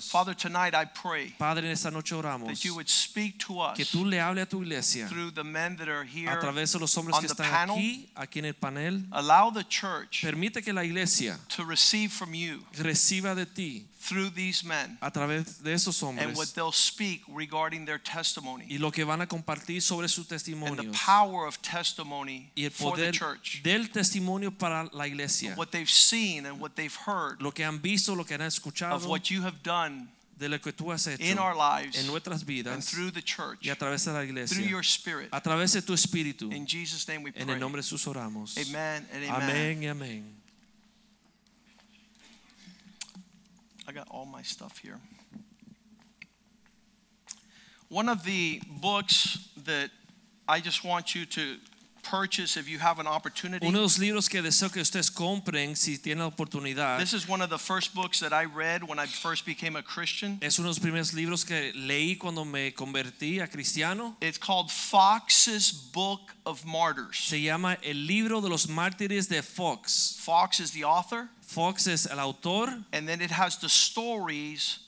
[0.00, 3.76] Father, tonight I pray Padre, en esta noche oramos that you would speak to us
[3.76, 6.28] que tú le hable a tu iglesia through the men that are a here.
[6.40, 7.76] través de los hombres on que the están panel.
[7.76, 9.04] aquí, aquí en el panel.
[9.12, 14.30] Allow the church Permite que la iglesia to receive from you reciba de ti through
[14.30, 18.90] these men a través de esos and what they'll speak regarding their testimony y lo
[18.90, 23.10] que van a compartir sobre sus and the power of testimony y el for the
[23.10, 23.62] church.
[23.62, 25.54] del testimonio para la iglesia.
[25.56, 28.42] What they've seen and what they've heard Lo que han visto, lo que han
[28.92, 32.06] of what you have done de lo que tú has hecho in our lives en
[32.06, 34.68] nuestras and through the church, y a través de la through iglesia.
[34.68, 35.28] your spirit.
[35.32, 36.52] A través de tu espíritu.
[36.52, 37.54] In Jesus' name we En pray.
[37.54, 38.56] el nombre de Jesús oramos.
[38.58, 39.30] Amen and amen.
[39.30, 40.43] Amén y amén.
[43.86, 44.98] I got all my stuff here.
[47.88, 49.90] One of the books that
[50.48, 51.56] I just want you to
[52.02, 53.66] purchase if you have an opportunity.
[53.66, 57.28] Uno de los libros que deseo que ustedes compren si tienen la oportunidad This is
[57.28, 60.38] one of the first books that I read when I first became a Christian.
[60.42, 64.16] es uno de los primeros libros que leí cuando me convertí a cristiano.
[64.20, 67.16] It's called Fox's Book of Martyrs.
[67.18, 70.16] Se llama El libro de los mártires de Fox.
[70.20, 74.78] Fox is the author, Fox es el autor and then it has the stories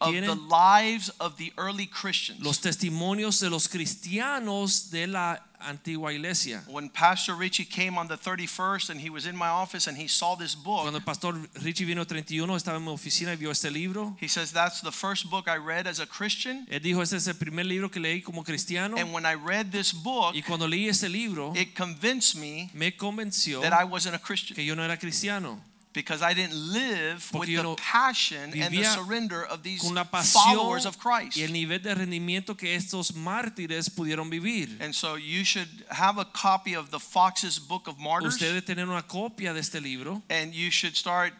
[0.00, 2.40] of the lives of the early Christians.
[2.40, 6.62] los testimonios de los cristianos de la antigua iglesia.
[6.68, 10.06] When Pastor Richie came on the 31st and he was in my office and he
[10.06, 13.70] saw this book, Cuando pastor Richie vino 31 estaba en mi oficina y vio este
[13.72, 14.16] libro.
[14.20, 16.66] he says, That's the first book I read as a Christian.
[16.70, 18.96] Él dijo, este es el primer libro que leí como cristiano.
[18.96, 22.92] And when I read this book, Y cuando leí este libro, it convinced me me
[22.96, 25.60] convenció that I wasn't a Christian que yo no era cristiano.
[25.92, 29.94] Because I didn't live with Porque the no passion and the surrender of these con
[29.94, 31.36] la pasión followers of Christ.
[31.36, 34.68] y el nivel de rendimiento que estos mártires pudieron vivir.
[34.80, 38.64] And so you should have a copy of the Fox's Book of Martyrs Usted debe
[38.64, 41.32] tener una copia de este libro and you should start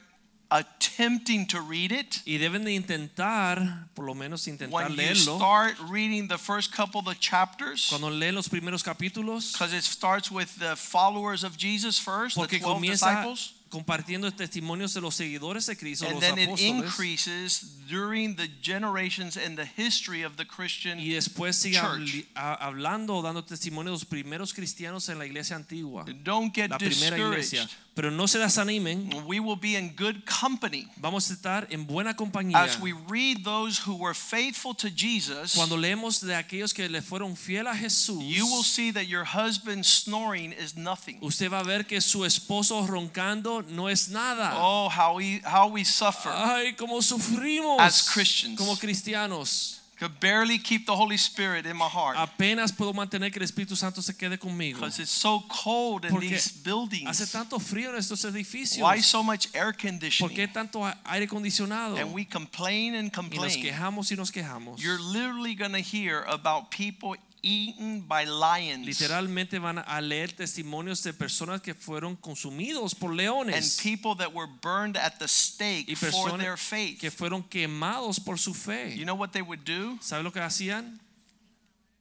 [0.51, 2.21] attempting to read it.
[2.27, 7.01] y deben de intentar, por lo menos intentar When you start reading the first couple
[7.01, 11.57] of the chapters, Cuando leen los primeros capítulos, because it starts with the followers of
[11.57, 13.55] Jesus first, the porque 12 comienza disciples.
[13.73, 19.39] Compartiendo testimonios de los seguidores de Cristo, And los then it increases during the generations
[19.39, 22.27] and the history of the Christian y después sigue church.
[22.35, 27.17] hablando dando testimonio de los primeros cristianos en la iglesia antigua, Don't get la primera
[27.19, 27.67] iglesia.
[27.95, 32.15] Pero no se desanimen, We will be in good company vamos a estar en buena
[32.17, 32.57] compañía.
[32.65, 35.55] as we read those who were faithful to Jesus.
[35.55, 39.25] Cuando leemos de aquellos que le fueron fiel a Jesús, You will see that your
[39.25, 41.19] husband snoring is nothing.
[41.21, 44.55] usted va a ver que su esposo roncando no es nada.
[44.57, 46.33] Oh, how we how we suffer.
[46.35, 48.57] Ay, como sufrimos As Christians.
[48.59, 49.82] como cristianos.
[50.03, 53.77] Could barely keep the Holy Spirit in my heart Apenas puedo mantener que el Espíritu
[53.77, 54.79] Santo se quede conmigo.
[54.81, 57.31] because it's so cold in Porque these Hace buildings.
[57.33, 58.83] tanto frío en estos edificios.
[58.83, 60.29] Why so much air conditioning?
[60.29, 61.97] ¿Por qué tanto aire acondicionado?
[61.99, 63.43] And we complain and complain.
[63.43, 64.81] Y nos quejamos y nos quejamos.
[64.83, 71.03] You're literally going to hear about people eaten by lions Literalmente van a leer testimonios
[71.03, 73.55] de personas que fueron consumidos por leones.
[73.57, 77.01] and people that were burned at the stake y for their faith.
[77.01, 78.95] que fueron quemados por su fe.
[78.97, 79.99] You know what they would do?
[80.01, 80.99] ¿Sabe lo que hacían?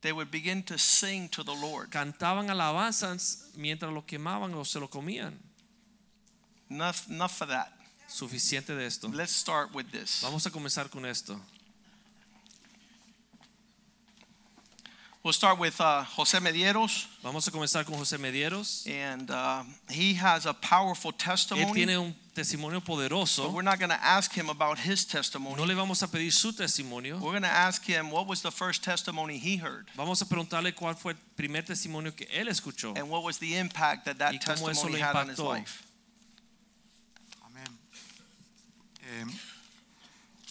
[0.02, 1.92] They would begin to sing to the Lord.
[1.92, 5.34] Cantaban alabanzas mientras lo quemaban o se lo comían.
[6.70, 7.72] Enough, enough of that.
[8.08, 9.08] Suficiente de esto.
[9.10, 10.22] Let's start with this.
[10.24, 11.40] Vamos a comenzar con esto.
[15.24, 18.88] We'll start with uh, Jose Medieros, Vamos a comenzar con José Medieros.
[18.88, 21.64] and uh, he has a powerful testimony.
[21.68, 23.54] Él tiene un testimonio But poderoso.
[23.54, 25.56] we're not going to ask him about his testimony.
[25.58, 27.20] No le vamos a pedir su testimonio.
[27.20, 30.74] We're going to ask him what was the first testimony he heard, Vamos a preguntarle
[30.74, 32.98] cuál fue el primer testimonio que él escuchó.
[32.98, 35.84] and what was the impact that that Y cómo testimony had on his life.
[37.46, 37.68] Amén.
[39.04, 39.26] Eh,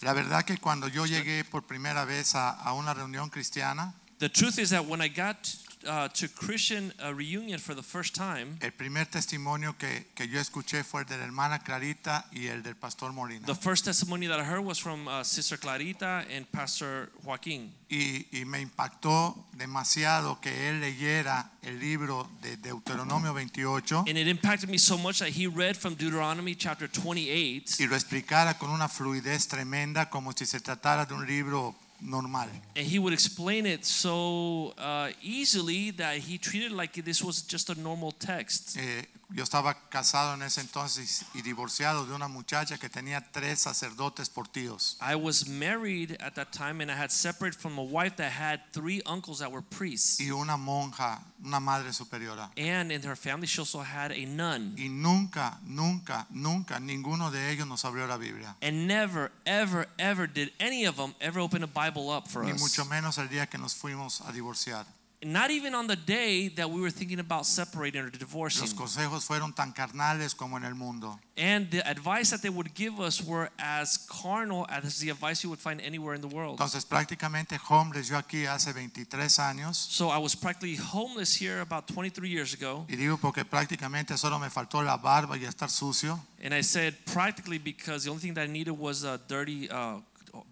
[0.02, 4.28] la verdad que cuando yo llegué por primera vez a, a una reunión cristiana, The
[4.28, 5.56] truth is that when I got
[5.88, 10.38] uh, to Christian uh, reunion for the first time, el primer testimonio que, que yo
[10.38, 13.46] escuché fue el de la hermana Clarita y el del pastor Molina.
[13.46, 17.72] the first testimony that I heard was from uh, Sister Clarita and Pastor Joaquin.
[17.88, 24.28] Y, y me impactó demasiado que él leyera el libro de Deuteronomio 28 And it
[24.28, 28.68] impacted me so much that he read from Deuteronomy chapter 28 y lo explicara con
[28.68, 32.48] una fluidez tremenda como si se tratara de un libro normal.
[32.76, 37.42] And he would explain it so uh, easily that he treated it like this was
[37.42, 38.78] just a normal text.
[38.78, 39.02] Eh,
[39.32, 44.28] yo estaba casado en ese entonces y divorciado de una muchacha que tenía tres sacerdotes
[44.28, 44.96] por tíos.
[45.00, 48.60] I was married at that time and I had separated from a wife that had
[48.72, 50.18] three uncles that were priests.
[50.20, 52.50] y una monja, una madre superiora.
[52.56, 54.74] And in her family, she also had a nun.
[54.76, 58.56] Y nunca, nunca, nunca ninguno de ellos nos abrió la Biblia.
[58.62, 62.52] And never, ever, ever did any of them ever open a Bible up for Ni
[62.52, 62.60] us.
[62.60, 64.84] mucho menos el día que nos fuimos a divorciar.
[65.22, 68.62] Not even on the day that we were thinking about separating or divorcing.
[68.62, 71.20] Los consejos fueron tan carnales como en el mundo.
[71.36, 75.50] And the advice that they would give us were as carnal as the advice you
[75.50, 76.58] would find anywhere in the world.
[76.58, 79.76] Entonces prácticamente homeless yo aquí hace 23 años.
[79.76, 82.86] So I was practically homeless here about 23 years ago.
[82.88, 86.18] Y digo porque prácticamente solo me faltó la barba y estar sucio.
[86.42, 90.00] And I said practically because the only thing that I needed was uh, dirty, uh,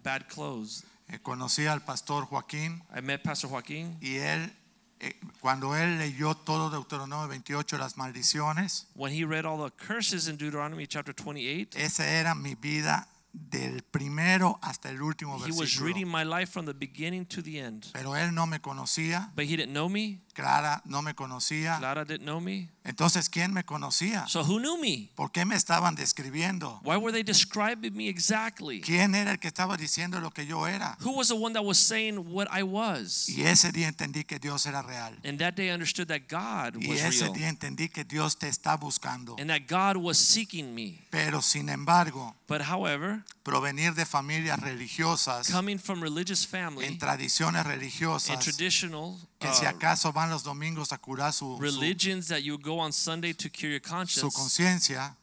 [0.03, 0.83] bad clothes.
[1.09, 3.97] Eh, conocí al pastor Joaquín I met Pastor Joaquin.
[3.99, 4.53] y él,
[4.99, 10.27] eh, cuando él leyó todo Deuteronomio 28, las maldiciones, When he read all the curses
[10.27, 15.57] in Deuteronomy chapter 28, esa era mi vida del primero hasta el último he was
[15.59, 15.85] versículo.
[15.85, 17.85] reading my life from the beginning to the end.
[17.93, 20.19] Pero él no me conocía, But he didn't know me.
[20.39, 21.77] Clara no me conocía.
[21.79, 22.69] Clara didn't know me.
[22.83, 24.25] Entonces, ¿quién me conocía?
[24.27, 25.11] So who knew me?
[25.15, 26.79] ¿Por qué me estaban describiendo?
[26.83, 28.81] Why were they describing me exactly?
[28.81, 30.97] ¿Quién era el que estaba diciendo lo que yo era?
[31.01, 33.27] Who was the one that was saying what I was?
[33.29, 35.15] Y ese día entendí que Dios era real.
[35.23, 37.33] And that day I understood that God Y was ese real.
[37.33, 39.35] día entendí que Dios te está buscando.
[39.37, 40.99] And that God was seeking me.
[41.11, 47.65] Pero sin embargo, But however, provenir de familias religiosas, coming from religious en family tradiciones
[47.65, 52.27] and religiosas, traditional que si uh, acaso van los domingos a curar su, su, religions
[52.27, 54.35] that you go on Sunday to cure your su conscience.
[54.35, 55.15] conciencia,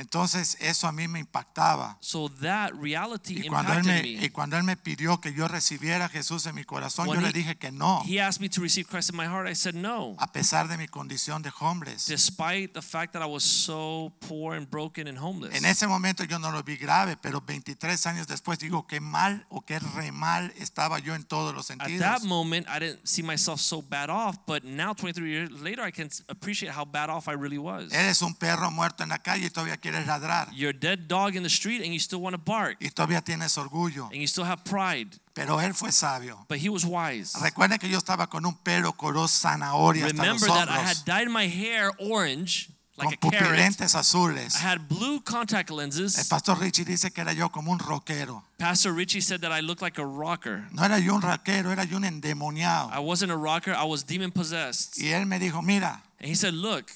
[0.00, 1.96] entonces eso a mí me impactaba.
[2.00, 4.08] So that reality Y cuando, él me, me.
[4.08, 7.26] y cuando él me pidió que yo recibiera a Jesús en mi corazón, When yo
[7.26, 9.48] le he- dije que no, He asked me to receive Christ in my heart.
[9.48, 10.14] I said no.
[10.18, 12.06] a pesar de mi condición de homeless.
[12.06, 15.54] Despite the fact that I was so poor and broken and homeless.
[15.54, 19.44] En ese momento yo no lo vi grave, pero 23 años después digo que mal
[19.50, 22.00] o que re mal estaba yo en todos los At sentidos.
[22.00, 25.90] that moment, I didn't see myself so bad off, but now, 23 years later, I
[25.92, 27.92] can appreciate how bad off I really was.
[27.92, 30.48] Eres un perro muerto en la calle y todavía quieres ladrar.
[30.52, 33.22] You're a dead dog in the street and you still want to bark Y todavía
[33.22, 34.06] tienes orgullo.
[34.12, 36.44] and you still have pride, Pero él fue sabio.
[36.48, 37.34] but he was wise.
[37.42, 40.96] Recuerden que yo estaba con un pelo color zanahoria hasta los Remember that I had
[41.04, 43.50] dyed my hair orange, like Con a carrot.
[43.58, 44.56] pupilentes azules.
[44.56, 46.28] I had blue contact El lenses.
[46.28, 48.42] pastor Richie dice que era yo como un rockero.
[48.58, 50.66] Pastor Richie said that I looked like a rocker.
[50.72, 52.90] No era yo un rockero, era yo un endemoniado.
[52.92, 54.98] I wasn't a rocker, I was demon possessed.
[54.98, 56.90] Y él me dijo, mira, And he said, Look,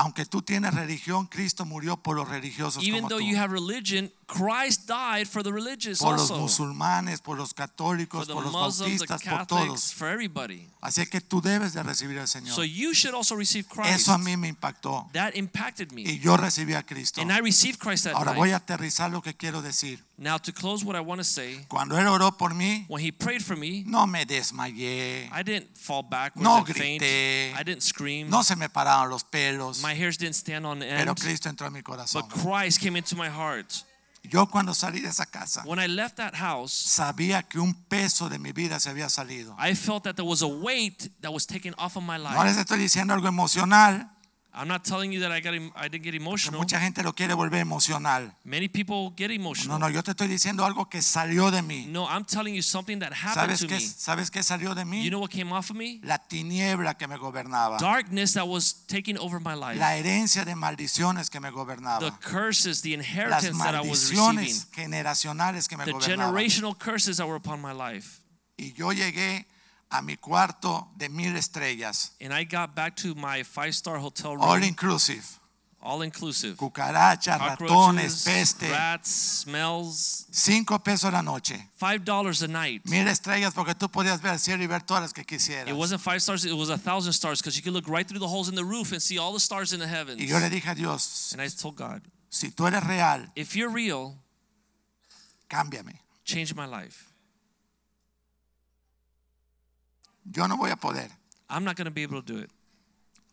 [0.00, 3.26] aunque tú tienes religión, Cristo murió por los religiosos even como though tú.
[3.26, 6.38] you have religion, Christ died for the religious por los also.
[6.38, 9.92] musulmanes, por los For católicos, the por los Muslims, the bautistas, por Catholics, todos.
[9.92, 10.68] for everybody.
[10.80, 12.54] Así que tú debes de recibir al Señor.
[12.54, 13.90] So you should also receive Christ.
[13.90, 15.10] Eso a mí me impactó.
[15.12, 16.02] That impacted me.
[16.02, 17.20] Y yo recibí a Cristo.
[17.20, 18.38] And I received Christ that Ahora night.
[18.38, 19.98] voy a aterrizar lo que quiero decir.
[20.16, 23.10] Now to close what I want to say, Cuando Él oró por mí, when he
[23.10, 25.28] prayed for me, no me desmayé.
[25.32, 27.02] I didn't fall backwards No and faint.
[27.02, 27.54] grité.
[27.58, 28.28] I didn't scream.
[28.30, 29.82] No se me pararon los pelos.
[29.82, 31.20] My hairs didn't stand on Pero end.
[31.20, 32.22] Cristo entró en mi corazón.
[32.28, 33.84] But Christ came into my heart.
[34.22, 38.28] Yo cuando salí de esa casa, When I left that house, sabía que un peso
[38.28, 39.56] de mi vida se había salido.
[39.58, 42.44] I felt that there was a weight that was taken off of my No life.
[42.44, 44.10] les estoy diciendo algo emocional.
[44.52, 46.58] I'm not telling you that I got I didn't get emotional.
[46.60, 48.32] mucha gente lo quiere volver emocional.
[48.44, 49.78] Many people get No, emotional.
[49.78, 51.86] no, yo te estoy diciendo algo que salió de mí.
[51.86, 53.80] No, I'm telling you something that happened ¿Sabes to qué, me.
[53.80, 55.04] ¿Sabes qué salió de mí?
[55.04, 56.00] You know what came off of me?
[56.02, 57.78] La tiniebla que me gobernaba.
[57.78, 59.78] Darkness that was taking over my life.
[59.78, 64.54] La herencia de maldiciones que me The curses, the Las inheritance that I was receiving.
[64.74, 66.34] generacionales que me The gobernaban.
[66.34, 68.20] generational curses that were upon my life.
[68.56, 69.46] Y yo llegué
[69.90, 72.12] a mi cuarto de mil estrellas.
[72.20, 75.24] And I got back to my five star hotel room, All inclusive.
[75.82, 76.56] all inclusive.
[76.58, 78.70] Cucarachas, ratones, peste.
[78.70, 79.08] rats,
[79.44, 80.26] smells.
[80.30, 81.56] Cinco pesos la noche.
[81.76, 82.82] Five dollars a night.
[82.84, 85.68] Mil estrellas porque tú podías ver el cielo y ver todas las que quisieras.
[85.68, 88.20] It wasn't five stars, it was a thousand stars because you could look right through
[88.20, 90.20] the holes in the roof and see all the stars in the heavens.
[90.20, 93.56] Y yo le dije a Dios, And I told God, si tú eres real, if
[93.56, 94.16] you're real,
[95.48, 95.98] cámbiame.
[96.24, 97.09] change my life.
[100.32, 101.10] Yo no voy a poder.
[101.48, 102.50] I'm not going to be able to do it.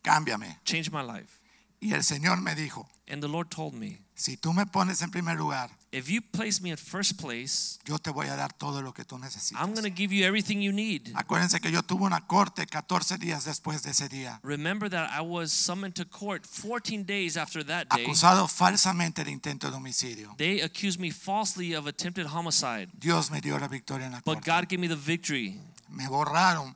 [0.04, 0.58] Cámbiame.
[0.64, 1.42] Change my life.
[1.80, 5.12] Y el Señor me dijo, And the Lord told me, si tú me pones en
[5.12, 8.82] primer lugar, If you place me in first place, yo te voy a dar todo
[8.82, 9.62] lo que tú necesitas.
[9.62, 11.14] I'm going to give you everything you need.
[11.16, 15.22] Acuérdense que yo tuve una corte 14 días después de ese día, Remember that I
[15.22, 18.04] was summoned to court 14 days after that day.
[18.04, 20.36] acusado falsamente de intento de homicidio.
[20.38, 24.44] They accused me falsely of attempted homicide, Dios me dio la victoria en la but
[24.44, 24.46] corte.
[24.46, 25.60] God gave me the victory.
[25.90, 26.76] Me borraron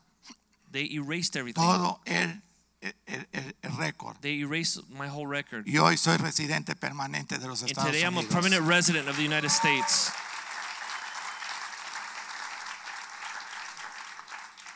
[0.71, 1.61] They erased everything.
[1.61, 2.41] todo el,
[2.81, 4.17] el, el- el récord.
[4.21, 5.67] They erased my whole record.
[5.67, 8.33] Y hoy soy residente permanente de los And Estados today I'm a Unidos.
[8.33, 10.11] permanent resident of the United States.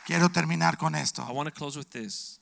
[0.06, 1.24] Quiero terminar con esto.
[1.28, 2.38] I want to close with this.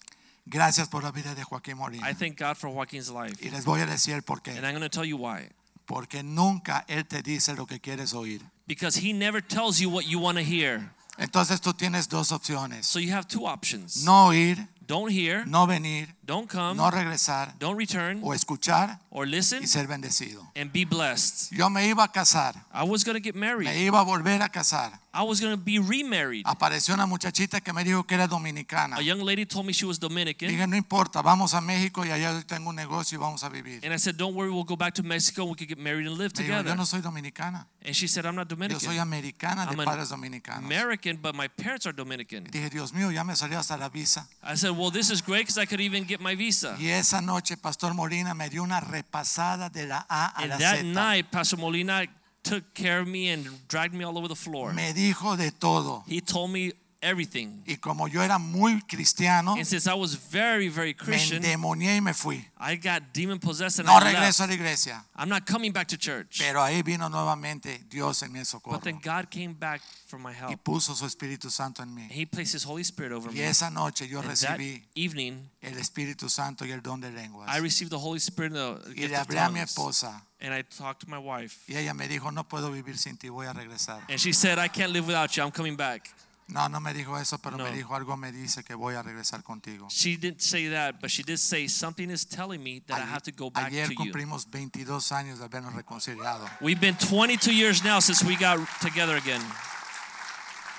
[0.47, 2.07] Gracias por la vida de Joaquín Molina.
[2.07, 3.37] I thank God for Joaquin's life.
[3.41, 4.63] Y les voy a decir por And qué.
[4.63, 5.49] I'm going to tell you why.
[5.87, 8.43] Porque nunca Él te dice lo que quieres oír.
[8.67, 10.91] Because he never tells you what you want to hear.
[11.17, 12.87] Entonces tú tienes dos opciones.
[12.87, 14.05] So you have two options.
[14.05, 19.27] No oír, Don't hear, no venir, don't come, no regresar don't return, o escuchar or
[19.27, 20.51] listen y ser bendecido.
[20.55, 21.53] and be blessed.
[21.53, 23.69] Yo me iba a casar, I was going to get me married.
[23.69, 24.93] iba a volver a casar.
[25.17, 26.45] I was going to be remarried.
[26.45, 28.97] Apareció una muchachita que me dijo que era dominicana.
[28.97, 30.49] A young lady told me she was Dominican.
[30.49, 33.81] Dije, no importa, vamos a México y allá tengo un negocio y vamos a vivir.
[33.85, 35.43] And I said, Don't worry, we'll go back to Mexico.
[35.43, 36.77] and We can get married and live Me dijo, yo together.
[36.77, 39.01] no soy dominicana, And she said, I'm not yo soy Dominican.
[39.01, 40.65] americana de I'm padres dominicanos.
[40.65, 42.45] American, but my parents are Dominican.
[42.51, 44.27] Dije, Dios mío, ya me salió hasta la visa.
[44.43, 46.77] I said, Well, this is great because I could even get my visa.
[46.79, 50.57] Y esa noche, Pastor Molina me dio una repasada de la A a And la
[50.59, 50.83] that Z.
[50.85, 52.07] night, Pastor Molina
[52.43, 54.73] took care of me and dragged me all over the floor.
[54.73, 56.03] Me dijo de todo.
[56.07, 56.73] He told me
[57.05, 57.63] everything.
[57.67, 61.97] Y como yo era muy cristiano, And since I was very, very me Christian, endemonié
[61.97, 62.49] y me fui.
[62.59, 64.17] I got demon possessed and No I left.
[64.17, 65.05] regreso a la iglesia.
[65.17, 66.39] I'm not coming back to church.
[66.39, 70.35] Pero ahí vino nuevamente Dios en mi But then God came back for my Y
[70.35, 70.63] help.
[70.65, 72.03] puso su Espíritu Santo en mí.
[72.03, 73.49] And He placed His Holy Spirit over Y me.
[73.49, 74.59] esa noche yo And that
[74.95, 77.49] evening, el Espíritu Santo y el don de lenguas.
[77.49, 80.23] I received the Holy Spirit and the Y gift le of a mi esposa.
[80.41, 81.65] And I talked to my wife.
[81.69, 84.03] Y ella me dijo, no puedo vivir sin ti, voy a regresar.
[84.09, 85.43] And she said, I can't live without you.
[85.43, 86.11] I'm coming back.
[86.47, 87.65] No, no me dijo eso, pero No.
[87.65, 89.89] me dijo, algo me dice que voy a regresar contigo.
[89.91, 93.23] She didn't say that, but she did say something is telling me that I have
[93.23, 93.97] to go back Ayer to you.
[93.97, 96.47] cumplimos 22 años de habernos reconciliado.
[96.61, 99.41] We've been 22 years now since we got together again.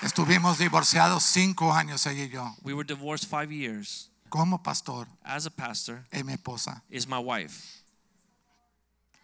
[0.01, 2.55] Estuvimos divorciados cinco años ella y yo.
[2.61, 4.09] We were divorced five years.
[4.29, 7.81] Como pastor, As a pastor, es mi esposa, is my wife.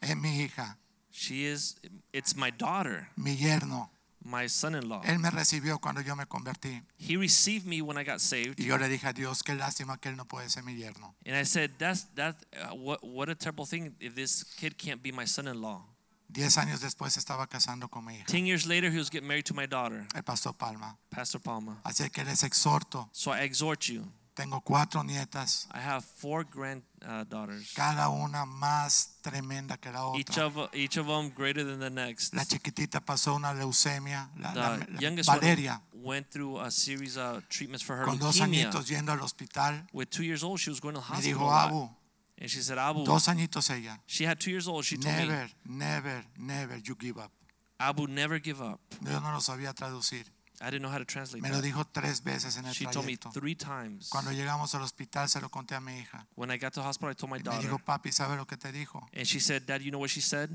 [0.02, 0.78] es mi hija,
[1.12, 1.76] She is,
[2.14, 3.90] it's my daughter, mi yerno.
[4.24, 5.02] My son in law.
[5.04, 6.82] Él me recibió cuando yo me convertí.
[6.98, 8.60] He received me when I got saved.
[8.60, 11.16] Y yo le dije a Dios, qué lástima que él no puede ser mi yerno.
[11.26, 15.02] And I said, that's, that, uh, what, what a terrible thing if this kid can't
[15.02, 15.84] be my son in law.
[16.28, 19.46] Diez años después estaba casando con mi hija, 10 years later, he was getting married
[19.46, 20.98] to my daughter, el pastor Palma.
[21.10, 21.82] Pastor Palma.
[21.84, 23.10] Así que les exhorto.
[23.12, 24.06] So I exhort you.
[24.34, 30.46] Tengo cuatro nietas, I have four granddaughters, cada una más tremenda que la each otra.
[30.46, 32.34] of, each of them greater than the next.
[32.34, 37.18] La chiquitita pasó una leucemia, la, The la- youngest Valeria, one went through a series
[37.18, 38.70] of treatments for her con dos leukemia.
[38.70, 39.84] añitos yendo al hospital.
[39.92, 41.40] With two years old, she was going to the Me hospital.
[41.42, 41.52] dijo.
[41.52, 41.90] Abu,
[42.38, 44.00] And she said, Abu, dos añitos ella.
[44.08, 44.86] she had two years old.
[44.86, 47.32] She told me, Never, never, never you give up.
[47.80, 48.80] Abu, never give up.
[49.06, 50.26] Yo no lo sabía traducir.
[50.62, 51.64] I didn't know how to translate Me lo that.
[51.64, 53.32] dijo tres veces en el She told me trayecto.
[53.34, 54.10] three times.
[54.10, 56.28] Cuando llegamos al hospital se lo conté a mi hija.
[56.36, 57.62] When I got to the hospital, I told my Y me daughter.
[57.68, 59.08] dijo, papi, ¿sabe lo que te dijo?
[59.14, 60.50] And she said, Dad, you know what she said?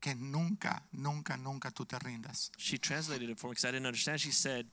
[0.00, 2.50] Que nunca, nunca, nunca tú te rindas.
[2.58, 4.20] She translated it for me because I didn't understand.
[4.20, 4.66] She said,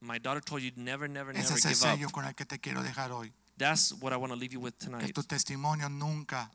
[0.00, 1.96] My daughter told you never, never, Ese never es el give up.
[1.96, 3.32] sello con el que te quiero dejar hoy.
[3.56, 5.14] That's what I want to leave you with Que tonight.
[5.14, 6.50] tu testimonio nunca,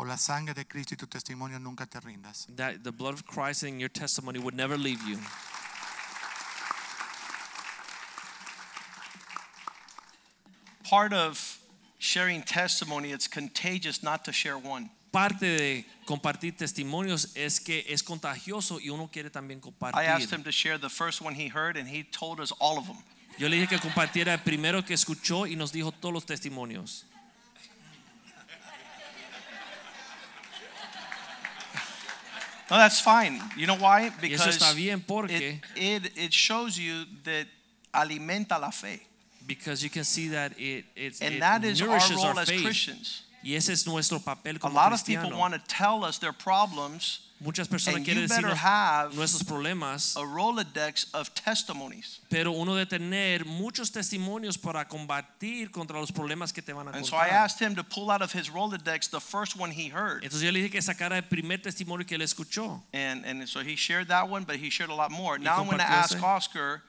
[0.00, 2.46] por la sangre de Cristo y tu testimonio nunca te rindas.
[2.56, 5.18] That the blood of Christ and your testimony would never leave you.
[10.88, 11.58] Part of
[11.98, 14.88] sharing testimony, it's contagious not to share one.
[15.12, 19.60] Parte de compartir testimonios es que es contagioso y uno quiere también
[19.92, 20.32] I asked compartir.
[20.32, 22.96] him to share the first one he heard, and he told us all of them.
[23.36, 27.04] Yo le dije que compartiera el primero que escuchó y nos dijo todos los testimonios.
[32.70, 33.40] No, that's fine.
[33.56, 34.02] You know why?
[34.02, 37.46] Y eso Because está bien it, porque it, it shows you that
[37.92, 39.00] alimenta la fe.
[39.46, 42.62] because you can see that it it, And it that is our role our as.
[42.62, 43.22] Christians.
[43.42, 46.32] Y ese es nuestro papel A como lot of people want to tell us their
[46.32, 52.20] problems, Muchas personas and quieren you better decirnos have nuestros problemas, a Rolodex of testimonies.
[52.28, 56.90] pero uno debe tener muchos testimonios para combatir contra los problemas que te van a
[56.90, 59.88] And so I asked him to pull out of his Rolodex the first one he
[59.88, 60.22] heard.
[60.22, 62.82] Entonces yo le dije que sacara el primer testimonio que él escuchó.
[62.92, 65.38] And, and so he shared that one, but he shared a lot more.
[65.38, 66.22] Now I'm going to ask.
[66.22, 66.82] Oscar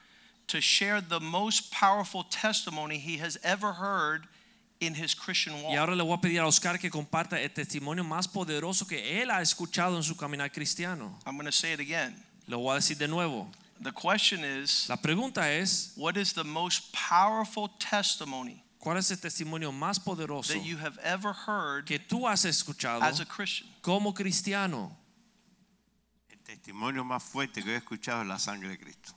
[0.47, 4.27] to share the most powerful testimony he has ever heard
[4.81, 5.77] in his Christian Y walk.
[5.77, 9.29] ahora le voy a pedir a Oscar que comparta el testimonio más poderoso que él
[9.29, 11.17] ha escuchado en su caminar cristiano.
[11.25, 12.15] I'm going to say it again.
[12.47, 13.47] Lo voy a decir de nuevo.
[13.79, 19.17] The question is La pregunta es, what is the most powerful testimony ¿cuál es el
[19.17, 23.69] testimonio más poderoso that you have ever heard que tú has escuchado as a Christian?
[23.81, 24.97] como cristiano?
[26.29, 29.13] El testimonio más fuerte que he escuchado es la sangre de Cristo.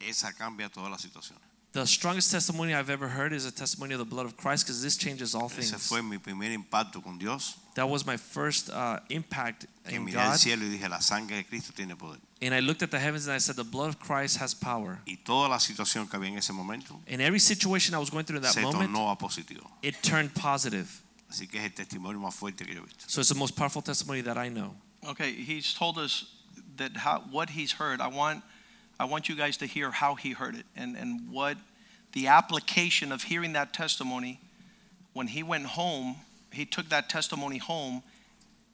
[0.00, 1.45] Esa cambia todas las situaciones.
[1.76, 4.82] The strongest testimony I've ever heard is a testimony of the blood of Christ because
[4.82, 5.86] this changes all Ese things.
[5.86, 7.58] fue mi primer impacto con Dios.
[7.74, 10.38] That was my first uh, impact Que in miré al God.
[10.38, 12.18] cielo y dije, la sangre de Cristo tiene poder.
[12.40, 15.00] And I looked at the heavens and I said, the blood of Christ has power.
[15.06, 18.24] Y toda la situación que había en ese momento In every situation I was going
[18.24, 19.70] through in that se moment, tornó a positivo.
[19.82, 20.88] it turned positive.
[21.30, 23.04] Así que es el testimonio más fuerte que yo he visto.
[23.06, 24.74] So it's the most powerful testimony that I know.
[25.06, 26.24] Okay, he's told us
[26.78, 28.00] that how, what he's heard.
[28.00, 28.42] I want,
[28.98, 31.56] I want you guys to hear how he heard it and, and what
[32.12, 34.40] the application of hearing that testimony.
[35.12, 36.16] When he went home,
[36.52, 38.02] he took that testimony home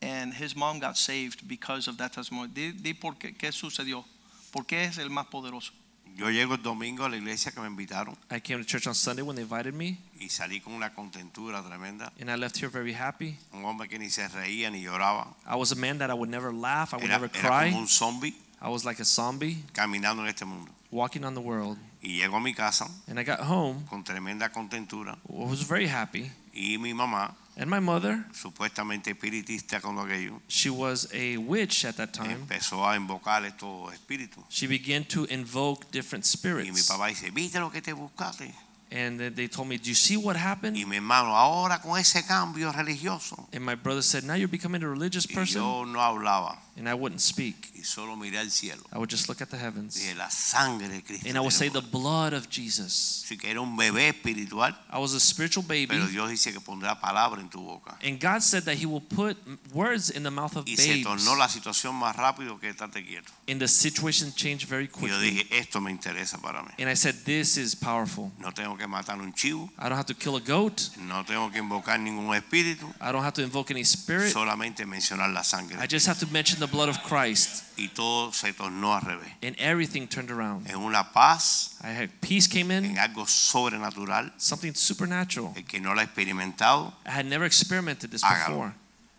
[0.00, 2.48] and his mom got saved because of that testimony.
[2.52, 4.04] Di, di por qué, qué sucedió.
[4.52, 5.70] ¿Por qué es el más poderoso?
[6.14, 8.92] Yo llego el domingo a la iglesia que me invitaron I came to church on
[8.94, 12.12] Sunday when they invited me, y salí con una contentura tremenda.
[12.20, 13.38] and I left here very happy.
[13.54, 15.28] Un hombre que ni se reía ni lloraba.
[15.46, 17.48] I was a man that I would never laugh, I would Era, never era como
[17.48, 17.72] cry.
[17.74, 20.70] un zombie I was like a zombie caminando en este mundo.
[20.92, 21.78] walking on the world.
[22.02, 25.86] Y llego a mi casa And I got home, con tremenda contentura I was very
[25.88, 26.30] happy.
[26.54, 31.96] y mi mamá, And my mother, supuestamente espiritista con aquello, she was a witch at
[31.96, 32.32] that time.
[32.32, 34.42] empezó a invocar estos espíritus.
[34.48, 36.28] She began to invoke different Y
[36.70, 36.88] mi spirits.
[36.88, 38.54] papá dice, ¿viste lo que te buscaste?
[38.94, 40.76] And they told me, Do you see what happened?
[40.76, 43.48] Y mi hermano, ahora con ese cambio religioso.
[43.52, 45.62] And my brother said, Now you're becoming a religious Y person?
[45.62, 47.70] yo no hablaba And I wouldn't speak.
[47.74, 48.82] y solo miré al cielo.
[48.92, 49.94] I would just look at the heavens.
[49.96, 51.26] Dije, la sangre de Cristo.
[51.28, 53.24] And I would say, The blood of Jesus.
[53.26, 55.86] Así que era un bebé espiritual, I was a spiritual baby.
[55.88, 57.96] pero Dios dice que pondrá palabra en tu boca.
[58.02, 59.36] And God said that He will put
[59.74, 63.30] words in the mouth of Y se tornó la situación más rápido que estate quieto.
[63.48, 65.30] And the situation changed very Y yo quickly.
[65.30, 66.70] dije, esto me interesa para mí.
[66.78, 68.32] And I said, This is powerful.
[68.38, 70.96] No tengo que matar un chivo, I don't have to kill a goat.
[70.98, 74.32] no tengo que invocar ningún espíritu, I don't have to invoke any spirit.
[74.32, 75.76] solamente mencionar la sangre.
[75.82, 77.64] I just have to mention the blood of Christ.
[77.76, 79.32] Y todo se tornó al revés.
[79.42, 80.68] And everything turned around.
[80.68, 84.32] En una paz, I had peace came in, en algo sobrenatural.
[84.36, 85.52] something supernatural.
[85.56, 88.48] El que no ha experimentado I had never experimented this Hágalo.
[88.48, 88.74] before.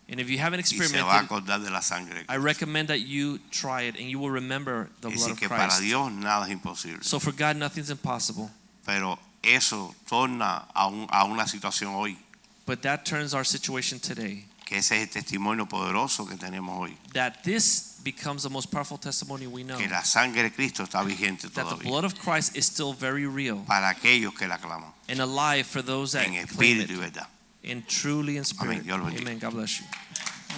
[0.10, 2.24] And if you haven't y se va a experimented, acordar de la sangre.
[2.24, 5.48] de I recommend that you try it and you will remember the blood of que
[5.48, 5.82] para Christ.
[5.82, 7.08] Dios nada es.
[7.08, 8.52] So for God, nothing's impossible.
[8.86, 12.18] Pero eso torna a, un- a una situación hoy,
[12.66, 14.46] But that turns our situation today.
[14.66, 16.98] que ese es el testimonio poderoso que tenemos hoy.
[17.14, 19.78] That this becomes the most powerful testimony we know.
[19.78, 23.26] Que la sangre de Cristo está vigente That the blood of Christ is still very
[23.28, 24.90] real Para aquellos que la claman.
[25.10, 27.28] and alive for those that En claim espíritu y verdad.
[27.66, 28.82] And truly in spirit.
[28.82, 28.84] Amén.
[28.84, 29.22] Dios.
[29.22, 29.40] Amen.
[29.40, 29.86] God bless you.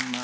[0.07, 0.21] Amen.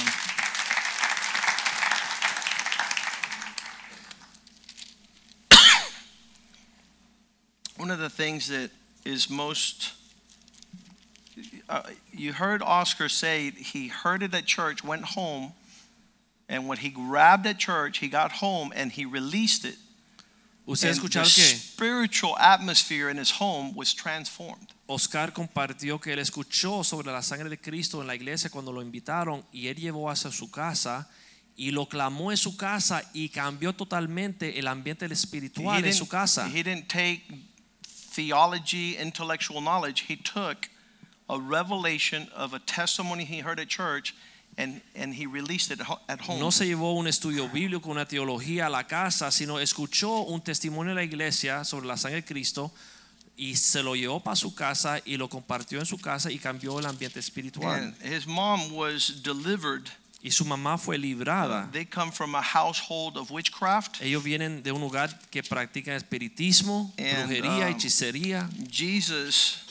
[7.82, 8.70] One of the things that
[9.06, 9.94] is most,
[11.68, 11.82] uh,
[12.14, 15.54] you heard Oscar say he heard it at church, went home,
[16.48, 19.78] and when he grabbed at church, he got home and he released it.
[20.68, 24.68] Ustedes And the que spiritual atmosphere in his home was transformed.
[24.88, 28.84] Oscar compartió que él escuchó sobre la sangre de Cristo en la iglesia cuando lo
[28.84, 31.10] invitaron y él llevó hacia su casa
[31.58, 36.48] y lo clamó en su casa y cambió totalmente el ambiente espiritual en su casa.
[36.48, 37.24] he didn't take
[38.12, 40.02] theology, intellectual knowledge.
[40.02, 40.70] He took
[41.30, 44.14] a revelation of a testimony he heard at church
[44.58, 46.40] and, and he released it at home.
[46.40, 50.92] No se llevó un estudio bíblico, una teología a la casa, sino escuchó un testimonio
[50.92, 52.72] en la iglesia sobre la sangre de Cristo
[53.38, 56.80] y se lo llevó para su casa y lo compartió en su casa y cambió
[56.80, 57.80] el ambiente espiritual.
[57.80, 59.90] and his mom was delivered.
[60.24, 61.70] Y su mamá fue librada.
[61.72, 64.02] They come from a household of witchcraft.
[64.02, 68.50] Ellos vienen de un lugar que practican espiritismo, And, brujería, um, hechicería.
[68.70, 69.66] Jesus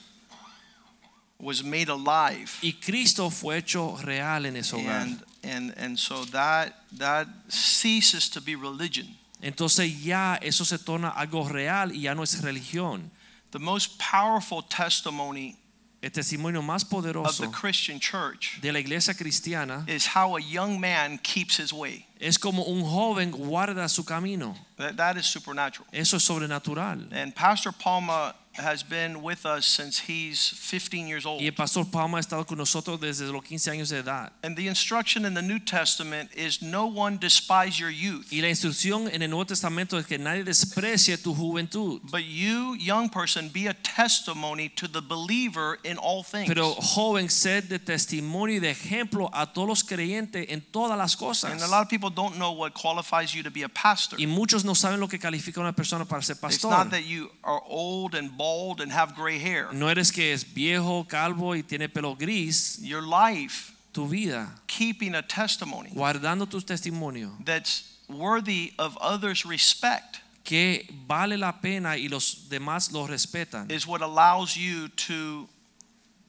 [1.39, 2.51] was made alive.
[2.63, 5.03] Y Cristo fue hecho real en ese hogar.
[5.03, 9.17] And, and, and so that, that ceases to be religion.
[9.41, 13.11] Entonces ya eso se torna algo real y ya no es religión.
[13.53, 15.57] The most powerful testimony
[16.03, 20.41] El testimonio más of the poderoso Christian church de la iglesia cristiana is how a
[20.41, 22.07] young man keeps his way.
[22.21, 24.55] es como un joven guarda su camino.
[24.77, 25.87] That, that is supernatural.
[25.93, 27.09] Eso es sobrenatural.
[27.13, 31.41] And Pastor Palma has been with us since he's 15 years old.
[31.41, 34.33] Y el pastor Palma ha estado con nosotros desde los 15 años de edad.
[34.43, 38.33] And the instruction in the New Testament is no one despise your youth.
[38.33, 42.01] Y la instrucción en el Nuevo Testamento es que nadie desprecie tu juventud.
[42.11, 46.49] But you, young person, be a testimony to the believer in all things.
[46.49, 51.17] Pero joven, sed de testimonio y de ejemplo a todos los creyentes en todas las
[51.17, 51.53] cosas.
[51.53, 54.17] and a lot of people don't know what qualifies you to be a pastor.
[54.19, 56.71] Y muchos no saben lo que califica a una persona para ser pastor.
[56.71, 58.50] It's not that you are old and bald
[58.81, 59.69] and have gray hair.
[59.73, 62.79] No eres que es viejo, calvo y tiene pelo gris.
[62.83, 70.21] Your life, Tu vida, keeping a testimony guardando tu testimonio, that's worthy of others' respect,
[70.45, 73.69] que vale la pena y los demás lo respetan.
[73.71, 75.49] is what allows you to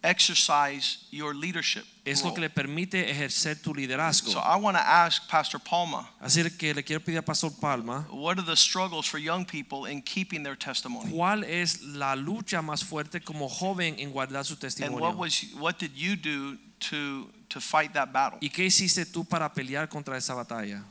[0.03, 1.85] exercise your leadership.
[2.03, 4.31] Es lo que le permite ejercer tu liderazgo.
[4.31, 8.07] So I want to ask Pastor Palma, Así que le quiero pedir a Pastor Palma,
[8.09, 11.11] what are the struggles for young people in keeping their testimony?
[11.11, 15.15] ¿cuál es la lucha más fuerte como joven en guardar su And what testimonio?
[15.15, 16.57] was what did you do
[16.89, 18.39] to to fight that battle?
[18.41, 20.83] ¿Y qué hiciste tú para pelear contra esa batalla?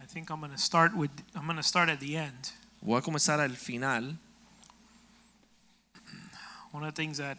[0.00, 2.50] I think I'm going to start with I'm going to start at the end.
[2.82, 4.18] Voy a comenzar al final.
[6.72, 7.38] One of the things that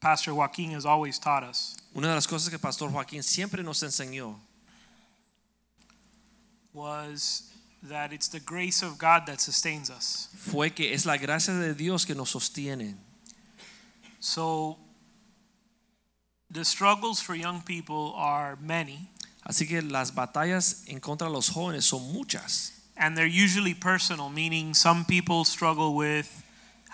[0.00, 3.82] Pastor Joaquin has always taught us Una de las cosas que Pastor Joaquín siempre nos
[3.82, 4.36] enseñó
[6.72, 7.50] was
[7.82, 10.28] that it's the grace of God that sustains us.
[10.36, 12.94] fue que es la gracia de Dios que nos sostiene.
[14.20, 14.78] So
[16.50, 19.10] the struggles for young people are many
[19.46, 22.72] Así que las batallas en contra de los jóvenes son muchas.
[22.96, 26.43] and they're usually personal, meaning some people struggle with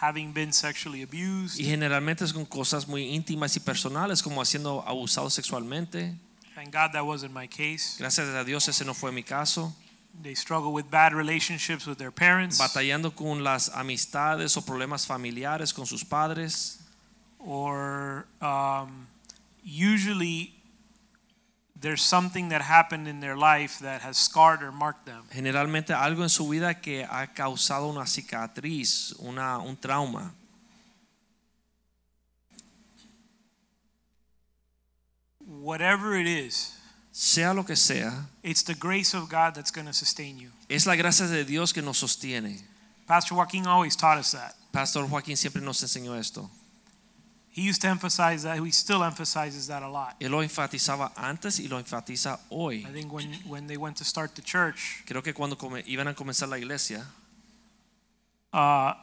[0.01, 1.59] having been sexually abused.
[1.61, 6.15] Y generalmente es con cosas muy íntimas y personales como siendo abusados sexualmente.
[6.55, 7.97] Thank God that wasn't my case.
[7.99, 9.75] Gracias a Dios ese no fue mi caso.
[10.23, 15.73] They struggle with bad relationships with their parents Batallando con las amistades o problemas familiares
[15.73, 16.79] con sus padres.
[17.39, 19.07] or um,
[19.65, 20.53] usually
[21.81, 25.25] there's something that happened in their life that has scarred or marked them.
[25.33, 30.33] Generalmente algo en su vida que ha causado una cicatriz, una, un trauma.
[35.47, 36.77] Whatever it is,
[37.13, 40.51] Sea lo que sea, it's the grace of God that's going to sustain you.
[40.69, 42.63] es la gracia de Dios que nos sostiene.
[43.07, 44.55] Pastor Joaquin always taught us that.
[44.73, 46.49] Pastor Joaquín siempre nos enseñó esto.
[47.53, 48.59] He used to emphasize that.
[48.65, 50.15] He still emphasizes that a lot.
[50.21, 52.85] Él lo enfatizaba antes y lo enfatiza hoy.
[52.89, 56.07] I think when, when they went to start the church, Creo que cuando come- iban
[56.09, 57.05] a comenzar la iglesia,
[58.53, 58.95] uh,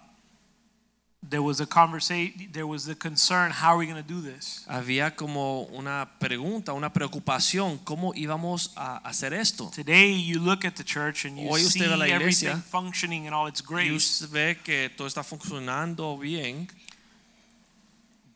[1.28, 4.64] there was a conversation, there was the concern, how are we going to do this?
[4.70, 9.70] había como una pregunta, una preocupación, ¿cómo íbamos a hacer esto?
[9.76, 12.62] Today you look at the church and you Hoy see usted ve la iglesia everything
[12.72, 13.92] functioning in all its Y grace.
[13.92, 16.70] usted ve que todo está funcionando bien,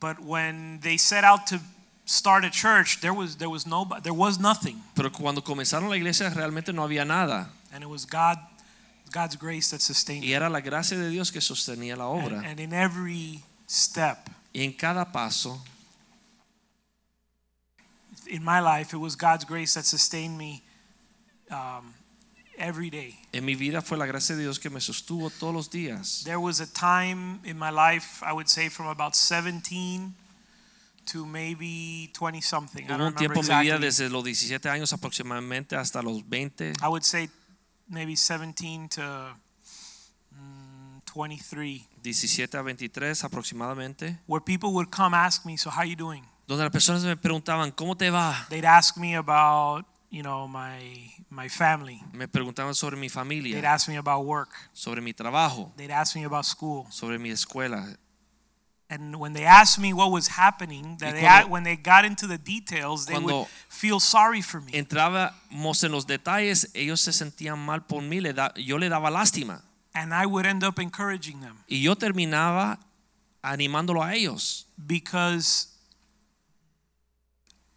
[0.01, 1.61] But when they set out to
[2.05, 5.95] start a church, there was there was no there was nothing, pero cuando comenzaron la
[5.95, 7.47] iglesia realmente no había nada.
[7.71, 8.37] and it was God
[9.11, 10.23] God's grace that sustained.
[10.25, 12.43] Y era la gracia de Dios que sostenía la And, obra.
[12.43, 15.61] and in every step Y en cada paso,
[18.27, 20.63] in my life, it was God's grace that sustained me
[21.49, 21.93] um,
[22.57, 23.20] every day.
[23.31, 26.21] En mi vida fue la gracia de Dios que me sostuvo todos los días.
[26.23, 30.13] There was a time in my life, I would say from about 17
[31.11, 32.85] to maybe 20 something.
[32.85, 36.73] I Hubo un tiempo en mi vida desde los 17 años aproximadamente hasta los 20,
[36.81, 37.29] I would say
[37.87, 39.35] maybe 17 to
[40.31, 45.95] mm, 23, 17 a 23 aproximadamente, where people would come ask me, "So how you
[45.95, 48.45] doing?" donde las personas me preguntaban, ¿cómo te va?
[48.49, 52.03] They'd ask me about, you know, my my family.
[52.13, 53.55] Me preguntaban sobre mi familia.
[53.55, 54.49] They'd ask me about work.
[54.73, 56.85] sobre mi trabajo, They'd ask me about school.
[56.91, 57.97] sobre mi escuela.
[58.89, 62.27] And when they asked me what was happening, that they cuando- when they got into
[62.27, 64.73] the details, they would feel sorry for me.
[64.77, 69.09] Entrábamos en los detalles, ellos se sentían mal por mí, le da- yo le daba
[69.09, 69.61] lástima.
[69.93, 72.79] And I would end up encouraging them Y yo terminaba
[73.41, 74.67] animándolo a ellos.
[74.77, 75.69] because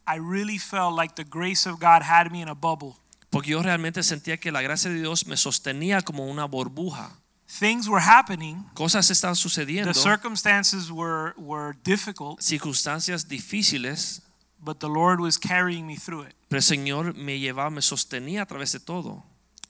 [0.07, 2.97] I really felt like the grace of God had me in a bubble.
[3.31, 7.11] Porque yo realmente sentía que la gracia de Dios me sostenía como una burbuja.
[7.47, 14.23] Things were happening, Cosas estaban sucediendo, the circumstances were were difficult, circunstancias difíciles,
[14.59, 16.35] but the Lord was carrying me through it.
[16.49, 19.25] pero el Señor me llevaba, me sostenía a través de todo.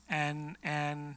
[0.08, 1.16] And and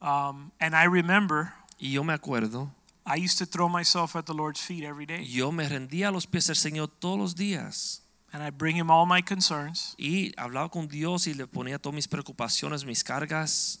[0.00, 2.70] um, and I remember Y yo me acuerdo,
[3.04, 5.24] I used to throw myself at the Lord's feet every day.
[5.26, 8.03] yo me rendía a los pies del Señor todos los días.
[8.34, 9.94] And I bring him all my concerns.
[9.96, 13.78] y hablaba con Dios y le ponía todas mis preocupaciones, mis cargas.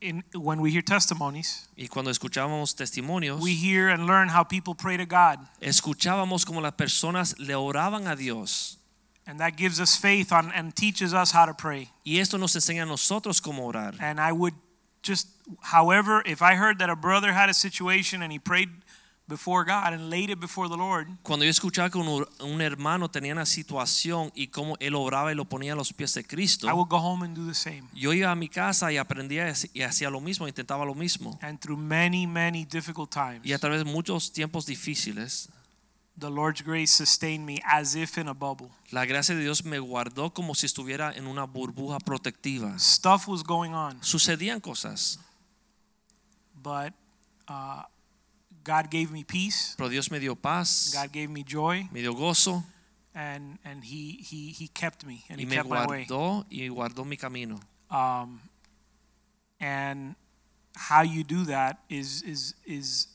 [0.00, 4.74] In, when we hear testimonies, Y cuando escuchábamos testimonios, we hear and learn how people
[4.74, 5.38] pray to God.
[5.60, 8.78] escuchábamos como las personas le oraban a Dios.
[9.26, 11.90] And that gives us faith on, and teaches us how to pray.
[12.04, 13.94] Y esto nos enseña a nosotros cómo orar.
[14.00, 14.54] And I would
[15.02, 15.28] just,
[15.62, 18.68] however, if I heard that a brother had a situation and he prayed
[19.26, 23.08] before God and laid it before the Lord, Cuando yo escuchaba que un, un hermano
[23.10, 26.68] tenía una situación y cómo él oraba y lo ponía a los pies de Cristo,
[26.68, 27.84] I would go home and do the same.
[27.94, 31.38] yo iba a mi casa y aprendía y hacía lo mismo, intentaba lo mismo.
[31.40, 35.48] And through many, many difficult times, Y a través de muchos tiempos difíciles,
[36.18, 38.68] the Lord's grace sustained me as if in a bubble.
[38.92, 42.78] la gracia de Dios me guardó como si estuviera en una burbuja protectiva.
[42.78, 45.18] Stuff was going on, Sucedían cosas,
[46.62, 46.92] but
[47.48, 47.82] uh,
[48.64, 49.74] God gave me peace.
[49.76, 52.64] pero Dios me dio paz, God gave me joy, me dio gozo
[53.14, 56.04] and and He He He kept me and y He me kept my way.
[56.06, 57.60] guardó y guardó mi camino.
[57.90, 58.40] Um,
[59.60, 60.16] and
[60.74, 63.08] how you do that is is is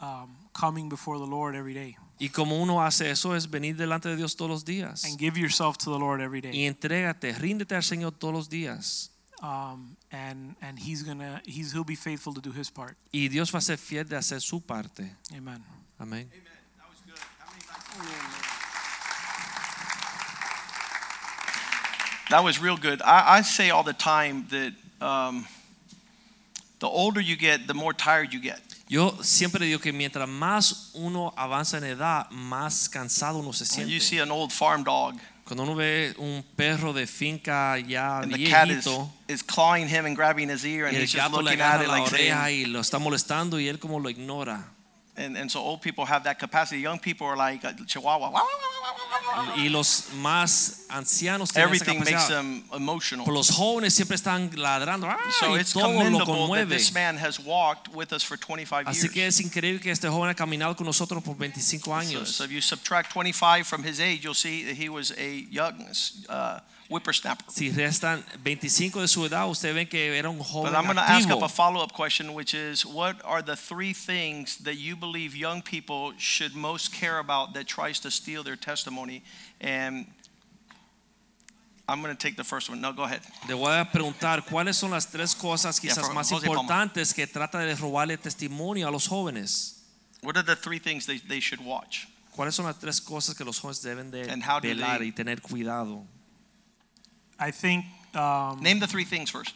[0.00, 4.08] um, coming before the Lord every day Y como uno hace eso es venir delante
[4.08, 5.04] de Dios todos los días.
[5.04, 6.52] and give yourself to the Lord every day.
[6.54, 9.11] Y entrégate, ríndete al Señor todos los días.
[9.42, 12.96] Um, and and He's gonna He's He'll be faithful to do His part.
[13.12, 15.16] Y Dios va a ser fiel de hacer su parte.
[15.36, 15.60] Amen.
[16.00, 16.28] Amén.
[22.30, 23.02] That was real good.
[23.02, 24.72] I, I say all the time that
[25.06, 25.46] um,
[26.80, 28.60] the older you get, the more tired you get.
[28.88, 33.88] Yo siempre digo que mientras más uno avanza en edad, más cansado uno se When
[33.88, 34.02] you siente.
[34.02, 35.18] see an old farm dog
[35.52, 39.86] Cuando uno ve un perro de finca ya and the cat is, viejito is clawing
[39.86, 41.82] him and grabbing his ear and y el he's just gato le looking at agarra
[41.82, 44.71] it la like saying, oreja y lo está molestando y él como lo ignora.
[45.16, 46.80] And, and so old people have that capacity.
[46.80, 48.30] Young people are like chihuahua.
[48.30, 49.54] Wah, wah.
[49.56, 52.28] Y los más ancianos tienen esa Everything makes capacidad.
[52.38, 53.24] them emotional.
[53.24, 55.18] Pero los jóvenes siempre están ladrando ¡ah!
[55.40, 56.68] So y it's todo lo commendable that conmueve.
[56.68, 59.38] this man has walked with us for 25 Así que years.
[59.38, 62.28] es increíble que este joven ha caminado con nosotros por 25 So, años.
[62.28, 65.86] so if you subtract 25 from his age, you'll see that he was a young
[66.28, 66.58] uh,
[66.92, 67.44] whippersnapper.
[67.48, 70.96] Si restan 25 de su edad, usted ve que era un joven But I'm going
[70.96, 74.96] to ask up a follow-up question, which is, what are the three things that you
[74.96, 79.22] believe young people should most care about that tries to steal their testimony?
[79.60, 80.06] And
[81.88, 82.80] I'm going to take the first one.
[82.80, 83.20] No, go ahead.
[83.48, 86.62] Le voy a preguntar cuáles son las tres cosas quizás más Jose Palma.
[86.62, 89.80] importantes que trata de robarle testimonio a los jóvenes.
[90.22, 92.06] What are the three things they, they should watch?
[92.34, 95.12] ¿Cuáles son las tres cosas que los jóvenes deben de And how do velar y
[95.12, 96.06] tener cuidado?
[97.42, 99.54] I think um, Name the three things first.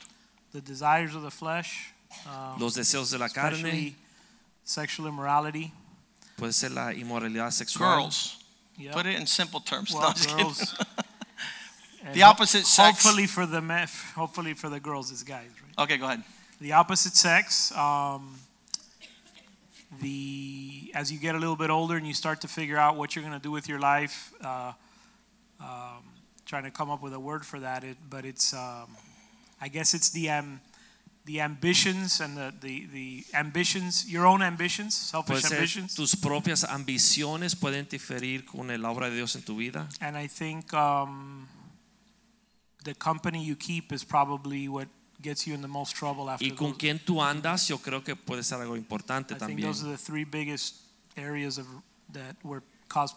[0.52, 1.92] the desires of the flesh,
[2.26, 3.94] um, Los deseos de la carne, especially
[4.64, 5.72] sexual immorality.
[6.36, 7.86] puede ser la inmoralidad sexual.
[7.86, 8.38] Girls.
[8.76, 8.92] Yeah.
[8.92, 9.92] Put it in simple terms.
[9.92, 10.44] Well, I'm just kidding.
[10.44, 10.74] girls.
[12.14, 13.02] The opposite sex.
[13.02, 15.48] Hopefully for the men, hopefully for the girls, it's guys.
[15.60, 15.84] Right?
[15.84, 16.22] Okay, go ahead.
[16.60, 17.72] The opposite sex.
[17.72, 18.38] Um,
[20.00, 23.14] the as you get a little bit older and you start to figure out what
[23.16, 24.32] you're going to do with your life.
[24.40, 24.72] Uh,
[25.60, 26.04] um,
[26.46, 28.96] trying to come up with a word for that, it, but it's um,
[29.60, 30.60] I guess it's the um,
[31.26, 35.94] the ambitions and the, the the ambitions, your own ambitions, selfish Puede ser ambitions.
[35.94, 39.88] tus propias ambiciones pueden diferir con la obra de Dios en tu vida.
[40.00, 41.48] And I think um,
[42.84, 44.88] the company you keep is probably what
[45.20, 46.78] gets you in the most trouble after Y con those.
[46.78, 49.98] quien tú andas, yo creo que puede ser algo importante I think those are the
[49.98, 50.76] three biggest
[51.16, 51.66] areas of
[52.12, 53.14] that were cause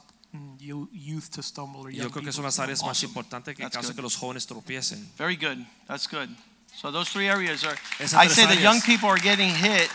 [0.92, 3.10] youth to stumble or young Yo creo que people son to las áreas más Awesome.
[3.10, 3.96] importantes que That's causan good.
[3.96, 5.06] que los jóvenes tropiecen.
[5.18, 5.66] Very good.
[5.88, 6.30] That's good.
[6.76, 7.76] So those three areas are.
[8.00, 8.62] Esas I tres say the áreas.
[8.62, 9.90] young people are getting hit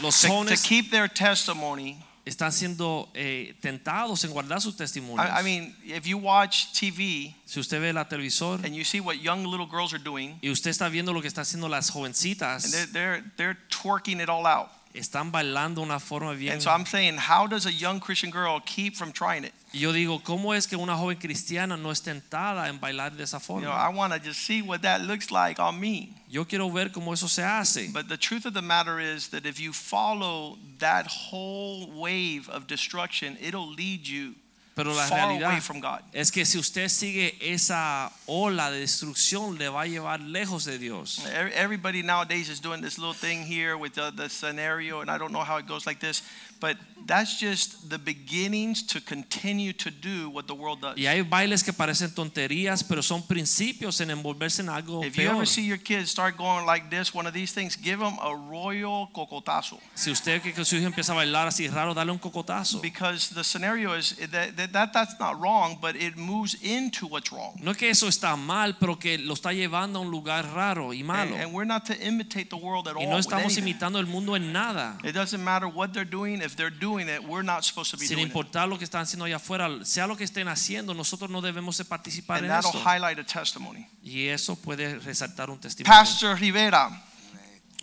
[0.00, 2.02] Los to, to jóvenes keep their testimony.
[2.26, 5.24] están siendo eh, tentados en guardar sus testimonios.
[5.24, 8.98] I, I mean, if you watch TV si usted ve la televisor and you see
[9.00, 11.88] what young little girls are doing, y usted está viendo lo que están haciendo las
[11.94, 14.70] and jovencitas, they're they're, they're twerking it all out.
[14.92, 16.54] están bailando de una forma bien.
[16.54, 19.52] And so I'm saying, how does a young Christian girl keep from trying it?
[19.76, 23.24] Y yo digo, ¿cómo es que una joven cristiana no es tentada en bailar de
[23.24, 23.72] esa You know.
[23.72, 26.14] I want to just see what that looks like on me.
[26.30, 27.90] Yo quiero ver cómo eso se hace.
[27.92, 32.66] But the truth of the matter is that if you follow that whole wave of
[32.66, 34.36] destruction, it'll lead you
[34.76, 36.00] Pero la far away realidad from God.
[36.12, 40.78] es que si usted sigue esa ola de destrucción, le va a llevar lejos de
[40.78, 41.18] Dios.
[41.34, 45.16] Every- Everybody nowadays is doing this little thing here with the, the scenario, and I
[45.16, 46.22] don't know how it goes like this,
[46.60, 50.96] but that's just the beginnings to continue to do what the world does.
[50.98, 55.22] Y hay bailes que parecen tonterías, pero son principios en envolverse en algo If you
[55.24, 55.36] peor.
[55.36, 58.34] ever see your kids start going like this, one of these things, give them a
[58.34, 59.78] royal cocotazo.
[59.94, 62.80] Si usted que que su hijo empieza a bailar así raro, dale un cocotazo.
[62.82, 66.54] Because the scenario is eh, that, that that, that that's not wrong, but it moves
[66.62, 67.54] into what's wrong.
[67.62, 70.92] No es que eso está mal, pero que lo está llevando a un lugar raro
[70.92, 71.34] y malo.
[71.36, 73.02] and we're not to imitate the world at all.
[73.02, 74.98] Y no estamos imitando el mundo en nada.
[75.04, 76.40] It doesn't matter what they're doing.
[76.42, 78.32] If they're doing it, we're not supposed to be Sin doing it.
[78.34, 81.76] importar lo que están haciendo allá afuera, sea lo que estén haciendo, nosotros no debemos
[81.78, 82.78] de participar And en that'll eso.
[82.80, 83.86] highlight a testimony.
[84.02, 85.92] Y eso puede resaltar un testimonio.
[85.92, 86.90] Pastor Rivera,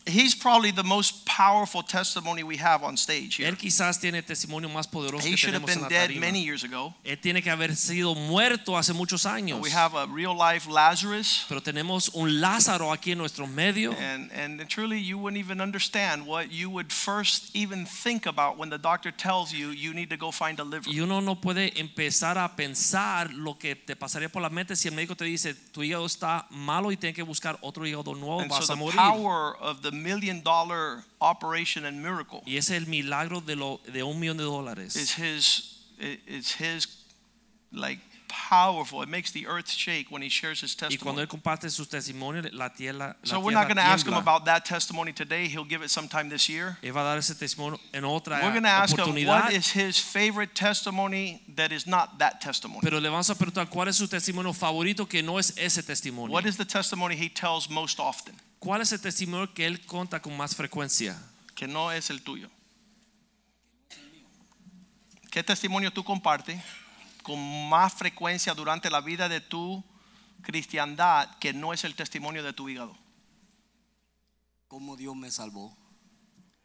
[0.06, 3.48] he's probably the most powerful testimony we have on stage here.
[3.48, 5.90] Él quizás tiene el testimonio más poderoso He que should have tenemos en been la
[5.90, 6.20] dead tarima.
[6.22, 6.94] many years ago.
[7.06, 9.62] Él tiene que haber sido muerto hace muchos años.
[9.62, 11.46] We have a real life Lazarus.
[11.48, 13.94] Pero tenemos un Lázaro aquí en nuestro medio.
[13.94, 18.70] And, and truly, you wouldn't even understand what you would first even think about when
[18.70, 20.90] the doctor tells you you need to go find a liver.
[20.92, 24.88] Y uno no puede empezar a pensar lo que te pasaría por la mente si
[24.90, 28.42] el médico te dice tu hígado está malo y tienes que buscar otro hígado nuevo,
[28.42, 28.96] And vas so a the morir.
[28.98, 34.04] power of the million dollar operation and miracle Y es el milagro de, lo, de
[34.04, 34.96] un millón de dólares.
[35.16, 36.88] his, it's his
[37.72, 38.00] like
[38.50, 39.02] powerful.
[39.04, 41.22] It makes the earth shake when he shares his Y cuando testimony.
[41.22, 44.46] él comparte sus testimonios, la tierra, la So we're not going to ask him about
[44.46, 45.48] that testimony today.
[45.48, 46.78] He'll give it sometime this year.
[46.82, 49.72] Él va a dar ese testimonio en otra We're going to ask him what is
[49.72, 52.82] his favorite testimony that is not that testimony.
[52.82, 56.32] Pero le vamos a preguntar cuál es su testimonio favorito que no es ese testimonio.
[56.32, 58.36] What is the testimony he tells most often?
[58.64, 61.22] ¿Cuál es el testimonio que él cuenta con más frecuencia?
[61.54, 62.50] Que no es el tuyo.
[65.30, 66.64] ¿Qué testimonio tú compartes
[67.24, 69.84] con más frecuencia durante la vida de tu
[70.42, 72.98] cristiandad que no es el testimonio de tu hígado?
[74.74, 75.78] cómo Dios me salvó.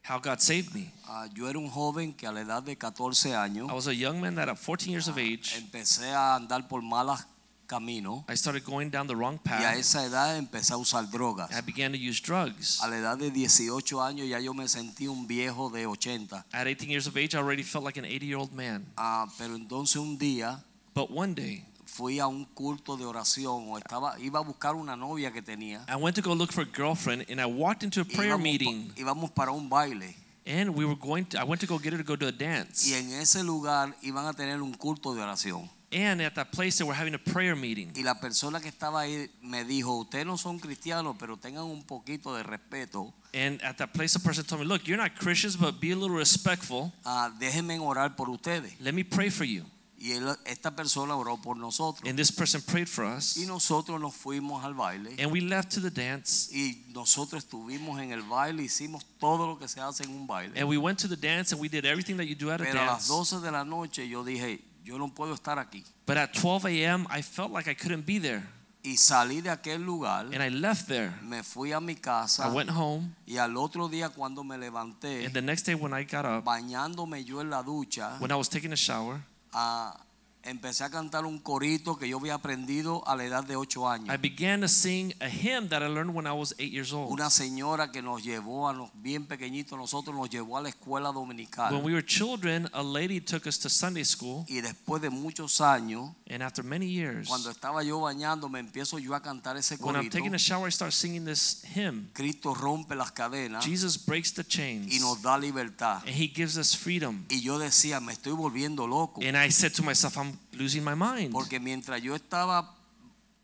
[0.09, 0.91] How God saved me.
[1.05, 3.93] Ah, yo era un joven que a la edad de 14 años I was a
[3.93, 7.21] young man that at 14 years of age, empecé a andar por malos
[7.69, 9.77] caminos I started going down the wrong y a path.
[9.77, 11.51] esa edad empecé a usar drogas.
[11.53, 12.81] I began to use drugs.
[12.83, 16.47] A la edad de 18 años ya yo me sentí un viejo de 80.
[16.53, 18.87] At 18 years of age, I already felt like an 80 year old man.
[18.97, 23.79] Ah, pero entonces un día But one day, fui a un culto de oración o
[23.79, 25.85] estaba iba a buscar una novia que tenía.
[25.89, 28.43] I went to go look for a girlfriend and I walked into a prayer Íbamos,
[28.43, 30.15] meeting pa- íbamos para un baile
[30.47, 32.33] and we were going to, I went to go get her to go to a
[32.33, 32.89] dance.
[32.89, 35.71] y en ese lugar iban a tener un culto de oración.
[35.91, 37.93] And at that place, they were having a prayer meeting.
[37.97, 41.83] Y la persona que estaba ahí me dijo, ustedes no son cristianos, pero tengan un
[41.83, 43.15] poquito de respeto.
[43.33, 45.97] And at that place, the person told me, Look, you're not Christians, but be a
[45.97, 46.93] little respectful.
[47.05, 48.73] Ah, déjenme orar por ustedes.
[48.81, 49.65] Let me pray for you.
[50.01, 52.09] Y él- esta persona oró por nosotros.
[52.09, 53.37] And this person prayed for us.
[53.37, 55.17] Y nosotros nos fuimos al baile.
[55.19, 56.49] And we left to the dance.
[56.55, 60.53] Y nosotros estuvimos en el baile, hicimos todo lo que se hace en un baile.
[60.57, 62.65] And we went to the dance and we did everything that you do at a
[62.65, 63.09] Pero a las dance.
[63.09, 65.85] 12 de la noche yo dije, yo no puedo estar aquí.
[66.07, 68.43] But at 12 a.m., I felt like I couldn't be there.
[68.83, 71.13] Y salí de aquel lugar, And I left there.
[71.23, 73.15] me fui a mi casa I went home.
[73.27, 76.45] y al otro día cuando me levanté, And the next day, when I got up,
[76.45, 79.21] bañándome yo en la ducha, when I was taking a shower,
[79.53, 79.95] ah,
[80.43, 84.15] empecé a cantar un corito que yo había aprendido a la edad de 8 años.
[84.15, 87.11] I began to sing a hymn that I learned when I was eight years old.
[87.13, 91.13] Una señora que nos llevó a los bien pequeñitos, nosotros nos llevó a la escuela
[91.13, 91.73] dominical.
[91.75, 94.45] When we were children, a lady took us to Sunday school.
[94.49, 98.99] y después de muchos años, And after many years, cuando estaba yo bañando, me empiezo
[98.99, 100.19] yo a cantar ese when I'm corito.
[100.19, 102.11] taking a shower, I start singing this hymn.
[102.13, 106.03] Cristo rompe las cadenas Jesus breaks the chains y nos da libertad.
[106.07, 107.25] and he gives us freedom.
[107.29, 109.21] Y yo decía, me estoy volviendo loco.
[109.23, 111.33] And I said to myself, I'm losing my mind.
[111.33, 112.75] Porque mientras yo estaba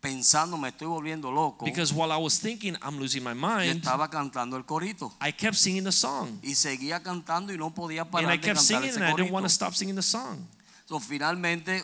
[0.01, 3.83] pensando, me estoy volviendo loco, Because while I was thinking I'm losing my yo mind,
[3.83, 5.11] estaba cantando el corito.
[5.19, 6.39] I kept singing the song.
[6.43, 9.05] Y seguía cantando y no podía And parar I de kept cantar singing ese and
[9.05, 10.47] I didn't want to stop singing the song.
[10.87, 11.83] So, finalmente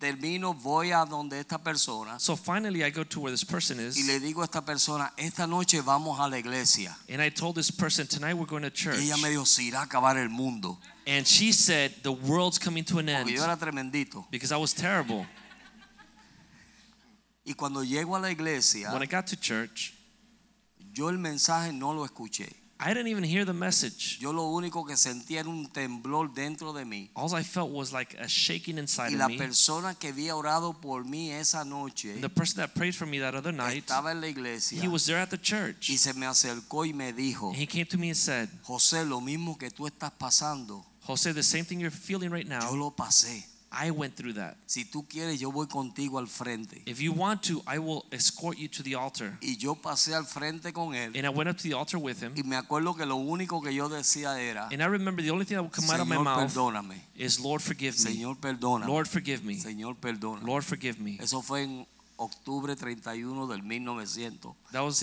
[0.00, 3.84] termino, voy a donde esta persona So finally I go to where this person y
[3.84, 6.96] is le digo a esta persona, esta noche vamos a la iglesia.
[7.08, 8.98] and I told this person tonight we're going to church.
[8.98, 10.78] Y ella me dijo, se irá a acabar el mundo.
[11.06, 14.24] And she said the world's coming to an end Porque yo era tremendito.
[14.30, 15.26] because I was terrible.
[17.46, 19.92] Y cuando llego a la iglesia, When I got to church,
[20.94, 22.50] yo el mensaje no lo escuché.
[22.80, 24.18] I didn't even hear the message.
[24.18, 27.08] Yo lo único que sentía era un temblor dentro de mí.
[27.14, 29.36] All I felt was like a shaking inside Y of la me.
[29.38, 33.34] persona que había orado por mí esa noche The person that prayed for me that
[33.34, 35.88] other night, estaba en la iglesia he was there at the church.
[35.88, 39.04] y se me acercó y me dijo, And he came to me and said, José,
[39.06, 42.74] lo mismo que tú estás pasando, Jose, the same thing you're feeling right yo now,
[42.74, 43.44] lo pasé.
[43.76, 44.56] I went through that.
[44.66, 46.82] Si tú quieres, yo voy contigo al frente.
[46.86, 49.36] If you want to, I will escort you to the altar.
[49.42, 51.16] Y yo pasé al frente con él.
[51.16, 52.32] And I went up to the altar with him.
[52.36, 55.44] Y me acuerdo que lo único que yo decía era, And I remember the only
[55.44, 57.00] thing that would come out of my mouth perdóname.
[57.16, 58.12] is, Lord, forgive me.
[58.12, 58.86] Señor, perdóname.
[58.86, 59.54] Lord, forgive me.
[59.58, 60.46] Señor, perdóname.
[60.46, 61.18] Lord, forgive me.
[61.20, 61.86] Eso fue en
[62.24, 64.72] octubre 31 del 1976.
[64.72, 65.02] That was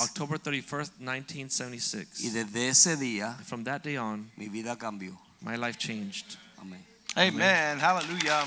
[0.00, 2.24] October 31st, 1976.
[2.24, 5.16] Y desde ese día From that day on, mi vida cambió.
[5.40, 6.36] my life changed.
[6.60, 6.80] Amén.
[7.16, 7.78] Amen.
[7.78, 8.44] Hallelujah.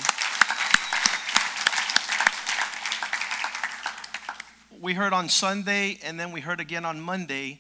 [4.82, 7.60] We heard on Sunday and then we heard again on Monday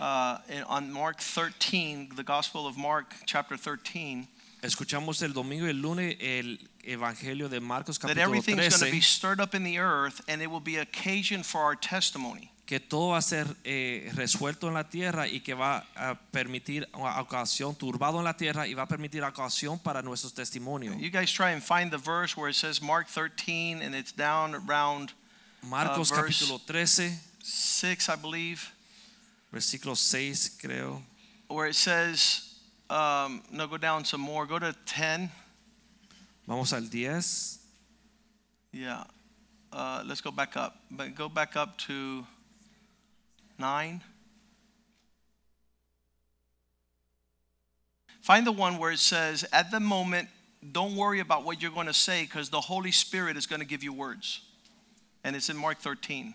[0.00, 4.28] uh, on Mark 13, the Gospel of Mark, chapter 13,
[4.62, 8.76] Escuchamos el domingo y el lunes el evangelio de Marcos that capítulo everything's going to
[8.78, 12.50] 13 be stirred up in the earth and it will be occasion for our testimony.
[12.66, 16.86] que todo va a ser eh, resuelto en la tierra y que va a permitir
[16.92, 20.94] una ocasión turbado en la tierra y va a permitir ocasión para nuestros testimonios.
[21.00, 24.54] You guys try and find the verse where it says Mark 13 and it's down
[24.54, 25.12] around
[25.62, 28.70] Marcos Uh, verse- capítulo 13 6, I believe,
[29.50, 31.00] versículo 6 creo.
[31.48, 32.47] where it says,
[32.90, 34.46] um, no, go down some more.
[34.46, 35.30] Go to 10.
[36.46, 37.22] Vamos al 10.
[38.72, 39.04] Yeah.
[39.72, 40.76] Uh, let's go back up.
[40.90, 42.24] But go back up to
[43.58, 44.00] 9.
[48.22, 50.28] Find the one where it says, at the moment,
[50.72, 53.66] don't worry about what you're going to say because the Holy Spirit is going to
[53.66, 54.40] give you words.
[55.24, 56.34] And it's in Mark 13.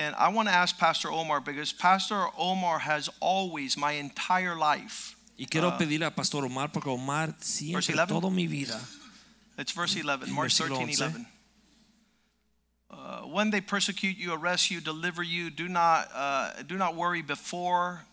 [0.00, 5.14] And I want to ask Pastor Omar because Pastor Omar has always, my entire life,
[5.38, 5.76] Y quiero Ah.
[5.78, 8.06] pedirle a Pastor Omar porque Omar siempre 11.
[8.08, 8.80] toda mi vida
[9.58, 10.96] It's verse 11, Mark 13, 11.
[10.96, 11.26] 11.
[12.90, 17.20] Uh, when they persecute you, arrest you, deliver you, do not, uh, do not worry
[17.22, 18.04] before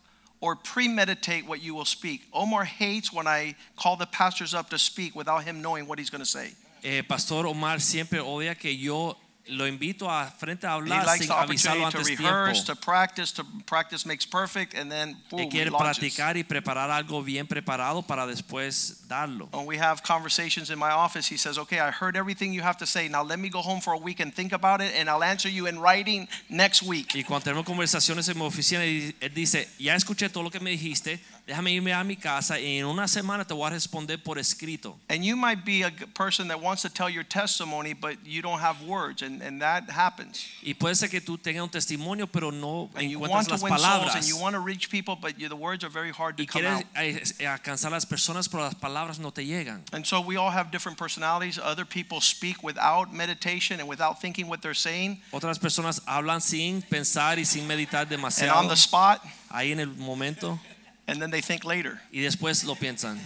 [0.42, 2.22] or premeditate what you will speak.
[2.34, 6.10] Omar hates when I call the pastors up to speak without him knowing what he's
[6.10, 6.52] going to say.
[6.84, 9.16] Eh, Pastor Omar siempre odia que yo
[9.50, 12.74] lo invito a frente a hablar sin avisarlo opportunity to rehearse, tiempo.
[12.74, 17.24] to practice, to practice makes perfect, and then boom, Él quiere practicar y preparar algo
[17.24, 19.50] bien preparado para después darlo.
[19.52, 22.78] When we have conversations in my office, he says, Okay, I heard everything you have
[22.78, 23.08] to say.
[23.08, 25.50] Now let me go home for a week and think about it, and I'll answer
[25.50, 27.16] you in writing next week.
[27.16, 30.72] Y cuando tenemos conversaciones en mi oficina, él dice, ya escuché todo lo que me
[30.72, 34.38] dijiste, déjame irme a mi casa y en una semana te voy a responder por
[34.38, 34.98] escrito.
[35.10, 38.60] And you might be a person that wants to tell your testimony, but you don't
[38.60, 40.46] have words, and, and that happens.
[40.62, 43.52] Y puede ser que tú tengas un testimonio, pero no And you encuentras want to
[43.54, 44.16] las win souls palabras.
[44.16, 46.46] and you want to reach people, but you, the words are very hard to Y
[46.48, 46.84] come out.
[46.96, 49.84] eh, eh, alcanzar las personas, pero las palabras no te llegan.
[49.94, 51.58] And so we all have different personalities.
[51.58, 56.82] Other people speak without meditation and without thinking what they're saying, Otras personas hablan sin
[56.82, 58.50] pensar y sin meditar demasiado.
[58.52, 60.60] and on the spot, ahí en el momento
[61.08, 62.00] and then they think later.
[62.12, 63.18] y después lo piensan.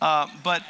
[0.00, 0.62] Uh, but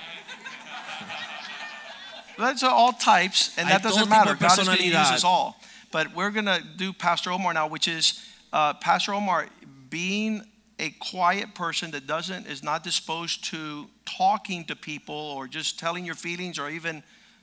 [2.38, 4.34] that's all types, and Hay that doesn't matter.
[4.34, 5.56] God is going to use us all.
[5.90, 8.22] But we're going to do Pastor Omar now, which is
[8.52, 9.48] uh, Pastor Omar
[9.90, 10.42] being
[10.78, 16.04] a quiet person that doesn't is not disposed to talking to people or just telling
[16.04, 17.02] your feelings or even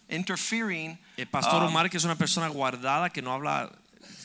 [0.09, 0.97] interfering.
[1.17, 3.71] El pastor Um, Omar, que es una persona guardada, que no habla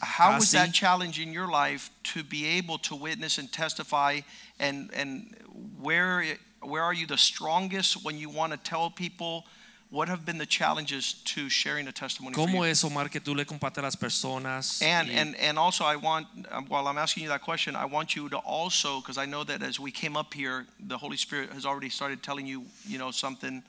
[0.01, 4.21] How was that challenge in your life to be able to witness and testify?
[4.59, 5.35] And and
[5.81, 6.25] where
[6.61, 9.45] where are you the strongest when you want to tell people?
[9.91, 12.35] What have been the challenges to sharing a testimony?
[12.35, 14.83] ¿Cómo es, Omar, que tú le compartes a las personas?
[14.83, 17.85] And y- and and also, I want um, while I'm asking you that question, I
[17.85, 21.17] want you to also because I know that as we came up here, the Holy
[21.17, 23.63] Spirit has already started telling you, you know, something.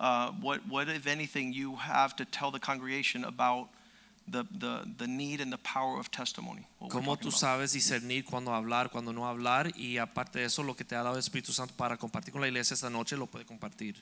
[0.00, 3.68] Uh, what what if anything you have to tell the congregation about
[4.30, 6.66] the the the need and the power of testimony?
[6.90, 9.72] ¿Cómo tú sabes discernir cuándo hablar, cuándo no hablar?
[9.76, 12.40] Y aparte de eso, lo que te ha dado el Espíritu Santo para compartir con
[12.40, 13.96] la iglesia esta noche, lo puede compartir.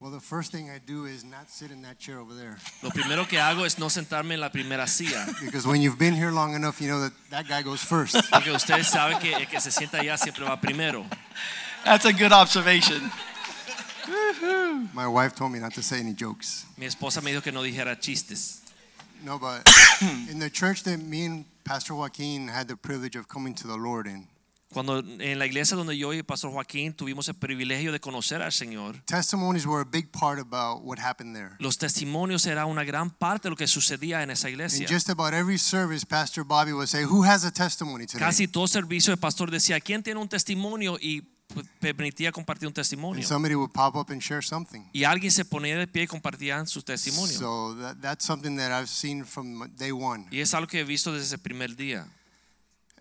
[0.00, 2.56] Well, the first thing I do is not sit in that chair over there.
[2.82, 5.26] Lo primero que hago es no sentarme en la primera silla.
[5.40, 8.14] Because when you've been here long enough, you know that that guy goes first.
[8.30, 11.04] Porque ustedes saben que el que se sienta allá siempre va primero.
[11.84, 13.10] That's a good observation.
[14.94, 16.64] My wife told me not to say any jokes.
[16.76, 18.62] Mi esposa me dijo que no dijera chistes.
[19.24, 19.68] No, but
[20.30, 23.76] in the church that me and Pastor Joaquin had the privilege of coming to the
[23.76, 24.26] Lord in,
[24.72, 28.52] Cuando en la iglesia donde yo y pastor Joaquín tuvimos el privilegio de conocer al
[28.52, 31.56] Señor, testimonies were a big part about what happened there.
[31.58, 34.86] los testimonios era una gran parte de lo que sucedía en esa In iglesia.
[34.86, 38.20] just about every service, Pastor Bobby would say, Who has a testimony today?
[38.20, 40.98] Casi todo servicio el pastor decía, ¿quién tiene un testimonio?
[41.00, 41.22] Y
[41.80, 43.26] permitía compartir un testimonio.
[43.26, 44.88] Somebody would pop up and share something.
[44.92, 47.38] Y alguien se ponía de pie y compartía su testimonio.
[47.38, 50.26] So that, that's something that I've seen from day one.
[50.30, 52.06] Y es algo que he visto desde ese primer día.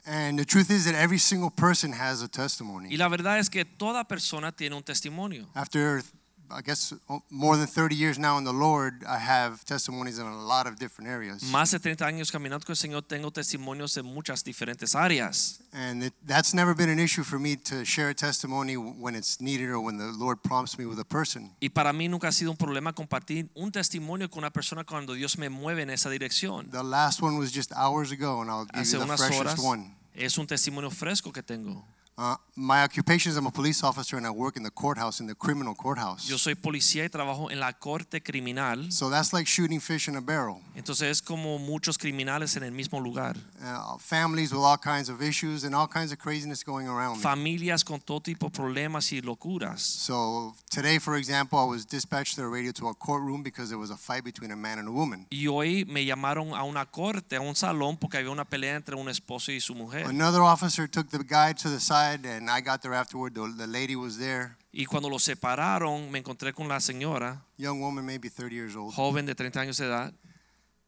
[0.06, 2.88] And the truth is that every single person has a testimony.
[2.90, 5.50] Y la verdad es que toda persona tiene un testimonio.
[5.54, 6.02] After,
[6.50, 10.26] I guess, oh, more than 30 years now in the Lord, I have testimonies in
[10.26, 11.44] a lot of different areas.
[11.52, 15.60] Más de 30 años caminando con el Señor, tengo testimonios en muchas diferentes áreas.
[15.74, 19.42] And it, that's never been an issue for me to share a testimony when it's
[19.42, 21.52] needed or when the Lord prompts me with a person.
[21.60, 25.14] Y para mí nunca ha sido un problema compartir un testimonio con una persona cuando
[25.14, 26.72] Dios me mueve en esa dirección.
[26.72, 29.60] The last one was just hours ago, and I'll give Hace you the freshest horas
[29.60, 29.96] one.
[30.14, 31.86] es un testimonio fresco que tengo.
[32.20, 35.28] Uh, my occupation is I'm a police officer and I work in the courthouse, in
[35.28, 36.28] the criminal courthouse.
[36.28, 38.92] Yo soy policía y trabajo en la corte criminal.
[38.92, 40.60] So that's like shooting fish in a barrel.
[40.76, 43.38] Entonces es como muchos criminales en el mismo lugar.
[43.64, 47.18] Uh, families with all kinds of issues and all kinds of craziness going around.
[47.18, 47.24] me.
[47.24, 49.80] Familias con todo tipo de problemas y locuras.
[49.82, 53.78] So today, for example, I was dispatched to the radio to a courtroom because there
[53.78, 55.28] was a fight between a man and a woman.
[55.30, 58.96] Y hoy me llamaron a una corte, a un salón, porque había una pelea entre
[58.96, 60.08] un esposo y su mujer.
[60.08, 63.36] Another officer took the guy to the side, and I got there afterward.
[63.36, 67.80] The, the lady was there, Y cuando los separaron, me encontré con la señora, young
[67.80, 68.94] woman, maybe 30 years old.
[68.94, 70.14] joven de 30 años de edad.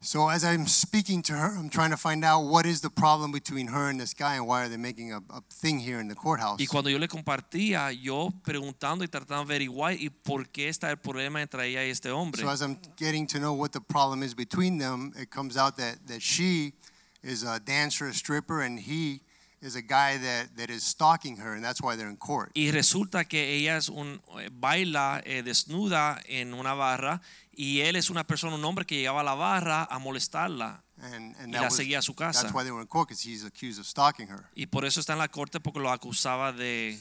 [0.01, 3.33] So as I'm speaking to her, I'm trying to find out what is the problem
[3.33, 6.07] between her and this guy, and why are they making a, a thing here in
[6.07, 6.57] the courthouse.
[6.57, 10.89] Y cuando yo le compartía, yo preguntando y tratando de averiguar y por qué está
[10.89, 12.41] el problema entre ella y este hombre.
[12.41, 15.75] So as I'm getting to know what the problem is between them, it comes out
[15.75, 16.73] that, that she
[17.21, 19.19] is a dancer, a stripper, and he
[19.61, 22.51] is a guy that, that is stalking her, and that's why they're in court.
[22.53, 27.95] Y resulta que ella es un eh, baila eh, desnuda en una barra y él
[27.97, 31.57] es una persona, un hombre que llegaba a la barra a molestarla And, and y
[31.57, 32.41] la was, seguía a su casa.
[32.41, 34.45] that's why they were in court, because he's accused of stalking her.
[34.55, 36.97] Y por eso está en la corte porque lo acusaba de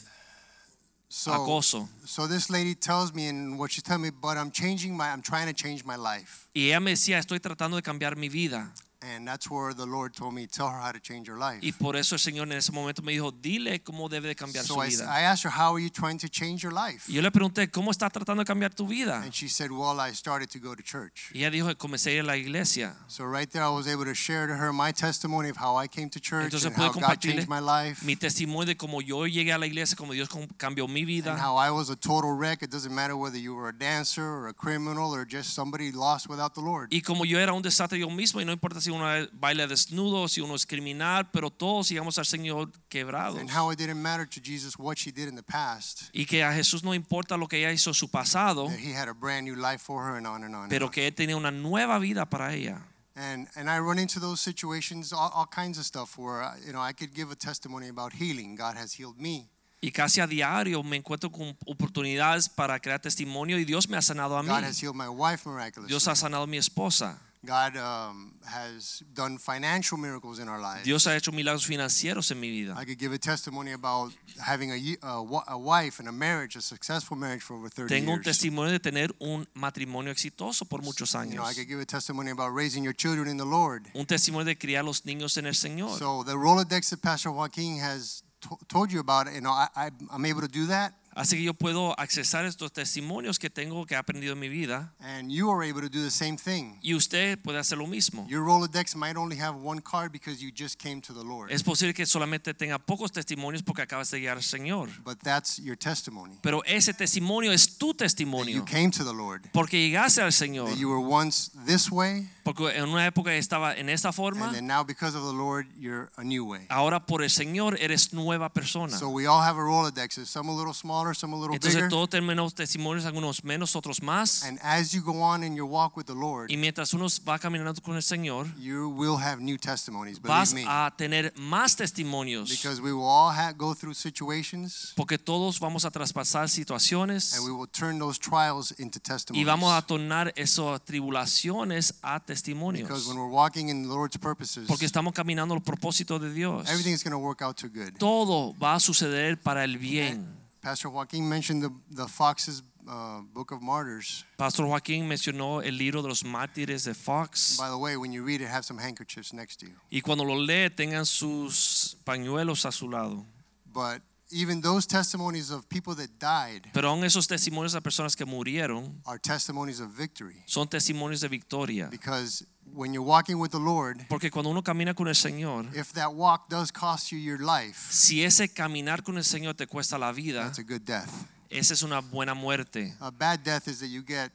[1.11, 1.89] So, acoso.
[2.05, 5.23] so this lady tells me, and what she's telling me, but I'm changing my, I'm
[5.23, 6.49] trying to change my life.
[6.55, 8.73] Y ella me decía, estoy tratando de cambiar mi vida.
[9.01, 11.61] And that's where the Lord told me, tell her how to change her life.
[11.63, 14.65] Y por eso el Señor en ese momento me dijo, dile cómo debe de cambiar
[14.65, 15.05] So su I, vida.
[15.09, 17.05] I asked her, how are you trying to change your life?
[17.09, 19.23] Y yo le pregunté, ¿cómo está tratando de cambiar tu vida?
[19.23, 21.31] And she said, well, I started to go to church.
[21.33, 22.97] Y ella dijo, comencé a ir a la iglesia.
[23.07, 25.87] So right there, I was able to share to her my testimony of how I
[25.87, 29.01] came to church Entonces and pude how God changed my life mi testimonio de cómo
[29.01, 31.37] yo llegué a la iglesia, cómo Dios cambió mi and vida.
[31.37, 32.63] how I was a total wreck.
[32.63, 36.29] It doesn't matter whether you were a dancer or a criminal or just somebody lost
[36.29, 36.89] without the Lord.
[36.93, 40.29] Y como yo era un desastre yo mismo, y no importa si uno baila desnudo,
[40.29, 43.39] si uno es criminal, pero todos llegamos al Señor quebrados.
[43.41, 46.11] And how it didn't matter to Jesus what she did in the past.
[46.13, 48.95] Y que a Jesús no importa lo que ella hizo en su pasado, That he
[48.95, 50.63] had a brand new life for her and on and on.
[50.63, 52.83] and pero que Él tenía una nueva vida para ella.
[53.15, 56.73] And and I run into those situations, all, all kinds of stuff where uh, you
[56.73, 58.55] know I could give a testimony about healing.
[58.55, 59.49] God has healed me.
[59.81, 64.03] Y casi a diario me encuentro con oportunidades para crear testimonio y Dios me ha
[64.03, 64.49] sanado a mí.
[64.49, 65.89] God has healed my wife miraculously.
[65.89, 67.21] Dios ha sanado a mi esposa.
[67.45, 70.85] God um, has done financial miracles in our lives.
[70.85, 72.75] Dios ha hecho milagros financieros en mi vida.
[72.77, 74.13] I could give a testimony about
[74.45, 78.11] having a, a, a wife and a marriage, a successful marriage for over 30 Tengo
[78.13, 78.25] un years.
[78.27, 82.31] testimonio de tener un matrimonio exitoso por muchos You know, I could give a testimony
[82.31, 83.89] about raising your children in the Lord.
[83.95, 85.97] Un testimonio de criar los niños en el Señor.
[85.99, 89.91] So the Rolodex that Pastor Joaquin has to- told you about, you know, I, I,
[90.11, 93.95] I'm able to do that, Así que yo puedo accesar estos testimonios que tengo que
[93.95, 96.79] he aprendido en mi vida and you are able to do the same thing.
[96.81, 98.25] y usted puede hacer lo mismo.
[98.29, 101.65] Your Rolodex might only have one card because you just came to the Lord, Es
[101.65, 104.91] posible que solamente tenga pocos testimonios porque acabas de llegar al Señor.
[105.05, 106.39] but that's your testimony.
[106.41, 108.65] Pero ese testimonio es tu That you testimonio.
[108.65, 110.69] came to the Lord, Porque llegaste al Señor.
[110.69, 114.47] that you were once this way, Porque en una época estaba en esta forma.
[114.47, 116.67] and then now because of the Lord, you're a new way.
[116.71, 118.97] Ahora por el Señor eres nueva persona.
[118.97, 120.25] So we all have a Rolodex.
[120.27, 121.89] Some a little smaller, some a little Entonces bigger.
[121.91, 124.43] todos tenemos testimonios, algunos menos, otros más.
[124.45, 127.39] And as you go on in your walk with the Lord, Y mientras uno va
[127.39, 130.21] caminando con el Señor, you will have new testimonies.
[130.21, 132.49] vas me, a tener más testimonios.
[132.51, 137.45] because we will all ha- go through situations, Porque todos vamos a traspasar situaciones and
[137.45, 139.47] we will turn those trials into y testimonies.
[139.47, 143.07] vamos a tornar esas tribulaciones a Because testimonios.
[143.07, 146.69] when we're walking in the Lord's purposes, Porque estamos caminando los propósitos de Dios.
[146.69, 147.93] everything's going to work out to good.
[147.99, 150.38] Todo va a suceder para el bien.
[150.61, 154.25] Pastor Joaquin mentioned the the Fox's uh, Book of Martyrs.
[154.37, 157.57] Pastor Joaquín mencionó el libro de los mártires de Fox.
[157.59, 159.75] By the way, when you read it, have some handkerchiefs next to you.
[159.91, 163.25] Y cuando lo lee, tengan sus pañuelos a su lado.
[163.73, 168.27] But even those testimonies of people that died Pero aún esos testimonios de personas que
[168.27, 170.43] murieron are testimonies of victory.
[170.47, 171.89] son testimonios de victoria.
[171.91, 172.45] Because
[172.75, 176.13] when you're walking with the Lord, Porque cuando uno camina con el Señor, if that
[176.15, 180.13] walk does cost you your life, si ese caminar con el Señor te cuesta la
[180.13, 181.11] vida, that's a good death.
[181.51, 182.95] esa es una buena muerte.
[183.01, 184.31] A bad death is that you get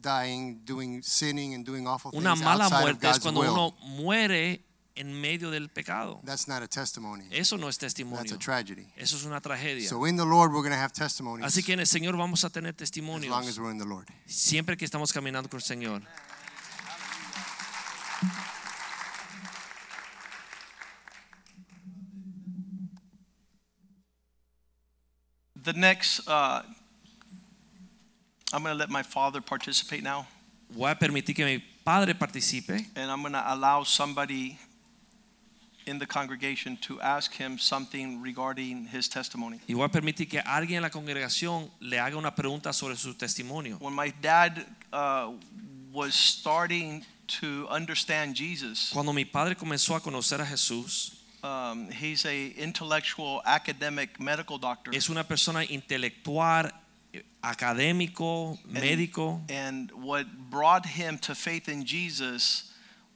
[0.00, 3.50] dying, doing sinning, and doing awful Una things mala outside of muerte es cuando will.
[3.50, 4.60] uno muere
[4.94, 6.20] en medio del pecado.
[6.24, 7.24] That's not a testimony.
[7.30, 8.34] Eso no es That's testimonio.
[8.34, 8.86] a tragedy.
[8.96, 9.88] Eso es una tragedia.
[9.88, 12.44] So in the Lord, we're going to have testimonies Así que en el Señor vamos
[12.44, 14.06] a tener as long as testimonios we're in the Lord.
[14.26, 16.02] siempre que estamos caminando con el Señor.
[25.62, 26.62] The next, uh,
[28.52, 30.26] I'm going to let my father participate now,
[30.70, 34.58] Voy a permitir que mi padre participe and I'm going to allow somebody
[35.86, 39.60] in the congregation to ask him something regarding his testimony.
[39.66, 43.14] Y voy a permitir que alguien en la congregación le haga una pregunta sobre su
[43.14, 43.78] testimonio.
[43.80, 45.32] When my dad uh,
[45.90, 51.12] was starting to understand Jesus, Cuando mi padre comenzó a conocer a Jesús,
[51.42, 54.94] um, he's a intellectual, academic, medical doctor.
[54.94, 56.72] es una persona intelectual,
[57.42, 59.40] académico, médico.
[59.48, 62.67] And what brought him to faith in Jesus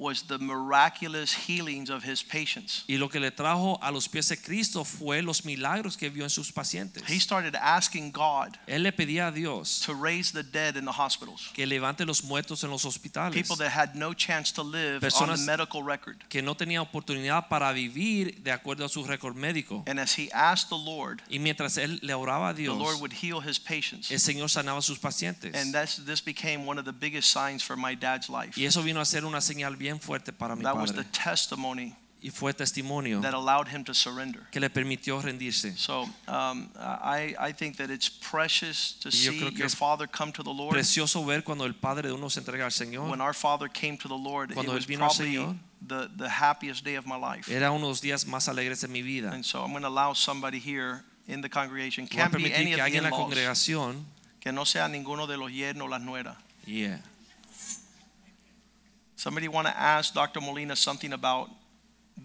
[0.02, 2.84] was the miraculous healings of his patients.
[2.88, 6.24] Y lo que le trajo a los pies de Cristo fue los milagros que vio
[6.24, 7.02] en sus pacientes.
[7.08, 10.92] He started asking God Él le pedía a Dios to raise the dead in the
[10.92, 11.50] hospitals.
[11.54, 15.00] que levante los muertos en los hospitales, People that had no chance to live on
[15.00, 16.16] Personas- the medical record.
[16.28, 19.84] que no tenían oportunidad para vivir de acuerdo a su récord médico.
[19.86, 23.00] And as he asked the Lord, Y mientras él le oraba a Dios, the Lord
[23.00, 24.10] would heal his patients.
[24.10, 25.54] el Señor sanaba a sus pacientes.
[25.54, 28.58] And that's, this became one of the biggest signs for my dad's life.
[28.60, 31.10] Y eso vino a ser una señal bien fuerte para mi That was the padre.
[31.12, 34.46] testimony Y fue testimonio that allowed him to surrender.
[34.52, 35.76] que le permitió rendirse.
[35.76, 39.66] So um, I, I think that it's precious to Y yo see creo que your
[39.66, 40.72] es father come to the Lord.
[40.72, 43.10] Precioso ver cuando el padre de uno se entrega al Señor.
[43.10, 45.56] When our father came to the Lord, it Cuando él was vino al probably Señor.
[45.84, 47.48] the, the happiest day of my life.
[47.52, 49.32] Era uno de los días más alegres de mi vida.
[49.32, 52.38] And so I'm going to allow somebody here in the congregation, Voy a can't be
[52.44, 54.04] permitir any que of the alguien en la in-laws, congregación,
[54.38, 56.36] que no sea ninguno de los yernos o las nueras.
[56.66, 56.98] yeah,
[59.22, 60.40] Somebody want to ask Dr.
[60.40, 61.48] Molina something about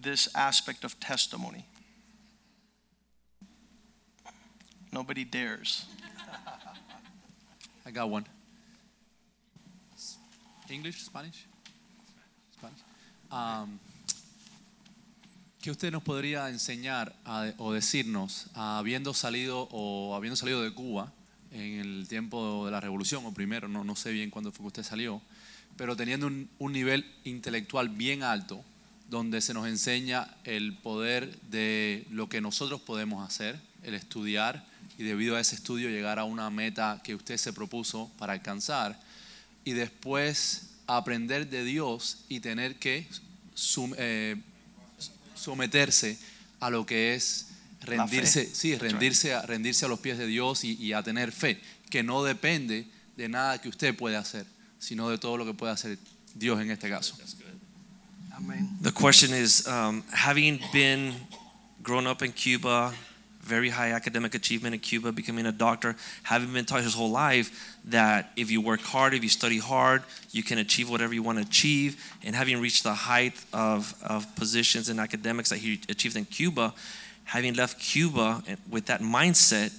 [0.02, 1.64] this aspect of testimony?
[4.92, 5.86] Nobody dares.
[7.86, 8.26] I got one.
[10.68, 11.46] English, Spanish?
[12.52, 12.80] Spanish.
[13.30, 13.78] Um,
[15.62, 17.14] ¿Qué usted nos podría enseñar
[17.58, 21.12] o decirnos, habiendo salido o habiendo salido de Cuba
[21.52, 24.66] en el tiempo de la revolución, o primero, no, no sé bien cuándo fue que
[24.66, 25.22] usted salió,
[25.78, 28.62] pero teniendo un, un nivel intelectual bien alto,
[29.08, 34.66] donde se nos enseña el poder de lo que nosotros podemos hacer, el estudiar
[34.98, 39.00] y debido a ese estudio llegar a una meta que usted se propuso para alcanzar
[39.64, 43.06] y después aprender de Dios y tener que
[43.96, 44.36] eh,
[45.34, 46.18] someterse
[46.60, 47.46] a lo que es
[47.82, 51.60] rendirse, sí, rendirse a, rendirse a los pies de Dios y, y a tener fe,
[51.90, 54.46] que no depende de nada que usted pueda hacer,
[54.78, 55.98] sino de todo lo que puede hacer
[56.34, 57.14] Dios en este caso.
[58.82, 61.12] The question is um, having been
[61.82, 62.94] grown up in Cuba,
[63.40, 67.76] very high academic achievement in Cuba, becoming a doctor, having been taught his whole life
[67.86, 71.38] that if you work hard, if you study hard, you can achieve whatever you want
[71.38, 76.16] to achieve, and having reached the height of, of positions in academics that he achieved
[76.16, 76.74] in Cuba,
[77.24, 79.72] having left Cuba with that mindset,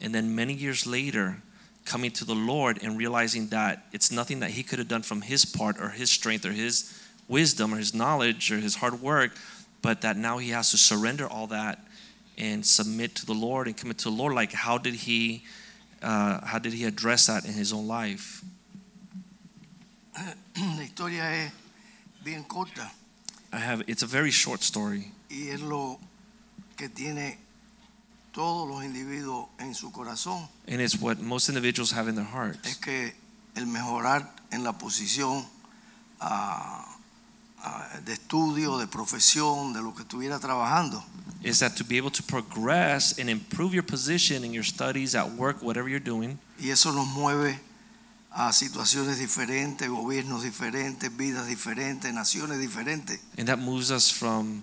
[0.00, 1.42] and then many years later,
[1.88, 5.22] coming to the Lord and realizing that it's nothing that he could have done from
[5.22, 6.92] his part or his strength or his
[7.28, 9.32] wisdom or his knowledge or his hard work,
[9.80, 11.80] but that now he has to surrender all that
[12.36, 14.34] and submit to the Lord and commit to the Lord.
[14.34, 15.44] Like, how did he,
[16.02, 18.44] uh, how did he address that in his own life?
[20.16, 21.52] La historia es
[22.22, 22.90] bien corta
[23.50, 23.82] I have.
[23.86, 25.98] It's a very short story, y es lo
[26.76, 27.38] que tiene
[28.38, 30.48] todos los individuos en su corazón.
[30.68, 32.76] and it's what most individuals have in their Es hearts.
[32.76, 33.12] que
[33.56, 35.44] el mejorar en la posición
[36.20, 36.86] ah,
[37.64, 41.02] ah, de estudio, de profesión, de lo que estuviera trabajando,
[41.42, 45.28] Is that to be able to progress and improve your position in your studies, at
[45.36, 47.58] work, whatever you're doing, y eso nos mueve
[48.30, 53.18] a situaciones diferentes, gobiernos diferentes, vidas diferentes, naciones diferentes.
[53.36, 54.62] and that moves us from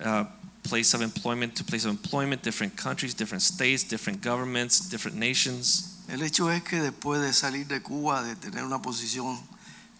[0.00, 0.24] uh,
[0.62, 5.88] place of employment to place of employment, different countries, different states, different governments, different nations.
[6.08, 9.38] El hecho es que después de salir de Cuba, de tener una posición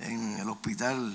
[0.01, 1.15] en el hospital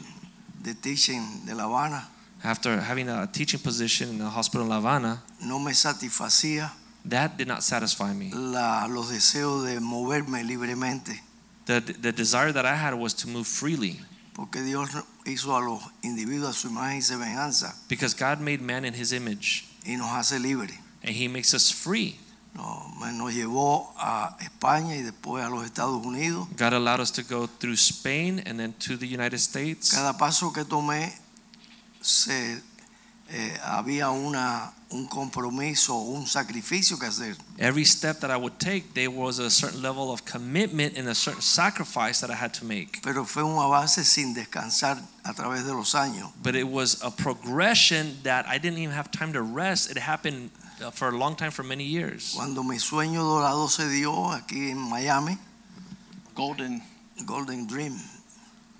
[0.63, 2.09] de teaching de La Habana,
[2.43, 6.71] After having a teaching position in the hospital in La Habana, no me satisfacía
[7.03, 8.30] that did not satisfy me.
[8.32, 11.21] la- los deseos de moverme libremente,
[11.65, 13.99] The, the desire that I had was to move freely
[14.34, 14.89] porque Dios
[15.32, 19.11] hizo a los individuos a su imagen y semejanza because God made man in his
[19.11, 20.78] image y nos hace libres.
[21.03, 22.19] and he makes us free.
[22.53, 26.47] No, nos llevó a España y después a los Estados Unidos.
[26.57, 29.91] God allowed us to go through Spain and then to the United States.
[29.91, 31.13] Cada paso que tomé
[32.01, 32.59] se,
[33.30, 37.35] eh, había una, un compromiso, un sacrificio que hacer.
[37.59, 41.15] Every step that I would take, there was a certain level of commitment and a
[41.15, 43.01] certain sacrifice that I had to make.
[43.03, 46.31] Pero fue un avance sin descansar a través de los años.
[46.41, 49.91] But it was a progression that I didn't even have time to rest.
[49.91, 52.33] It happened uh, for a long time, for many years.
[52.35, 55.38] Cuando mi sueño dorado se dio aquí en Miami,
[56.35, 56.81] Golden.
[57.25, 57.99] Golden Dream,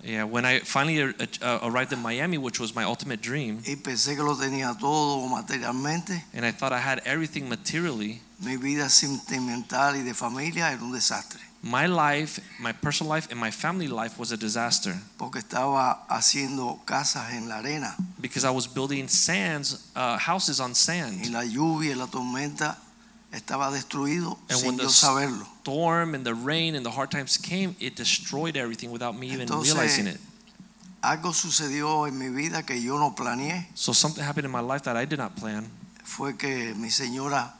[0.02, 4.14] Yeah, when I finally uh, arrived in Miami, which was my ultimate dream, y pensé
[4.14, 9.96] que lo tenía todo materialmente, and I thought I had everything materially, mi vida sentimental
[9.96, 11.40] y de familia era un desastre.
[11.60, 16.78] my life, my personal life, and my family life was a disaster Porque estaba haciendo
[16.86, 21.26] casas en la arena because I was building sands, uh, houses on y sand.
[21.32, 22.76] la lluvia y la tormenta
[23.32, 25.46] estaba destruido And sin when the yo saberlo.
[25.62, 29.46] storm and the rain and the hard times came, it destroyed everything without me even
[29.48, 30.20] Entonces- realizing it.
[31.00, 33.68] Algo sucedió en mi vida que yo no planeé.
[33.74, 35.70] So something happened in my life that I did not plan.
[36.02, 37.54] Fue que mi señora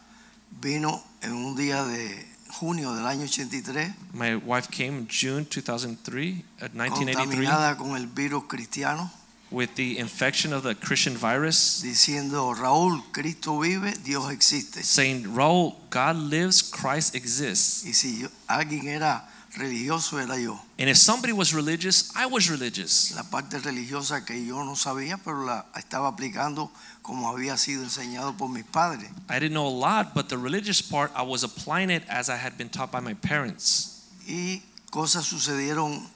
[0.60, 6.44] vino en un día de junio del año 83 My wife came in June 2003,
[6.62, 9.12] uh, 1983, contaminada con el virus cristiano
[9.50, 14.82] with the infection of the Christian virus, diciendo Raúl, Cristo vive, Dios existe.
[14.84, 17.84] saying, Raul, God lives, Christ exists.
[17.86, 19.24] Y si yo- alguien era
[19.56, 20.60] religioso era yo.
[20.78, 23.12] And if somebody was religious, I was religious.
[23.16, 26.70] La parte religiosa que yo no sabía, pero la estaba aplicando
[27.02, 29.08] como había sido enseñado por mis padres.
[29.30, 32.36] I didn't know a lot, but the religious part, I was applying it as I
[32.36, 34.04] had been taught by my parents.
[34.26, 36.06] Y cosas sucedieron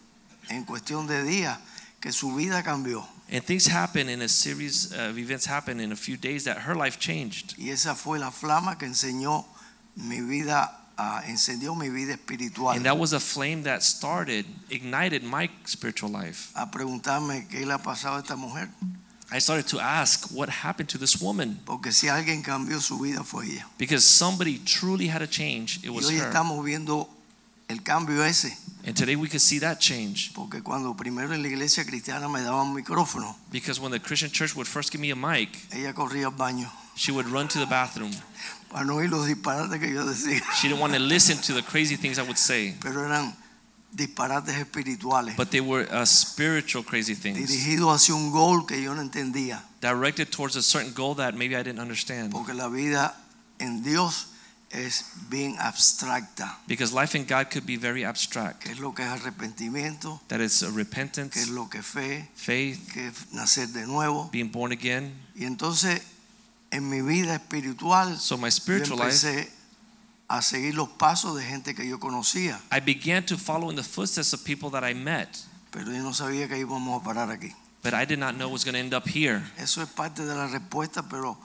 [0.51, 1.59] en cuestión de días
[2.01, 3.07] que su vida cambió.
[3.33, 6.75] And things happened in a series of events happened in a few days that her
[6.75, 7.55] life changed.
[7.59, 9.47] Y esa fue la flama que enseñó
[9.97, 12.77] mi vida, ah, encendió mi vida espiritual.
[12.77, 16.53] And that was a flame that started, ignited my spiritual life.
[16.55, 18.69] a preguntarme qué le ha pasado a esta mujer.
[19.35, 23.25] I started to ask what happened to this woman Porque si alguien cambió su vida
[23.25, 23.65] fue ella.
[23.79, 25.79] because somebody truly had a change.
[25.83, 26.29] It Y was hoy her.
[26.29, 27.09] estamos viendo
[27.71, 28.55] el cambio ese.
[28.85, 32.41] And today we could see that change Porque cuando primero en la iglesia cristiana me
[32.41, 36.27] daban micrófono, because when the Christian church would first give me a mic, ella corría
[36.27, 38.11] al baño she would run to the bathroom.
[38.71, 40.43] para no oír los disparates que yo decía.
[40.61, 43.35] She didn't want to listen to the crazy things I would say, Pero eran
[43.95, 48.95] disparates espirituales, but they were uh, spiritual crazy things dirigidos hacia un gol que yo
[48.95, 49.63] no entendía.
[49.81, 52.33] directed towards a certain goal that maybe I didn't understand.
[52.33, 53.15] Porque la vida
[53.59, 54.27] en Dios
[54.73, 56.59] es bien abstracta.
[56.67, 58.63] Because life in God could be very abstract.
[58.63, 60.21] ¿Qué es lo que es arrepentimiento?
[60.29, 62.29] That is a ¿Qué es repentance, lo que fe?
[62.35, 64.31] faith, ¿Qué es nacer de nuevo?
[64.33, 65.13] being born again.
[65.35, 66.01] Y entonces
[66.71, 69.49] en mi vida espiritual So my yo spiritual life,
[70.29, 73.83] a seguir los pasos de gente que yo conocía, I began to follow in the
[73.83, 75.29] footsteps of people that I met,
[75.71, 77.55] pero yo no sabía que íbamos a parar aquí.
[77.83, 79.43] but I did not know it was going to end up here.
[79.59, 81.37] Eso es parte de la respuesta, pero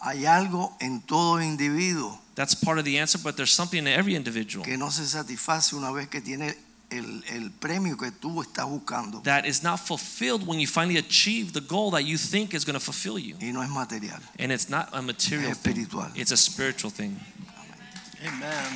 [0.00, 4.14] hay algo en todo individuo That's part of the answer, but there's something in every
[4.14, 6.54] individual que no se satisface una vez que tiene
[6.88, 11.52] el, el premio que tú estás buscando that is not fulfilled when you finally achieve
[11.52, 13.34] the goal that you think is going to fulfill you.
[13.40, 14.20] y no es material.
[14.38, 16.06] And it's not a material Es thing, espiritual.
[16.14, 17.18] it's a spiritual thing.
[18.24, 18.72] Amen.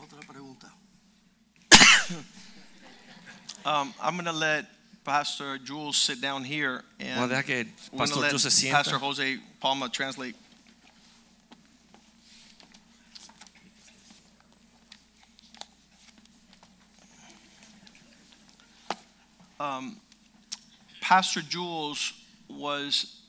[0.00, 0.68] Otra pregunta.
[3.64, 4.66] Um, I'm going to let
[5.04, 7.64] Pastor Jules sit down here and Voy a dejar que
[7.96, 8.98] Pastor let Jules se Pastor.
[8.98, 10.36] Jose Palma translate.
[19.58, 19.96] Um,
[21.00, 22.12] Pastor Jules
[22.48, 23.22] was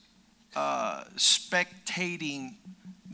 [0.56, 2.56] uh, spectating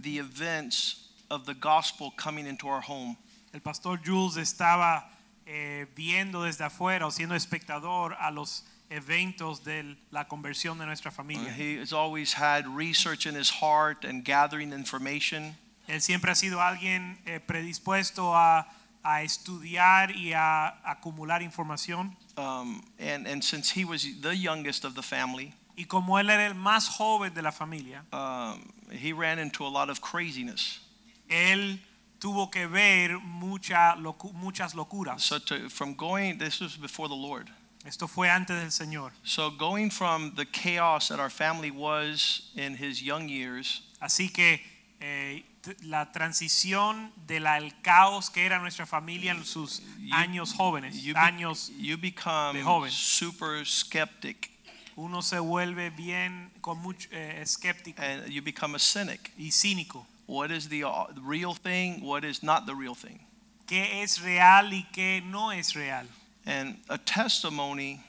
[0.02, 3.18] the events of the gospel coming into our home.
[3.54, 5.04] El pastor Jules estaba
[5.52, 11.10] eh, viendo desde afuera o siendo espectador a los eventos de la conversión de nuestra
[11.10, 11.52] familia.
[11.52, 15.56] He has always had research in his heart and gathering information.
[15.88, 18.68] Él siempre ha sido alguien eh, predispuesto a,
[19.04, 22.16] a estudiar y a acumular información.
[22.38, 26.46] Um, and, and since he was the youngest of the family, Y como él era
[26.46, 30.82] el más joven de la familia, um, he ran into a lot of craziness.
[31.28, 31.80] él
[32.20, 35.22] tuvo que ver mucha locu- muchas locuras.
[35.22, 37.50] So to, from going, this was before the Lord.
[37.86, 39.12] Esto fue antes del Señor.
[39.24, 44.62] So going from the chaos that our family was in his young years Así que
[45.02, 45.44] eh,
[45.84, 47.46] la transición del
[47.82, 52.64] caos que era nuestra familia en sus You- años jóvenes, you, años you become de
[52.64, 52.92] joven.
[52.92, 54.50] super skeptic
[54.98, 59.32] uno se vuelve bien con mucho eh, escéptico and you become a cynic.
[59.38, 60.06] y cínico.
[60.30, 62.06] What is the uh, real thing?
[62.06, 63.20] What is not the real thing?
[63.66, 66.06] ¿Qué es real y qué no es real?
[66.46, 68.00] And a testimony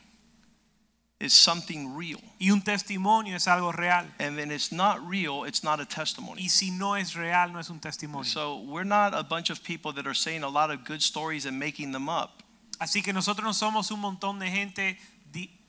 [1.19, 2.21] is something real.
[2.39, 4.05] Y un testimonio es algo real.
[4.19, 6.43] And when it's not real, it's not a testimony.
[6.43, 8.27] Y si no es real, no es un testimonio.
[8.27, 11.47] So we're not a bunch of people that are saying a lot of good stories
[11.47, 12.43] and making them up.
[12.79, 14.99] Así que nosotros no somos un montón de gente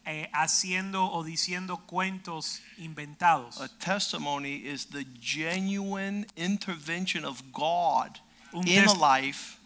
[0.06, 3.60] eh, haciendo o diciendo cuentos inventados.
[3.62, 8.20] A testimony is the genuine intervention of God
[8.54, 9.60] Un in a life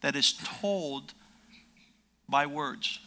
[0.00, 1.12] that is told
[2.28, 3.00] by words.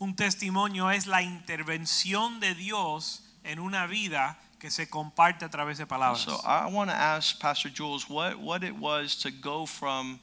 [0.00, 5.78] Un testimonio es la intervención de Dios en una vida que se comparte a través
[5.78, 6.24] de palabras.
[6.24, 10.18] So I want to ask Pastor Jules what, what it was to go from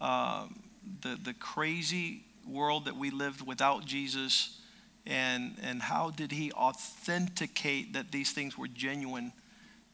[0.00, 0.60] um,
[1.00, 4.60] the, the crazy world that we lived without Jesus
[5.06, 9.32] and, and how did he authenticate that these things were genuine?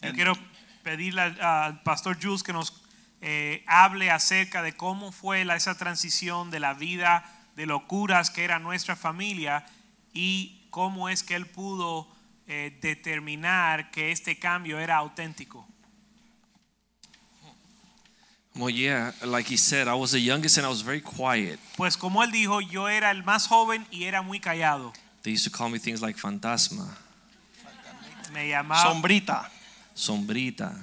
[0.02, 0.34] Yo quiero
[0.82, 2.72] pedirle al pastor Jules que nos
[3.20, 7.22] eh, hable acerca de cómo fue la- esa transición de la vida
[7.56, 9.66] de locuras que era nuestra familia
[10.14, 12.08] y cómo es que él pudo
[12.46, 15.68] eh, determinar que este cambio era auténtico.
[18.56, 21.58] Well, yeah, like he said, I was the youngest and I was very quiet.
[21.76, 24.92] Pues como él dijo, yo era el más joven y era muy callado.
[25.22, 26.88] They used to call me things like fantasma,
[28.32, 29.48] Me llamaba, Sombrita.
[29.94, 30.74] sombrita.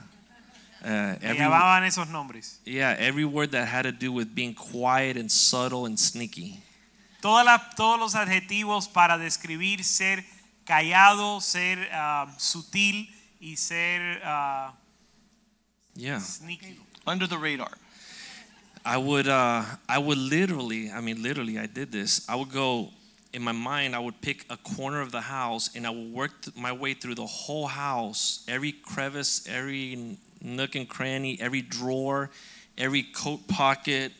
[0.84, 2.60] Uh, me every, llamaban esos nombres.
[2.66, 6.62] yeah, every word that had to do with being quiet and subtle and sneaky.
[7.22, 10.24] Todas las- todos los adjetivos para describir ser
[10.66, 13.10] callado, ser ah, sutil
[13.42, 14.74] y ser ah,
[15.98, 16.20] Yeah.
[16.20, 16.78] sneaky.
[17.06, 17.72] Under the radar.
[18.86, 22.28] I would uh I would literally, I mean literally I did this.
[22.30, 22.92] I would go
[23.34, 26.42] in my mind I would pick a corner of the house and I would work
[26.42, 32.30] th- my way through the whole house, every crevice, every nook and cranny, every drawer,
[32.78, 34.12] every coat pocket,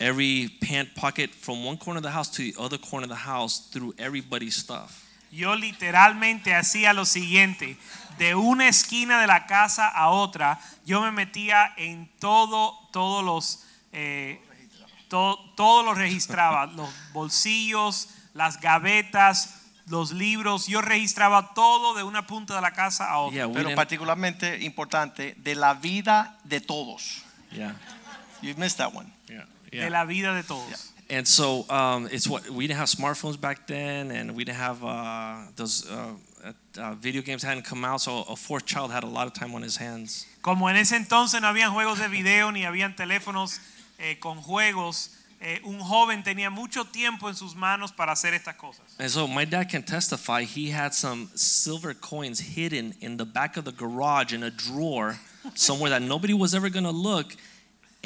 [0.00, 3.14] every pant pocket from one corner of the house to the other corner of the
[3.16, 5.07] house through everybody's stuff.
[5.30, 7.76] Yo literalmente hacía lo siguiente,
[8.18, 13.64] de una esquina de la casa a otra, yo me metía en todo, todos los,
[13.92, 14.40] eh,
[15.08, 19.54] to- todo lo registraba, los bolsillos, las gavetas,
[19.86, 23.36] los libros, yo registraba todo de una punta de la casa a otra.
[23.46, 27.22] Yeah, Pero particularmente importante, de la vida de todos.
[27.52, 27.74] yeah.
[28.42, 29.10] You missed that one.
[29.28, 29.46] Yeah.
[29.70, 30.92] De la vida de todos.
[31.10, 34.84] And so um, it's what we didn't have smartphones back then, and we didn't have
[34.84, 36.12] uh, those uh,
[36.78, 38.02] uh, video games hadn't come out.
[38.02, 40.26] So a fourth child had a lot of time on his hands.
[40.42, 43.58] Como en ese entonces no habían juegos de video ni habían teléfonos
[43.98, 48.56] eh, con juegos, eh, un joven tenía mucho tiempo en sus manos para hacer estas
[48.56, 48.84] cosas.
[48.98, 50.42] And so my dad can testify.
[50.42, 55.18] He had some silver coins hidden in the back of the garage in a drawer
[55.54, 57.34] somewhere that nobody was ever gonna look.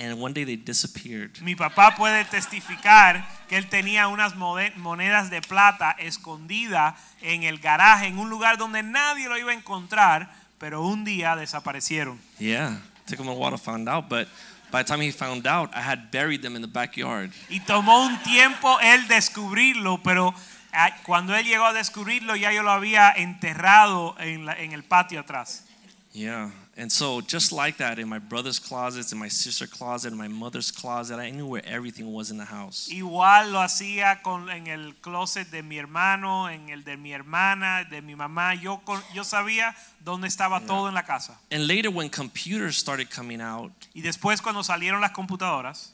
[0.02, 1.40] And one day they disappeared.
[1.42, 8.06] Mi papá puede testificar que él tenía unas monedas de plata escondidas en el garaje,
[8.08, 10.28] en un lugar donde nadie lo iba a encontrar,
[10.58, 12.18] pero un día desaparecieron.
[12.38, 14.26] Yeah, took him a while to find out, but
[14.72, 17.30] by the time he found out, I had buried them in the backyard.
[17.48, 20.34] Y tomó un tiempo él descubrirlo, pero
[20.72, 24.82] ah, cuando él llegó a descubrirlo ya yo lo había enterrado en, la- en el
[24.82, 25.64] patio atrás.
[26.12, 26.50] Yeah.
[26.74, 30.28] And so just like that, in my brother's closets, in my sister's closet, in my
[30.28, 32.88] mother's closet, I knew where everything was in the house.
[32.90, 37.84] Igual lo hacía con, en el closet de mi hermano, en el de mi hermana,
[37.84, 38.54] de mi mamá.
[38.54, 41.38] Yo, con- yo sabía dónde estaba todo en la casa.
[41.50, 45.92] And later when computers started coming out, Y después cuando salieron las computadoras,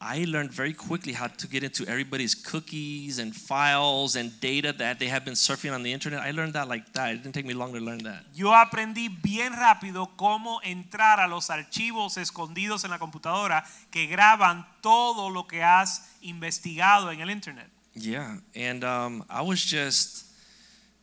[0.00, 5.00] I learned very quickly how to get into everybody's cookies and files and data that
[5.00, 6.20] they have been surfing on the internet.
[6.20, 7.14] I learned that like that.
[7.14, 8.24] It didn't take me long to learn that.
[8.32, 14.64] yo aprendí bien rápido cómo entrar a los archivos escondidos en la computadora que graban
[14.80, 17.68] todo lo que has investigado en el internet.
[17.94, 18.36] Yeah.
[18.54, 20.26] And um, I was just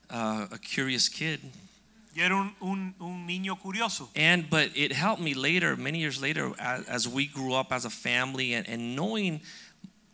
[0.10, 1.42] uh, a curious kid.
[2.16, 4.10] Yo era un, un- un niño curioso.
[4.16, 7.84] And but it helped me later, many years later, as, as we grew up as
[7.84, 9.42] a family, and, and knowing,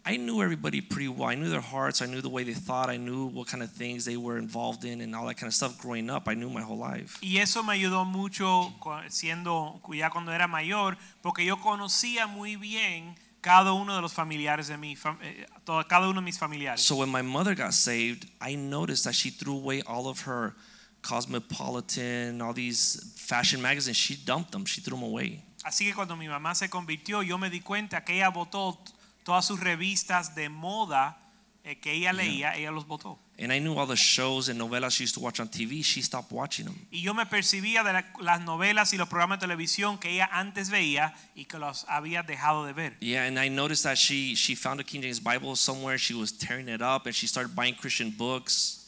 [0.04, 1.30] I knew everybody pretty well.
[1.30, 2.02] I knew their hearts.
[2.02, 2.90] I knew the way they thought.
[2.90, 5.54] I knew what kind of things they were involved in, and all that kind of
[5.54, 5.78] stuff.
[5.80, 7.20] Growing up, I knew my whole life.
[7.22, 8.74] Y eso me ayudó mucho
[9.10, 14.70] siendo ya cuando era mayor, porque yo conocía muy bien cada uno de los familiares
[14.70, 15.46] de mi eh,
[15.88, 16.82] cada uno de mis familiares.
[16.82, 20.56] So when my mother got saved, I noticed that she threw away all of her
[21.02, 23.98] Cosmopolitan, all these fashion magazines.
[23.98, 24.66] She dumped them.
[24.66, 25.44] She threw them away.
[25.64, 28.80] Así que cuando mi mamá se convirtió, yo me di cuenta que ella botó
[29.24, 31.18] todas sus revistas de moda
[31.64, 33.20] eh, que ella leía, ella los botó.
[33.38, 35.84] And I knew all the shows and novelas she used to watch on TV.
[35.84, 36.76] She stopped watching them.
[36.92, 40.30] Y yo me percibía de la- las novelas y los programas de televisión que ella
[40.32, 42.98] antes veía y que los había dejado de ver.
[43.00, 45.98] Yeah, and I noticed that she she found a King James Bible somewhere.
[46.00, 48.81] She was tearing it up, and she started buying Christian books.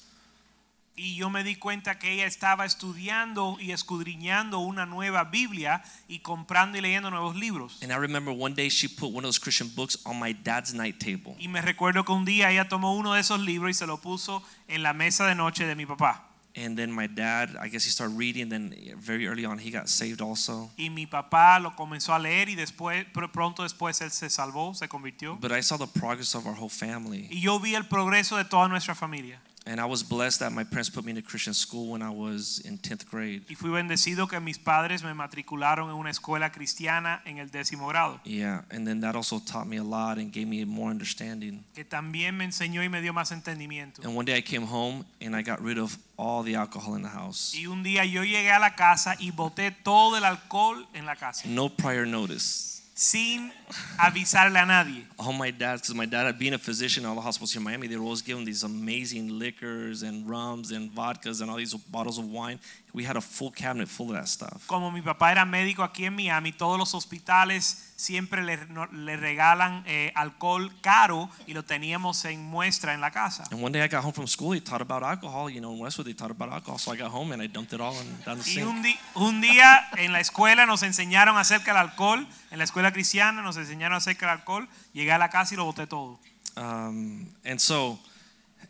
[0.95, 6.19] Y yo me di cuenta que ella estaba estudiando y escudriñando una nueva Biblia y
[6.19, 7.79] comprando y leyendo nuevos libros.
[7.81, 10.73] And I remember one day she put one of those Christian books on my dad's
[10.73, 11.35] night table.
[11.39, 13.99] Y me recuerdo que un día ella tomó uno de esos libros y se lo
[14.01, 16.29] puso en la mesa de noche de mi papá.
[16.55, 18.49] And then my dad, I guess he started reading.
[18.49, 20.69] Then very early on, he got saved also.
[20.77, 24.75] Y mi papá lo comenzó a leer y después, pr- pronto después él se salvó,
[24.75, 25.39] se convirtió.
[25.41, 27.27] But I saw the progress of our whole family.
[27.31, 29.41] Y yo vi el progreso de toda nuestra familia.
[29.65, 32.09] And I was blessed that my parents put me in a Christian school when I
[32.09, 33.43] was in 10th grade.
[33.49, 37.87] Y fui bendecido que mis padres me matricularon en una escuela cristiana en el décimo
[37.87, 38.19] grado.
[38.25, 41.63] Yeah, and then that also taught me a lot and gave me more understanding.
[41.73, 44.01] Que también me enseñó y me dio más entendimiento.
[44.03, 47.01] And one day I came home and I got rid of all the alcohol in
[47.01, 47.55] the house.
[47.55, 51.15] Y un día yo llegué a la casa y boté todo el alcohol en la
[51.15, 51.47] casa.
[51.47, 52.72] No prior notice.
[52.95, 53.51] Sin
[53.97, 55.03] avisarle a nadie.
[55.17, 57.87] All my dad, because my dad, being a physician, all the hospitals here in Miami,
[57.87, 62.19] they were always giving these amazing liquors and rums and vodkas and all these bottles
[62.19, 62.59] of wine.
[62.95, 64.67] We had a full cabinet full of that stuff.
[64.67, 69.17] Como mi papá era médico aquí en Miami, todos los hospitales siempre le, no- le
[69.17, 73.45] regalan eh, alcohol caro y lo teníamos en muestra en la casa.
[73.51, 75.49] And one day I got home from school, they taught about alcohol.
[75.49, 76.77] You know, in Westwood, they taught about alcohol.
[76.77, 78.67] So I got home and I dumped it all in, down the Y sink.
[78.67, 82.91] un, di- un día en la escuela nos enseñaron acerca del alcohol, en la escuela
[82.93, 86.19] cristiana nos enseñaron acerca del alcohol, llegué a la casa y lo boté todo.
[86.55, 87.97] Um, and so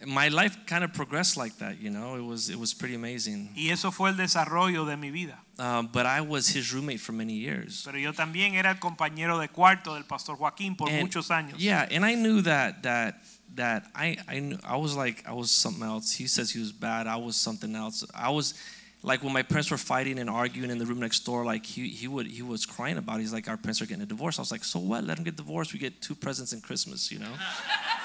[0.05, 1.79] my life kind of progressed like that.
[1.79, 3.49] You know, it was it was pretty amazing.
[3.55, 5.37] Y eso fue el desarrollo de mi vida.
[5.59, 7.83] Um, but I was his roommate for many years.
[7.85, 11.55] Pero yo también era el compañero de cuarto del pastor Joaquín por And- muchos años.
[11.57, 13.21] Yeah, and I knew that that
[13.55, 16.11] that I I knew I was like I was something else.
[16.11, 17.05] He says he was bad.
[17.07, 18.03] I was something else.
[18.15, 18.55] I was
[19.03, 21.45] like when my parents were fighting and arguing in the room next door.
[21.45, 23.17] Like he he would he was crying about.
[23.17, 23.21] It.
[23.21, 24.39] He's like our parents are getting a divorce.
[24.39, 25.03] I was like, so what?
[25.03, 25.71] Let them get divorced.
[25.73, 27.11] We get two presents in Christmas.
[27.11, 27.31] You know.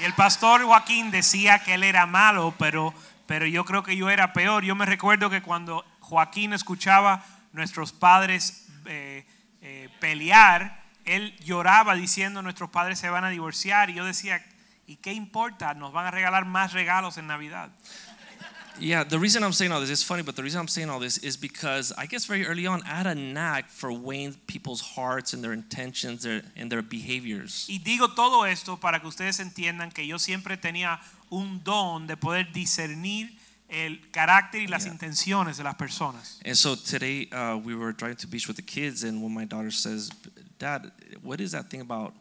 [0.00, 2.94] Y el pastor Joaquín decía que él era malo, pero,
[3.26, 4.64] pero yo creo que yo era peor.
[4.64, 7.22] Yo me recuerdo que cuando Joaquín escuchaba
[7.52, 9.26] nuestros padres eh,
[9.60, 14.42] eh, pelear, él lloraba diciendo nuestros padres se van a divorciar y yo decía,
[14.86, 15.74] ¿y qué importa?
[15.74, 17.70] Nos van a regalar más regalos en Navidad.
[18.80, 20.98] Yeah, the reason I'm saying all this is funny, but the reason I'm saying all
[20.98, 24.80] this is because I guess very early on I had a knack for weighing people's
[24.80, 27.66] hearts and their intentions their, and their behaviors.
[27.68, 30.98] Y digo todo esto para que ustedes entiendan que yo siempre tenía
[31.30, 33.30] un don de poder discernir
[33.68, 36.40] el carácter y las intenciones de las personas.
[36.44, 39.44] And so today uh, we were driving to beach with the kids, and when my
[39.44, 40.10] daughter says,
[40.58, 40.90] "Dad,
[41.22, 42.14] what is that thing about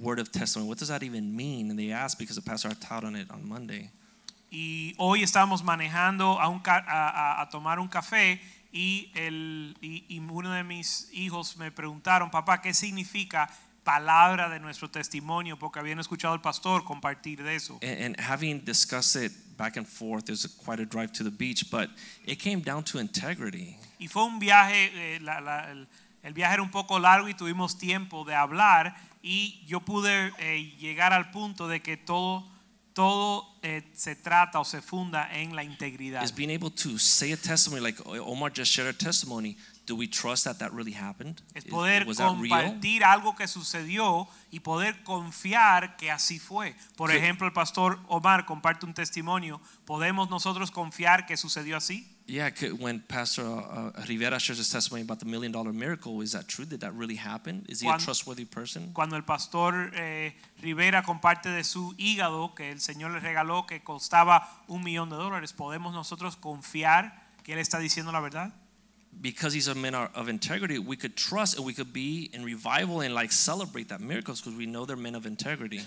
[0.00, 0.68] word of testimony?
[0.68, 3.30] What does that even mean?" and they asked because the pastor had taught on it
[3.30, 3.90] on Monday.
[4.56, 8.40] Y hoy estábamos manejando a, un a, a- tomar un café
[8.72, 13.50] y, el, y, y uno de mis hijos me preguntaron, papá, ¿qué significa
[13.82, 15.58] palabra de nuestro testimonio?
[15.58, 17.80] Porque habían escuchado al pastor compartir de eso.
[17.82, 21.68] And, and having discussed it back and forth, there's quite a drive to the beach,
[21.68, 21.90] but
[22.24, 23.76] it came down to integrity.
[23.98, 25.88] Y fue un viaje, eh, la- la- el,
[26.22, 30.76] el viaje era un poco largo y tuvimos tiempo de hablar y yo pude eh,
[30.78, 32.46] llegar al punto de que todo,
[32.94, 36.22] todo eh, se trata o se funda en la integridad.
[36.22, 39.56] Is being able to say a testimony like Omar just shared a testimony.
[39.86, 41.42] Do we trust that that really happened?
[41.54, 42.48] Es poder was that real?
[42.48, 46.74] compartir algo que sucedió y poder confiar que así fue.
[46.96, 47.16] Por Sí.
[47.18, 49.60] ejemplo, el pastor Omar comparte un testimonio.
[49.84, 52.08] ¿Podemos nosotros confiar que sucedió así?
[52.26, 56.32] Yeah, when Pastor uh, uh, Rivera shares his testimony about the million dollar miracle, is
[56.32, 56.64] that true?
[56.64, 57.66] Did that really happen?
[57.68, 58.92] Is he a trustworthy person?
[58.94, 63.82] Cuando el pastor eh, Rivera comparte de su hígado que el Señor le regaló que
[63.82, 67.12] costaba un millón de dólares, ¿podemos nosotros confiar
[67.42, 68.54] que él está diciendo la verdad?
[69.20, 73.02] Because he's a man of integrity, we could trust and we could be in revival
[73.02, 75.82] and like celebrate that miracles because we know they're men of integrity.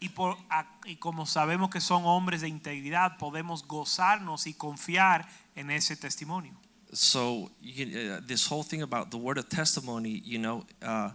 [0.00, 0.36] Y, por,
[0.84, 5.26] y como sabemos que son hombres de integridad, podemos gozarnos y confiar
[5.58, 6.52] en ese testimonio.
[6.92, 11.10] So you, uh, this whole thing about the word of testimony, you know, uh,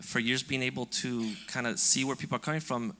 [0.00, 2.94] for years being able to kind of see where people are coming from,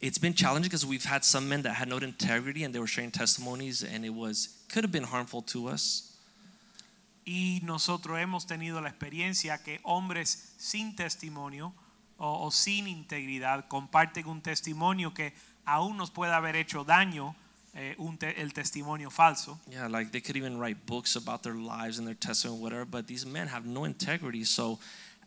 [0.00, 2.86] it's been challenging because we've had some men that had no integrity and they were
[2.86, 6.06] sharing testimonies and it was could have been harmful to us.
[7.26, 11.72] Y nosotros hemos tenido la experiencia que hombres sin testimonio
[12.18, 15.32] o, o sin integridad comparten un testimonio que
[15.64, 17.36] aún nos puede haber hecho daño,
[17.74, 19.58] eh, un te- el testimonio falso.
[19.70, 22.84] Yeah, like they could even write books about their lives and their testimony, whatever.
[22.84, 24.44] But these men have no integrity.
[24.44, 24.78] So,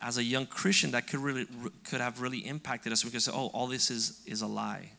[0.02, 1.48] as a young Christian, that could really
[1.84, 3.06] could have really impacted us.
[3.06, 4.92] We could say, "Oh, all this is is a lie."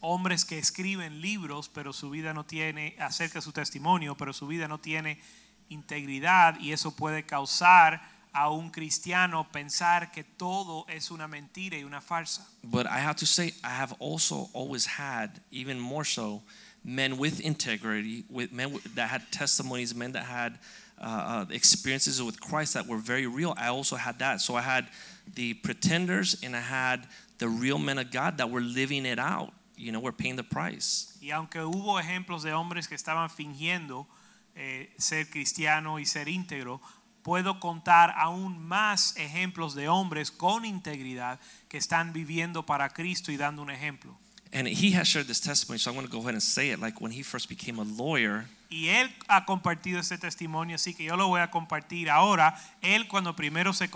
[0.00, 4.46] Hombres que escriben libros, pero su vida no tiene, acerca de su testimonio, pero su
[4.46, 5.18] vida no tiene
[5.70, 8.02] integridad y eso puede causar
[8.34, 12.46] a un cristiano pensar que todo es una mentira y una farsa.
[12.62, 16.42] But I have to say, I have also always had, even more so,
[16.84, 20.58] men with integrity, with men that had testimonies, men that had
[21.00, 23.54] uh, uh, experiences with Christ that were very real.
[23.56, 24.40] I also had that.
[24.40, 24.86] So I had
[25.34, 27.06] the pretenders and I had
[27.38, 29.52] the real men of God that were living it out.
[29.76, 31.16] you know, were paying the price.
[31.20, 34.06] Y aunque hubo ejemplos de hombres que estaban fingiendo
[34.54, 36.80] eh, ser cristiano y ser íntegro,
[37.22, 43.36] puedo contar aún más ejemplos de hombres con integridad que están viviendo para Cristo y
[43.36, 44.16] dando un ejemplo.
[44.54, 46.78] And he has shared this testimony, so I'm going to go ahead and say it.
[46.80, 51.04] Like when he first became a lawyer, Y él ha compartido este testimonio, así que
[51.04, 52.54] yo lo voy a compartir ahora.
[52.82, 53.88] Él cuando primero se,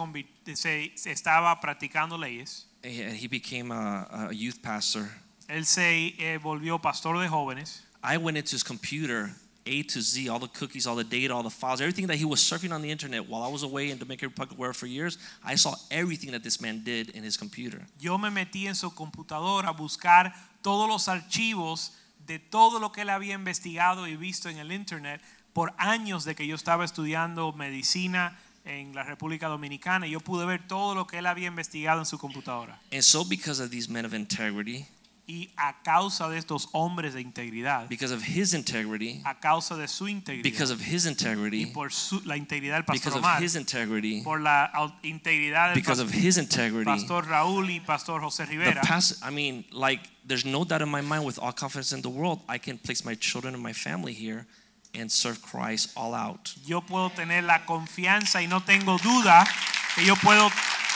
[0.54, 5.08] se- se estaba practicando leyes, eh, he became a, a youth pastor.
[5.48, 7.82] él se eh, volvió pastor de jóvenes.
[8.02, 9.34] I went into his computer,
[9.68, 12.24] A to Z, all the cookies, all the data, all the files, everything that he
[12.24, 15.18] was surfing on the internet while I was away in Dominican Republic where for years.
[15.44, 17.82] I saw everything that this man did in his computer.
[18.00, 21.92] Yo me metí en su computadora a buscar todos los archivos
[22.26, 25.20] de todo lo que él había investigado y visto en el internet
[25.52, 30.66] por años de que yo estaba estudiando medicina en la República Dominicana yo pude ver
[30.66, 32.78] todo lo que él había investigado en su computadora.
[32.92, 34.86] And so, because of these men of integrity,
[35.30, 39.86] Y a causa de estos hombres de integridad, because of his integrity, a causa de
[39.86, 43.42] su integridad because of his y integrity, por su- la integridad del pastor because of
[43.42, 44.70] his integrity, por la
[45.02, 48.80] integridad del because of his integrity, pastor Raúl y pastor José Rivera.
[48.80, 52.08] past, I mean, like, there's no doubt in my mind with all confidence in the
[52.08, 54.46] world, I can place my children and my family here
[54.94, 56.54] and serve Christ all out.
[56.64, 59.46] yo puedo tener la confianza y no tengo duda
[59.94, 60.48] que yo puedo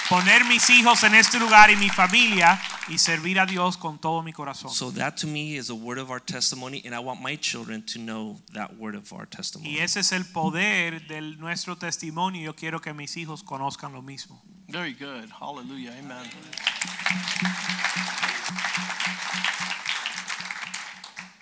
[0.08, 4.22] poner mis hijos en este lugar y mi familia y servir a Dios con todo
[4.22, 4.70] mi corazón.
[4.70, 7.82] So that to me is a word of our testimony, and I want my children
[7.92, 9.70] to know that word of our testimony.
[9.70, 9.84] y testimony.
[9.84, 12.42] ese es el poder de nuestro testimonio.
[12.42, 14.42] Yo quiero que mis hijos conozcan lo mismo.
[14.68, 15.28] Very good.
[15.30, 15.92] Hallelujah.
[15.98, 16.26] Amen.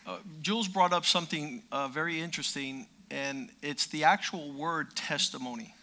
[0.07, 5.75] Uh, Jules brought up something uh, very interesting, and it's the actual word testimony.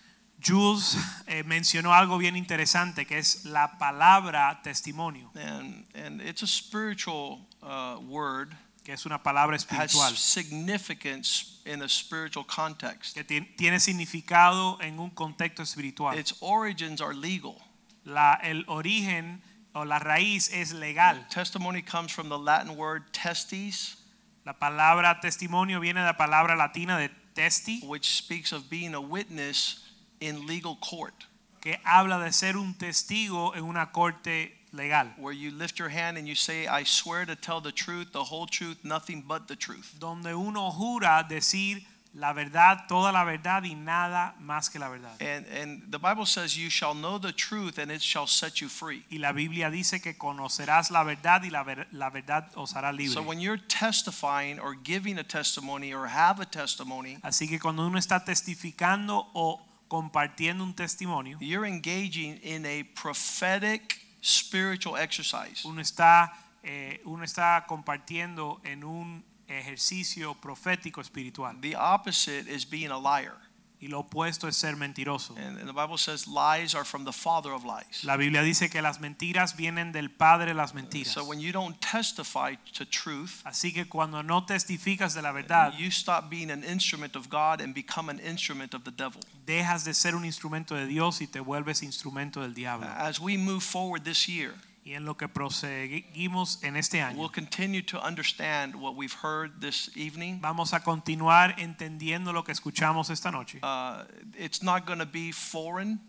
[0.47, 6.47] Jules eh, mencionó algo bien interesante que es la palabra testimonio, And, and it's a
[6.47, 10.11] spiritual uh, word, que es una palabra espiritual.
[10.11, 13.13] has significance in a spiritual context.
[13.13, 16.17] que tiene significado en un contexto espiritual.
[16.17, 17.61] Its origins are legal.
[18.05, 19.41] La, el origen
[19.73, 21.27] o la raíz es legal.
[21.29, 23.97] Testimony comes from the Latin word testes,
[24.45, 29.01] La palabra testimonio viene de la palabra latina de testi, which speaks of being a
[29.01, 29.83] witness
[30.19, 31.13] in legal court,
[31.61, 36.17] que habla de ser un testigo en una corte legal, where you lift your hand
[36.17, 39.55] and you say, I swear to tell the truth, the whole truth, nothing but the
[39.55, 39.95] truth.
[39.99, 45.11] donde uno jura decir la verdad, toda la verdad y nada más que la verdad.
[45.21, 48.69] And, and the Bible says, You shall know the truth, and it shall set you
[48.69, 49.03] free.
[49.11, 52.91] Y la Biblia dice que conocerás la verdad y la, ver- la verdad os hará
[52.91, 53.13] libre.
[53.13, 57.85] So when you're testifying or giving a testimony or have a testimony, Así que cuando
[57.85, 65.63] uno está testificando o compartiendo un testimonio, you're engaging in a prophetic spiritual exercise.
[65.65, 66.33] uno está,
[66.63, 71.59] eh, uno está compartiendo en un ejercicio profético espiritual.
[71.61, 73.47] The opposite is being a liar.
[73.79, 75.35] Y lo opuesto es ser mentiroso.
[75.37, 78.03] And, and the Bible says lies are from the father of lies.
[78.03, 81.13] La Biblia dice que las mentiras vienen del padre de las mentiras.
[81.13, 85.77] So when you don't testify to truth, Así que cuando no testificas de la verdad,
[85.77, 89.21] you stop being an instrument of God and become an instrument of the devil.
[89.47, 92.85] Dejas de ser un instrumento de Dios y te vuelves instrumento del diablo.
[92.87, 97.29] As we move forward this year, Y en lo que proseguimos en este año, we'll
[97.29, 100.39] continue to understand what we've heard this evening.
[100.39, 103.59] vamos a continuar entendiendo lo que escuchamos esta noche.
[103.63, 104.03] Uh,
[104.37, 105.99] it's not going to be foreign.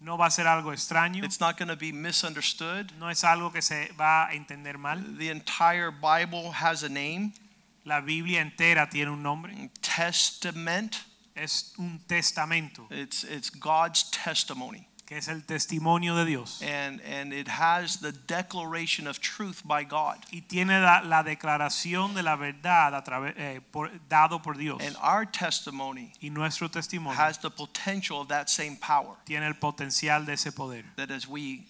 [0.00, 2.90] No va a ser algo extraño, It's not going to be misunderstood.
[2.98, 4.98] no es algo que se va a entender mal.
[5.18, 7.34] The entire Bible has a name,
[7.84, 10.96] La Biblia entera tiene un nombre, Testament.
[11.34, 14.86] Es un testamento, It's it's God's testimony.
[15.04, 16.62] que es el testimonio de Dios.
[16.62, 20.16] And and it has the declaration of truth by God.
[20.32, 24.80] Y tiene la, la declaración de la verdad a través, eh, por- dado por Dios.
[24.80, 29.16] And our testimony Y nuestro testimonio has the potential of that same power.
[29.26, 30.84] tiene el potencial de ese poder.
[30.96, 31.66] That as we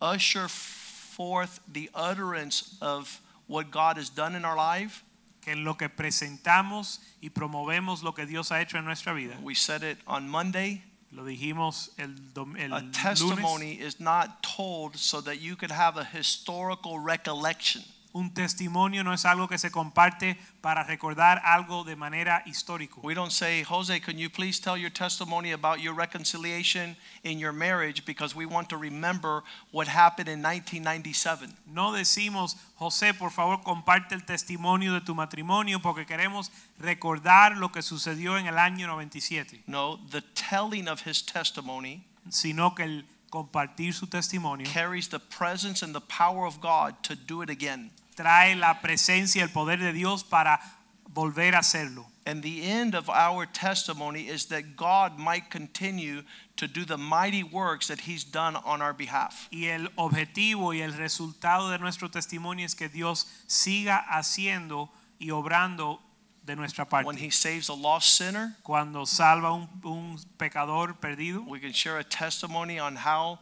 [0.00, 5.02] usher forth the utterance of what God has done in our life,
[5.48, 9.38] Que en lo que presentamos y promovemos lo que Dios ha hecho en nuestra vida.
[9.42, 10.82] we said it on Monday.
[11.10, 12.14] Lo dijimos el,
[12.58, 12.92] el A lunes.
[12.92, 17.82] testimony is not told so that you could have a historical recollection.
[18.18, 22.96] Un testimonio no es algo que se comparte para recordar algo de manera histórica.
[23.00, 27.52] We don't say, Jose, can you please tell your testimony about your reconciliation in your
[27.52, 31.54] marriage because we want to remember what happened in 1997.
[31.72, 36.50] No decimos, José, por favor, comparte el testimonio de tu matrimonio porque queremos
[36.80, 42.74] recordar lo que sucedió en el año 97, No, the telling of his testimony sino
[42.74, 47.42] que el compartir su testimonio carries the presence and the power of God to do
[47.42, 47.90] it again.
[48.18, 50.60] Trae la presencia y el poder de Dios para
[51.08, 52.06] volver a hacerlo.
[52.26, 56.24] And the end of our testimony is that God might continue
[56.56, 59.48] to do the mighty works that He's done on our behalf.
[59.50, 64.90] Y el objetivo y el resultado de nuestro testimonio es que Dios siga haciendo
[65.20, 66.00] y obrando
[66.44, 67.20] de nuestra When parte.
[67.20, 72.04] He saves a lost sinner, Cuando salva un, un pecador perdido, we can share a
[72.04, 73.38] testimony on how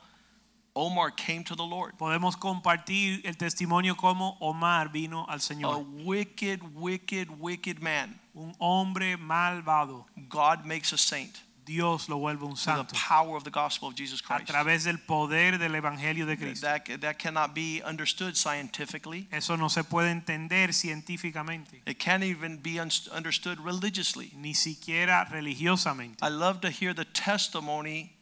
[0.77, 1.97] Omar came to the Lord.
[1.97, 5.75] podemos compartir el testimonio como Omar vino al Señor.
[5.75, 8.21] A wicked, wicked, wicked man.
[8.35, 10.05] Un hombre malvado.
[10.29, 13.97] God makes a saint Dios lo vuelve un through the power of the gospel of
[13.97, 14.49] Jesus Christ.
[14.49, 16.65] A través del poder del Evangelio de Cristo.
[16.65, 19.27] That, that cannot be understood scientifically.
[19.33, 24.33] Eso no se puede entender científicamente, It can't even be understood religiously.
[24.37, 26.23] ni siquiera religiosamente.
[26.23, 28.16] I love to hear the testimony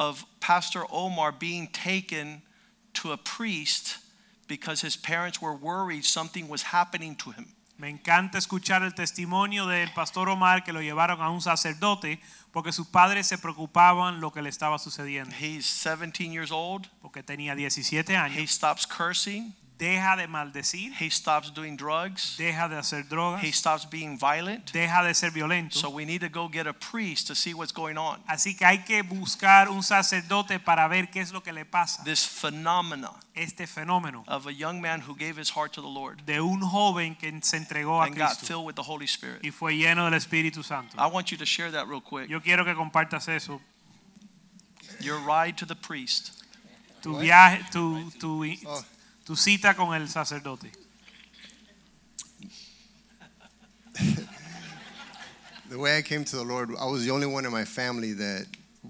[0.00, 2.40] of Pastor Omar being taken
[2.94, 3.98] to a priest
[4.48, 7.52] because his parents were worried something was happening to him.
[7.76, 12.18] Me encanta escuchar el testimonio del pastor Omar que lo llevaron a un sacerdote
[12.50, 15.34] porque sus padres se preocupaban lo que le estaba sucediendo.
[15.34, 16.88] He's 17 years old.
[17.02, 19.54] Porque tenía 17 He stops cursing.
[19.80, 22.36] Deja de maldecir, He stops doing drugs.
[22.36, 24.70] deja de hacer drogas, He stops being violent.
[24.72, 25.78] deja de ser violento.
[25.78, 28.22] So we need to go get a priest to see what's going on.
[28.28, 32.04] Así que hay que buscar un sacerdote para ver qué es lo que le pasa.
[32.04, 36.26] This phenomena Este fenómeno of a young man who gave his heart to the Lord
[36.26, 39.40] de un joven que se entregó a and got filled with the Holy Spirit.
[39.42, 40.94] y fue lleno del Espíritu Santo.
[40.98, 42.28] I want you to share that real quick.
[42.28, 43.62] Yo quiero que compartas eso.
[45.00, 46.32] Your ride to the priest.
[47.00, 48.84] Tu viaje, tu, tu, Oh.
[49.30, 50.72] Tu cita con el sacerdote.
[55.68, 58.12] The way I came to the Lord, I was the only one in my family
[58.14, 58.46] that,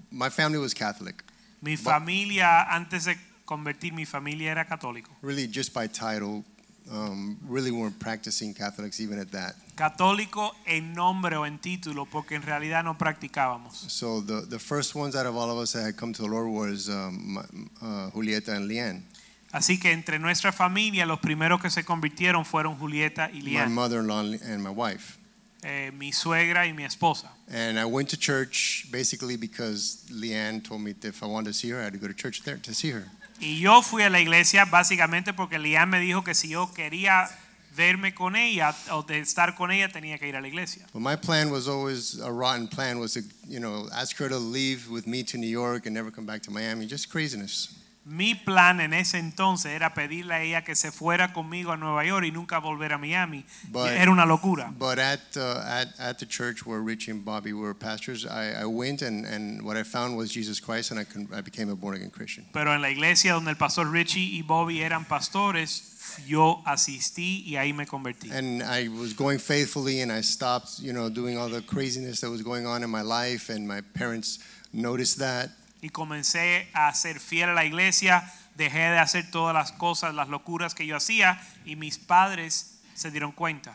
[0.09, 1.23] my family was Catholic,
[1.61, 3.15] Mi familia, antes de
[3.45, 5.11] convertir, mi familia era católico.
[5.21, 6.43] really just by title.
[6.91, 9.53] Um, really weren't practicing Catholics even at that.
[9.75, 13.75] Católico en nombre o en título, porque en realidad no practicábamos.
[13.75, 16.27] So the, the first ones out of all of us that had come to the
[16.27, 19.03] Lord was um, uh, Julieta and Leanne.
[19.51, 23.73] Así que entre nuestra familia, los primeros que se convirtieron fueron Julieta y my Lian,
[23.73, 25.17] mother-in-law and my wife.
[25.63, 27.31] eh, mi suegra y mi esposa.
[27.51, 31.53] And I went to church basically because Leanne told me that if I wanted to
[31.53, 33.05] see her, I had to go to church there to see her.
[33.39, 37.27] Y yo fui a la iglesia básicamente porque Lian me dijo que si yo quería
[37.75, 40.85] verme con ella o de estar con ella tenía que ir a la iglesia.
[40.93, 44.37] But my plan was always a rotten plan was to, you know, ask her to
[44.37, 46.85] leave with me to New York and never come back to Miami.
[46.85, 47.69] Just craziness.
[48.03, 52.03] Mi plan en ese entonces era pedirle a ella que se fuera conmigo a Nueva
[52.03, 53.45] York y nunca volver a Miami.
[53.71, 54.73] But- era una locura.
[54.75, 58.65] But at, uh, at, at the church where Richie and Bobby were pastors, I, I
[58.65, 61.75] went and, and what I found was Jesus Christ and I, con- I became a
[61.75, 62.45] born again Christian.
[62.51, 67.55] Pero en la iglesia donde el pastor Richie y Bobby eran pastores, yo asistí y
[67.57, 68.31] ahí me convertí.
[68.31, 72.31] And I was going faithfully and I stopped, you know, doing all the craziness that
[72.31, 74.39] was going on in my life and my parents
[74.73, 75.51] noticed that.
[75.81, 80.29] Y comencé a ser fiel a la iglesia, dejé de hacer todas las cosas, las
[80.29, 83.73] locuras que yo hacía y mis padres se dieron cuenta.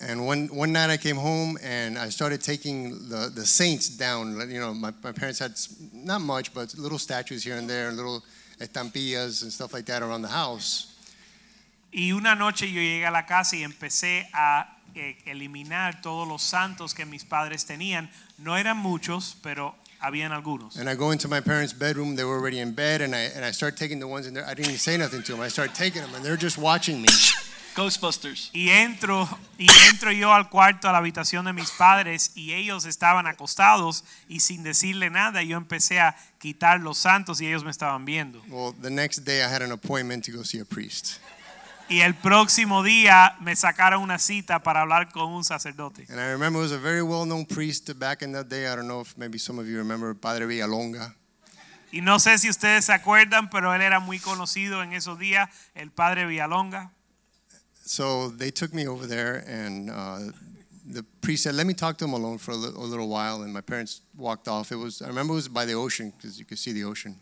[0.00, 4.34] And one, one night I came home and I started taking the, the saints down.
[4.50, 5.52] You know, my, my parents had
[5.92, 8.24] not much, but little statues here and there, little
[8.58, 10.96] estampillas and stuff like that around the house.
[11.92, 16.42] Y una noche yo llegué a la casa y empecé a eh, eliminar todos los
[16.42, 18.10] santos que mis padres tenían.
[18.38, 20.76] No eran muchos, pero habían algunos.
[20.76, 23.44] And I go into my parents' bedroom, they were already in bed, and I, and
[23.44, 24.44] I start taking the ones in there.
[24.46, 25.40] I didn't even say nothing to them.
[25.40, 27.08] I start taking them, and they're just watching me.
[27.76, 28.50] Ghostbusters.
[28.52, 32.84] Y entro, y entro yo al cuarto, a la habitación de mis padres, y ellos
[32.84, 37.70] estaban acostados, y sin decirle nada, yo empecé a quitar los santos y ellos me
[37.70, 38.42] estaban viendo.
[38.48, 41.20] Well, the next day I had an appointment to go see a priest.
[41.90, 46.06] Y el próximo día me sacaron una cita para hablar con un sacerdote.
[46.08, 48.68] And I remember it was a very well known priest back in that day.
[48.72, 51.16] I don't know if maybe some of you remember Padre Villalonga.
[51.90, 55.50] Y no sé si ustedes se acuerdan, pero él era muy conocido en esos días,
[55.74, 56.92] el padre Villalonga.
[57.84, 60.32] So they took me over there, and uh,
[60.86, 63.42] the priest said, "Let me talk to him alone for a, li- a little while."
[63.42, 64.70] And my parents walked off.
[64.70, 67.16] It was I remember it was by the ocean because you could see the ocean.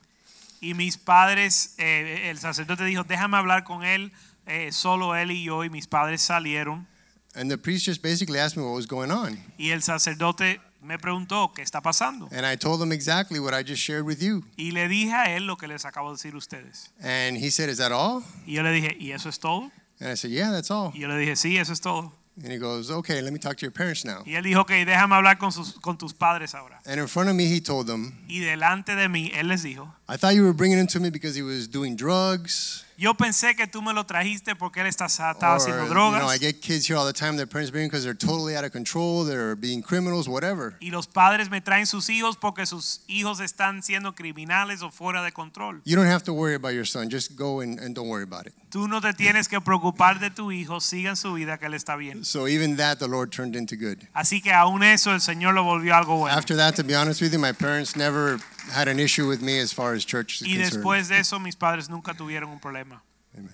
[0.60, 4.12] Y mis padres, eh, el sacerdote dijo, déjame hablar con él,
[4.48, 6.86] eh, solo él y yo, y mis padres salieron.
[7.34, 10.98] And the priest just basically asked me what was going on, Y el sacerdote me
[10.98, 12.28] preguntó, ¿qué está pasando?
[12.32, 14.44] and I told him exactly what I just shared with you.
[14.56, 16.90] Y le dije a él lo que les acabo de decir a ustedes.
[17.00, 19.70] And he said, "Is that all?" Y yo le dije, ¿y eso es todo?
[20.00, 22.12] And I said, "Yeah, that's all." Y yo le dije, sí, eso es todo.
[22.42, 24.70] And he goes, "Okay, let me talk to your parents now." Y él dijo, ok,
[24.86, 26.80] déjame hablar con, sus, con tus padres ahora.
[26.86, 29.92] And in front of me, he told them, Y delante de mí, él les dijo,
[30.08, 33.54] "I thought you were bringing him to me because he was doing drugs." Yo pensé
[33.54, 36.20] que tú me lo trajiste porque él está, estaba haciendo you drogas.
[36.20, 37.36] know, I get kids here all the time.
[37.36, 39.24] Their parents bring because they're totally out of control.
[39.24, 40.76] They're being criminals, whatever.
[40.80, 45.22] y los padres me traen sus hijos porque sus hijos están siendo criminales o fuera
[45.22, 45.80] de control.
[45.84, 47.08] You don't have to worry about your son.
[47.08, 48.54] Just go and, and don't worry about it.
[48.68, 51.74] Tú no te tienes que preocupar de tu hijo, siga en su vida que él
[51.74, 52.24] está bien.
[52.24, 53.98] So even that, the Lord turned into good.
[54.12, 56.36] Así que aún eso el Señor lo volvió algo bueno.
[56.36, 58.40] After that, to be honest with you, my parents never
[58.70, 60.84] had an issue with me as far as church is Y concerned.
[60.84, 63.00] después de eso mis padres nunca tuvieron un problema.
[63.36, 63.52] Amen.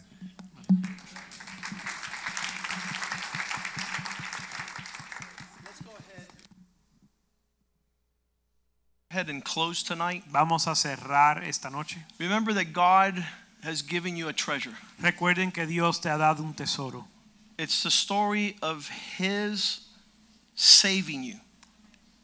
[9.14, 10.24] ahead and close tonight.
[10.32, 11.98] Vamos a cerrar esta noche.
[12.18, 13.24] Remember that God
[13.62, 14.74] has given you a treasure.
[15.00, 17.04] Recuerden que Dios te ha dado un tesoro.
[17.56, 19.86] It's the story of His
[20.56, 21.36] saving you.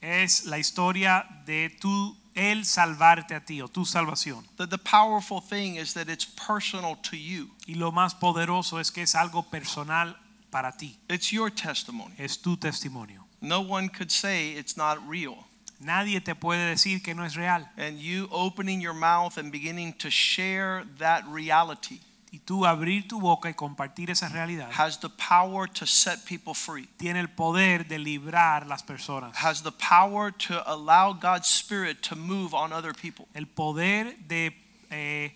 [0.02, 4.44] Es la historia de tu él salvarte a ti o tu salvación.
[4.56, 7.50] The, the powerful thing is that it's personal to you.
[7.66, 10.16] Y lo más poderoso es que es algo personal
[10.50, 10.98] para ti.
[11.08, 12.14] It's your testimony.
[12.18, 13.26] Es tu testimonio.
[13.40, 15.46] No one could say it's not real.
[15.80, 17.66] Nadie te puede decir que no es real.
[17.78, 22.00] And you opening your mouth and beginning to share that reality
[22.32, 26.54] Y tú abrir tu boca y compartir esa realidad has the power to set people
[26.54, 26.88] free.
[26.96, 29.34] tiene el poder de librar las personas.
[29.36, 33.26] Has the power to allow God's spirit to move on other people.
[33.34, 34.54] El poder de
[34.90, 35.34] eh,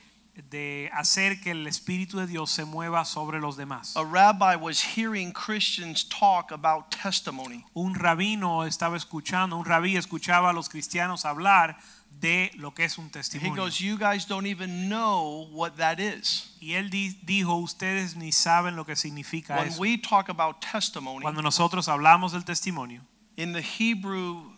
[0.50, 3.96] de hacer que el espíritu de Dios se mueva sobre los demás.
[3.96, 7.64] A rabbi was hearing Christians talk about testimony.
[7.74, 11.76] Un rabino estaba escuchando, un rabí escuchaba a los cristianos hablar
[12.24, 13.10] de lo que es un
[13.40, 16.56] He goes, You guys don't even know what that is.
[16.58, 19.80] Y él di- dijo, ustedes ni saben lo que significa When eso.
[19.80, 23.02] we talk about testimony, Cuando nosotros hablamos del testimonio,
[23.36, 24.52] in the Hebrew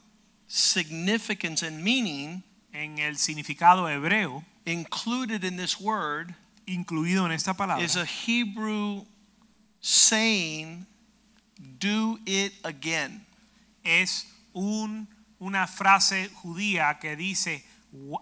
[0.46, 6.34] significance and meaning, en el significado hebreo, included in this word
[6.66, 9.04] incluido en esta palabra, is a Hebrew
[9.80, 10.86] saying,
[11.80, 13.26] Do it again.
[13.84, 17.64] es un, una frase judía que dice,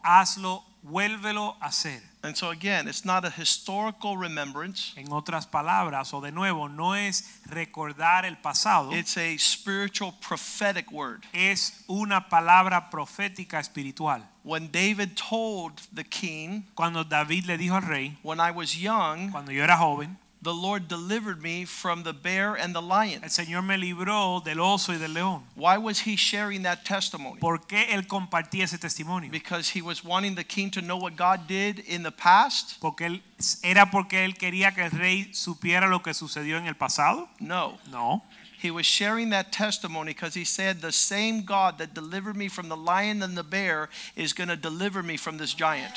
[0.02, 2.02] hazlo, vuélvelo a hacer.
[2.22, 6.94] And so, again, it's not a historical remembrance, En otras palabras, o de nuevo, no
[6.94, 11.22] es recordar el pasado, it's a spiritual prophetic word.
[11.34, 14.22] es una palabra profética espiritual.
[14.42, 19.30] When David told the king, Cuando David le dijo al rey, When I was young,
[19.30, 23.24] cuando yo era joven, the Lord delivered me from the bear and the lion.
[23.24, 25.42] el Señor me libró del oso y del león.
[25.56, 27.40] Why was he sharing that testimony?
[27.40, 29.30] ¿Por qué él compartía ese testimonio?
[29.30, 32.78] Because he was wanting the king to know what God did in the past?
[32.80, 33.22] Porque él,
[33.62, 37.28] era porque él quería que el rey supiera lo que sucedió en el pasado.
[37.40, 37.78] No.
[37.90, 38.22] No.
[38.64, 42.70] He was sharing that testimony because he said, The same God that delivered me from
[42.70, 45.92] the lion and the bear is going to deliver me from this giant.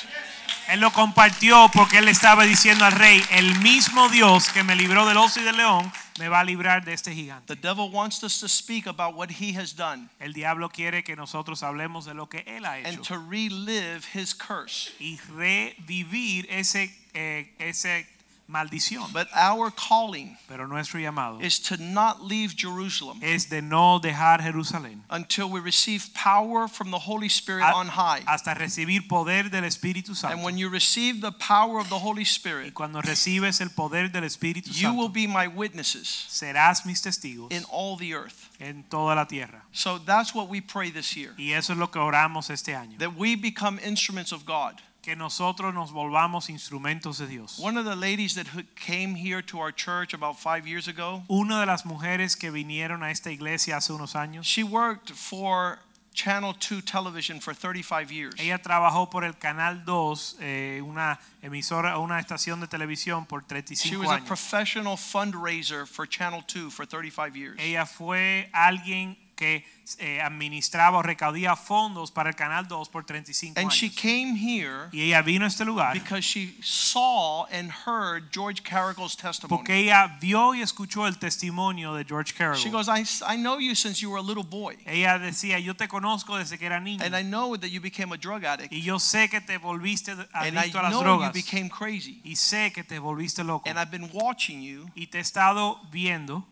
[0.66, 5.06] Él lo compartió porque él estaba diciendo al rey, el mismo Dios que me libró
[5.06, 7.46] del oso y del león me va a librar de este gigante.
[7.46, 11.16] The devil wants us to speak about what he has done El diablo quiere que
[11.16, 14.92] nosotros hablemos de lo que él ha and hecho to relive his curse.
[15.00, 18.06] y revivir ese, eh, ese
[18.48, 19.12] maldición.
[19.12, 24.40] But our calling Pero nuestro llamado is to not leave Jerusalem es de no dejar
[24.42, 28.22] Jerusalén until we receive power from the Holy Spirit a- on high.
[28.26, 32.24] hasta recibir poder del Espíritu And when you receive the power of the Holy Y
[32.24, 37.52] Spirit, cuando recibes el poder del Espíritu you will be my witnesses serás mis testigos
[37.52, 38.48] in all the earth.
[38.60, 39.62] en toda la tierra.
[39.72, 42.98] So that's what we pray this year Y eso es lo que oramos este año.
[42.98, 44.80] that we become instruments of God.
[45.08, 47.58] Que nosotros nos volvamos instrumentos de Dios.
[47.58, 51.60] One of the ladies that came here to our church about five years ago, Una
[51.60, 55.78] de las mujeres que vinieron a esta iglesia hace unos años, she worked for
[56.12, 58.34] Channel 2 television for 35 years.
[58.38, 63.88] ella trabajó por el Canal 2, eh, una emisora, una estación de televisión por 35
[63.88, 67.56] She 35 was a professional fundraiser for Channel 2 for 35 years.
[67.58, 69.64] Ella fue alguien que
[70.00, 73.96] eh, administraba o recaudía fondos para el Canal 2 por 35 And she años.
[73.96, 79.48] came here Y ella vino a este lugar because she saw and heard George testimony.
[79.48, 82.70] porque ella vio y escuchó el testimonio de George She Carroll.
[82.70, 84.76] goes, I, I know you since you were a little boy.
[84.84, 88.12] Ella decía, yo te conozco desde que era niño And I know that you became
[88.12, 88.72] a drug addict.
[88.72, 92.20] y yo sé que te volviste adicto a las know you drogas became crazy.
[92.24, 94.90] y sé que te volviste loco And I've been watching you.
[94.94, 96.46] y te he estado viendo,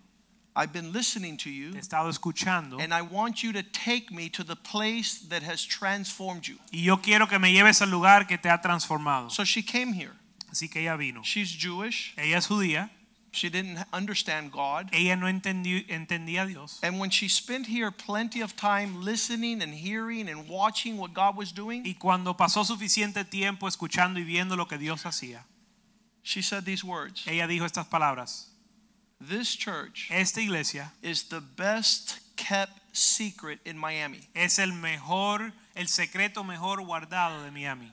[0.56, 1.76] I've been listening to te he you.
[1.76, 6.46] estado escuchando And I want you to take me to the place that has transformed
[6.48, 6.56] you.
[6.72, 9.28] y yo quiero que me lleves al lugar que te ha transformado.
[9.30, 10.12] So she came here.
[10.50, 11.22] Así que ella vino.
[11.22, 12.14] She's Jewish.
[12.16, 12.90] Ella es judía,
[13.32, 14.88] She didn't understand God.
[14.92, 16.78] ella no entendió, entendía a Dios.
[16.82, 21.36] And when she spent here plenty of time listening and hearing and watching what God
[21.36, 25.44] was doing, Y cuando pasó suficiente tiempo escuchando y viendo lo que Dios hacía,
[26.22, 28.52] She said these words ella dijo estas palabras.
[29.20, 34.28] This church Esta iglesia is the best kept secret in Miami.
[34.34, 37.92] es el mejor, el secreto mejor guardado de Miami.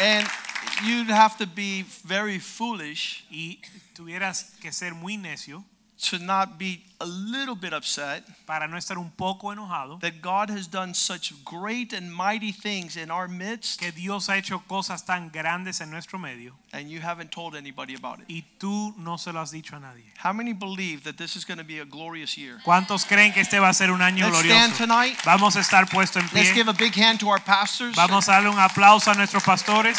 [0.00, 0.28] And
[0.84, 3.58] you'd have to be very foolish Y
[3.94, 5.64] tuvieras que ser muy necio
[5.98, 10.50] to not be a little bit upset para no estar un poco enojado that God
[10.50, 15.04] has done such great and mighty things in our midst que Dios ha hecho cosas
[15.04, 18.26] tan grandes en nuestro medio and you haven't told anybody about it.
[18.28, 20.04] y tú no se lo has dicho a nadie.
[20.18, 22.60] How many believe that this is going to be a glorious year?
[22.64, 25.16] ¿Cuántos creen que este va a ser un año Let's stand tonight.
[25.24, 27.94] Vamos a estar puesto en pie Let's give a big hand to our pastors.
[27.94, 29.98] Vamos a darle un aplauso a nuestros pastores.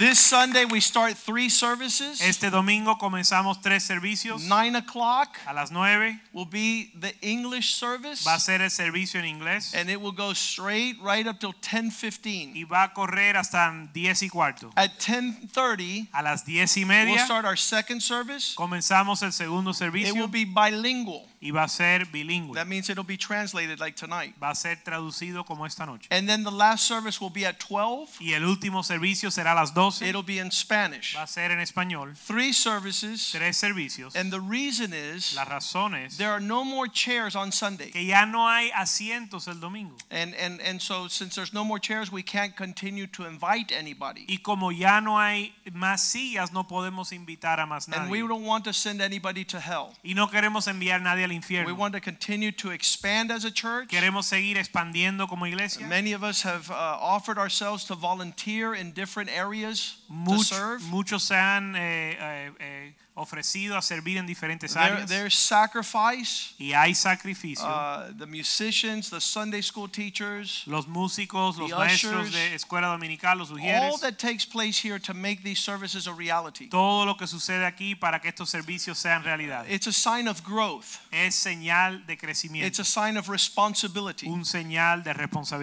[0.00, 2.22] This Sunday we start three services.
[2.22, 4.40] Este domingo comenzamos tres servicios.
[4.48, 9.20] Nine o'clock A las nueve will be the English service, va a ser el servicio
[9.20, 12.54] en inglés and it will go straight right up till 10:15.
[12.54, 14.72] y va a correr hasta 10 y cuarto.
[14.74, 17.16] At 10:30, A las 10 y media.
[17.16, 18.54] we'll start our second service.
[18.54, 20.14] comenzamos el segundo servicio.
[20.14, 21.29] It will be bilingual.
[21.42, 22.54] Y va a ser bilingüe.
[22.54, 24.34] That means it'll be translated like tonight.
[24.40, 26.06] Va a ser traducido como esta noche.
[26.10, 28.20] And then the last service will be at 12.
[28.20, 30.06] Y el último servicio será a las 12.
[30.06, 31.16] It'll be in Spanish.
[31.16, 32.14] Va a ser en español.
[32.14, 33.30] Three services.
[33.32, 34.14] Tres servicios.
[34.14, 37.90] And the reason is La razón es there are no more chairs on Sunday.
[37.90, 39.96] que ya no hay asientos el domingo.
[40.10, 44.26] And and and so since there's no more chairs, we can't continue to invite anybody.
[44.28, 48.02] Y como ya no hay más sillas, no podemos invitar a más nadie.
[48.02, 49.94] And we don't want to send anybody to hell.
[50.04, 53.50] Y no queremos enviar a nadie al We want to continue to expand as a
[53.50, 53.88] church.
[53.88, 55.86] Queremos seguir expandiendo como iglesia.
[55.86, 60.82] Many of us have uh, offered ourselves to volunteer in different areas to serve.
[60.90, 66.54] muchos se han eh, eh, eh, ofrecido a servir en diferentes There, there's sacrifice.
[66.58, 67.66] y hay sacrificio.
[67.66, 73.38] Uh, the musicians, the Sunday school teachers, los músicos, los the maestros de escuela dominical,
[73.38, 76.68] los all that takes place here to make these services a reality.
[76.68, 79.66] Todo lo que sucede aquí para que estos servicios sean realidad.
[79.68, 80.98] It's a sign of growth.
[81.10, 82.16] Es señal de
[82.62, 84.28] It's a sign of responsibility.
[84.28, 85.12] Un señal de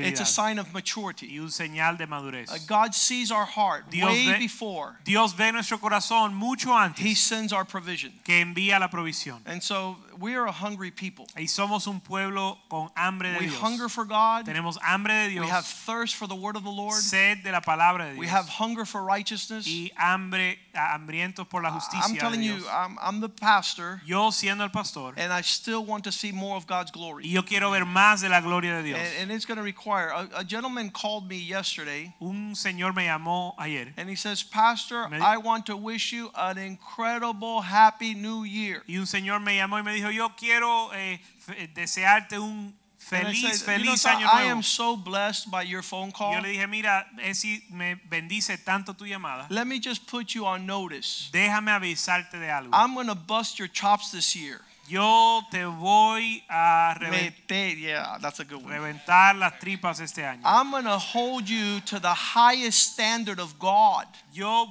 [0.07, 1.27] It's a sign of maturity.
[1.27, 2.49] Y un señal de madurez.
[2.49, 6.73] Uh, God sees our heart Dios way ve- before Dios ve nuestro corazón mucho He
[6.73, 8.11] antes sends our provision.
[8.23, 9.41] que envía la provisión.
[9.45, 11.26] And so we are a hungry people.
[11.35, 13.60] Y somos un pueblo con hambre de We Dios.
[13.61, 14.45] hunger for God.
[14.45, 15.45] Tenemos hambre de Dios.
[15.45, 16.95] We have thirst for the word of the Lord.
[16.95, 18.19] sed de la palabra de Dios.
[18.19, 19.65] We have hunger for righteousness.
[19.68, 24.61] y hambre, hambrientos por la justicia I'm telling you, I'm, I'm the pastor, Yo siendo
[24.64, 27.23] el pastor and I still want to see more of God's glory.
[27.26, 28.99] y yo quiero ver más de la gloria de Dios.
[28.99, 30.10] And, and it's going to require.
[30.10, 35.07] A, a gentleman called me yesterday, Un señor me llamó ayer and he says, Pastor,
[35.10, 38.84] Me- I want to wish you an incredible, happy new year.
[38.88, 43.09] y un señor me llamó y me dijo, yo quiero eh, fe- desearte un I
[43.09, 44.49] feliz, said, you know, feliz so año I nuevo.
[44.57, 46.34] am so blessed by your phone call.
[46.34, 49.45] Yo le dije, mira, Esi, me bendice tanto tu llamada.
[49.49, 51.29] Let me just put you on notice.
[51.31, 52.69] Déjame avisarte de algo.
[52.73, 54.59] I'm going to bust your chops this year.
[54.89, 58.73] Yo te voy a reven- Mete- yeah, that's a good one.
[58.73, 60.41] reventar las tripas este año.
[60.45, 64.05] I'm going to hold you to the highest standard of God.
[64.34, 64.65] Yo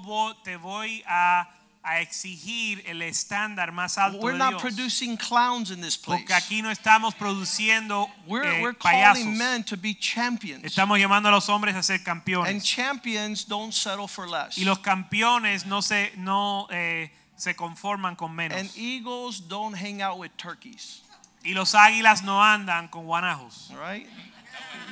[0.44, 1.46] te voy a,
[1.88, 4.62] a exigir el estándar más alto We're de not Dios.
[4.62, 6.18] producing clowns in this place.
[6.20, 9.22] Porque aquí no estamos produciendo We're, eh, we're payasos.
[9.22, 10.64] calling men to be champions.
[10.64, 12.64] Estamos llamando a los hombres a ser And campeones.
[12.64, 14.58] champions don't settle for less.
[14.58, 18.58] Y los campeones no se no eh, se conforman con menos.
[18.58, 21.02] And eagles don't hang out with turkeys.
[21.44, 23.70] y los águilas no andan con guanajos.
[23.70, 24.08] Right?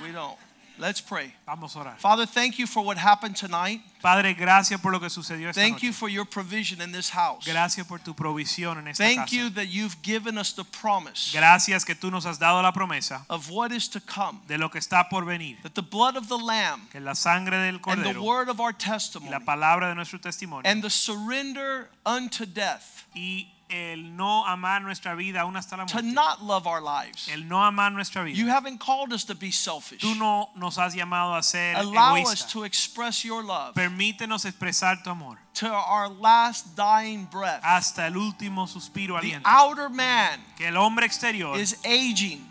[0.00, 0.38] We don't.
[0.76, 1.32] Let's pray.
[1.46, 1.98] Vamos a orar.
[1.98, 3.80] Father, thank you for what happened tonight.
[4.02, 5.86] Padre, gracias por lo que sucedió esta Thank noche.
[5.86, 7.44] you for your provision in this house.
[7.46, 9.36] Gracias por tu provisión en esta Thank casa.
[9.36, 13.24] you that you've given us the promise Gracias que tú nos has dado la promesa
[13.30, 14.40] of what is to come.
[14.48, 15.56] de lo que está por venir.
[15.62, 18.58] That the blood of the Lamb Que la sangre del and the cordero word of
[18.60, 24.16] our y testimony la palabra de nuestro testimonio and the surrender unto death y el
[24.16, 26.12] no amar nuestra vida aún hasta la to muerte.
[26.14, 27.28] not love our lives.
[27.28, 28.36] El no amar nuestra vida.
[28.36, 30.00] You haven't called us to be selfish.
[30.00, 35.02] Tú no nos has llamado a ser Allow us to express your love Permítenos expresar
[35.02, 37.60] tu amor to our last dying breath.
[37.62, 39.42] hasta el último suspiro The aliento.
[39.48, 42.44] outer man Que el hombre exterior is aging.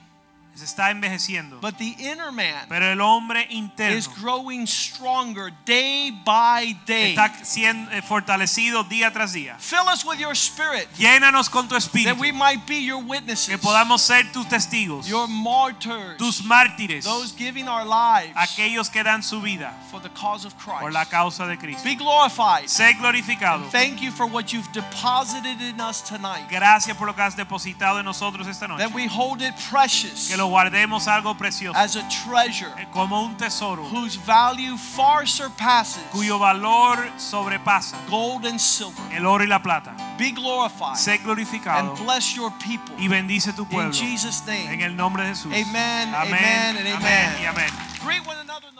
[0.56, 1.60] Se está envejeciendo.
[1.62, 7.16] But the inner man Pero el hombre interno is growing stronger day by day.
[7.16, 9.56] está siendo eh, fortalecido día tras día.
[9.60, 13.48] Fill us with your spirit Llénanos con tu that we might be your witnesses.
[13.50, 19.04] que podamos ser tus testigos, your martyrs, tus mártires, those giving our lives aquellos que
[19.04, 21.12] dan su vida for the cause of por la Christ.
[21.12, 21.84] causa de Cristo.
[21.84, 22.68] Be glorified.
[22.68, 23.70] Sé glorificado.
[23.72, 26.48] Thank you for what you've deposited in us tonight.
[26.50, 28.80] Gracias por lo que has depositado en nosotros esta noche.
[28.84, 33.22] That we hold it precious Que lo guardemos algo precioso, as a treasure eh, como
[33.22, 39.02] un tesoro, whose value far surpasses cuyo valor sobrepasa gold and silver.
[39.12, 39.94] el oro y la plata.
[40.18, 42.96] Be glorified Sé glorificado and bless your people.
[42.98, 43.94] y bendice tu In pueblo.
[43.94, 44.84] Jesus' En name.
[44.86, 45.54] el nombre de Jesús.
[45.54, 47.42] Amen, Amén, amen, and amén amen.
[47.42, 47.70] y amén.
[48.06, 48.73] Greet one another in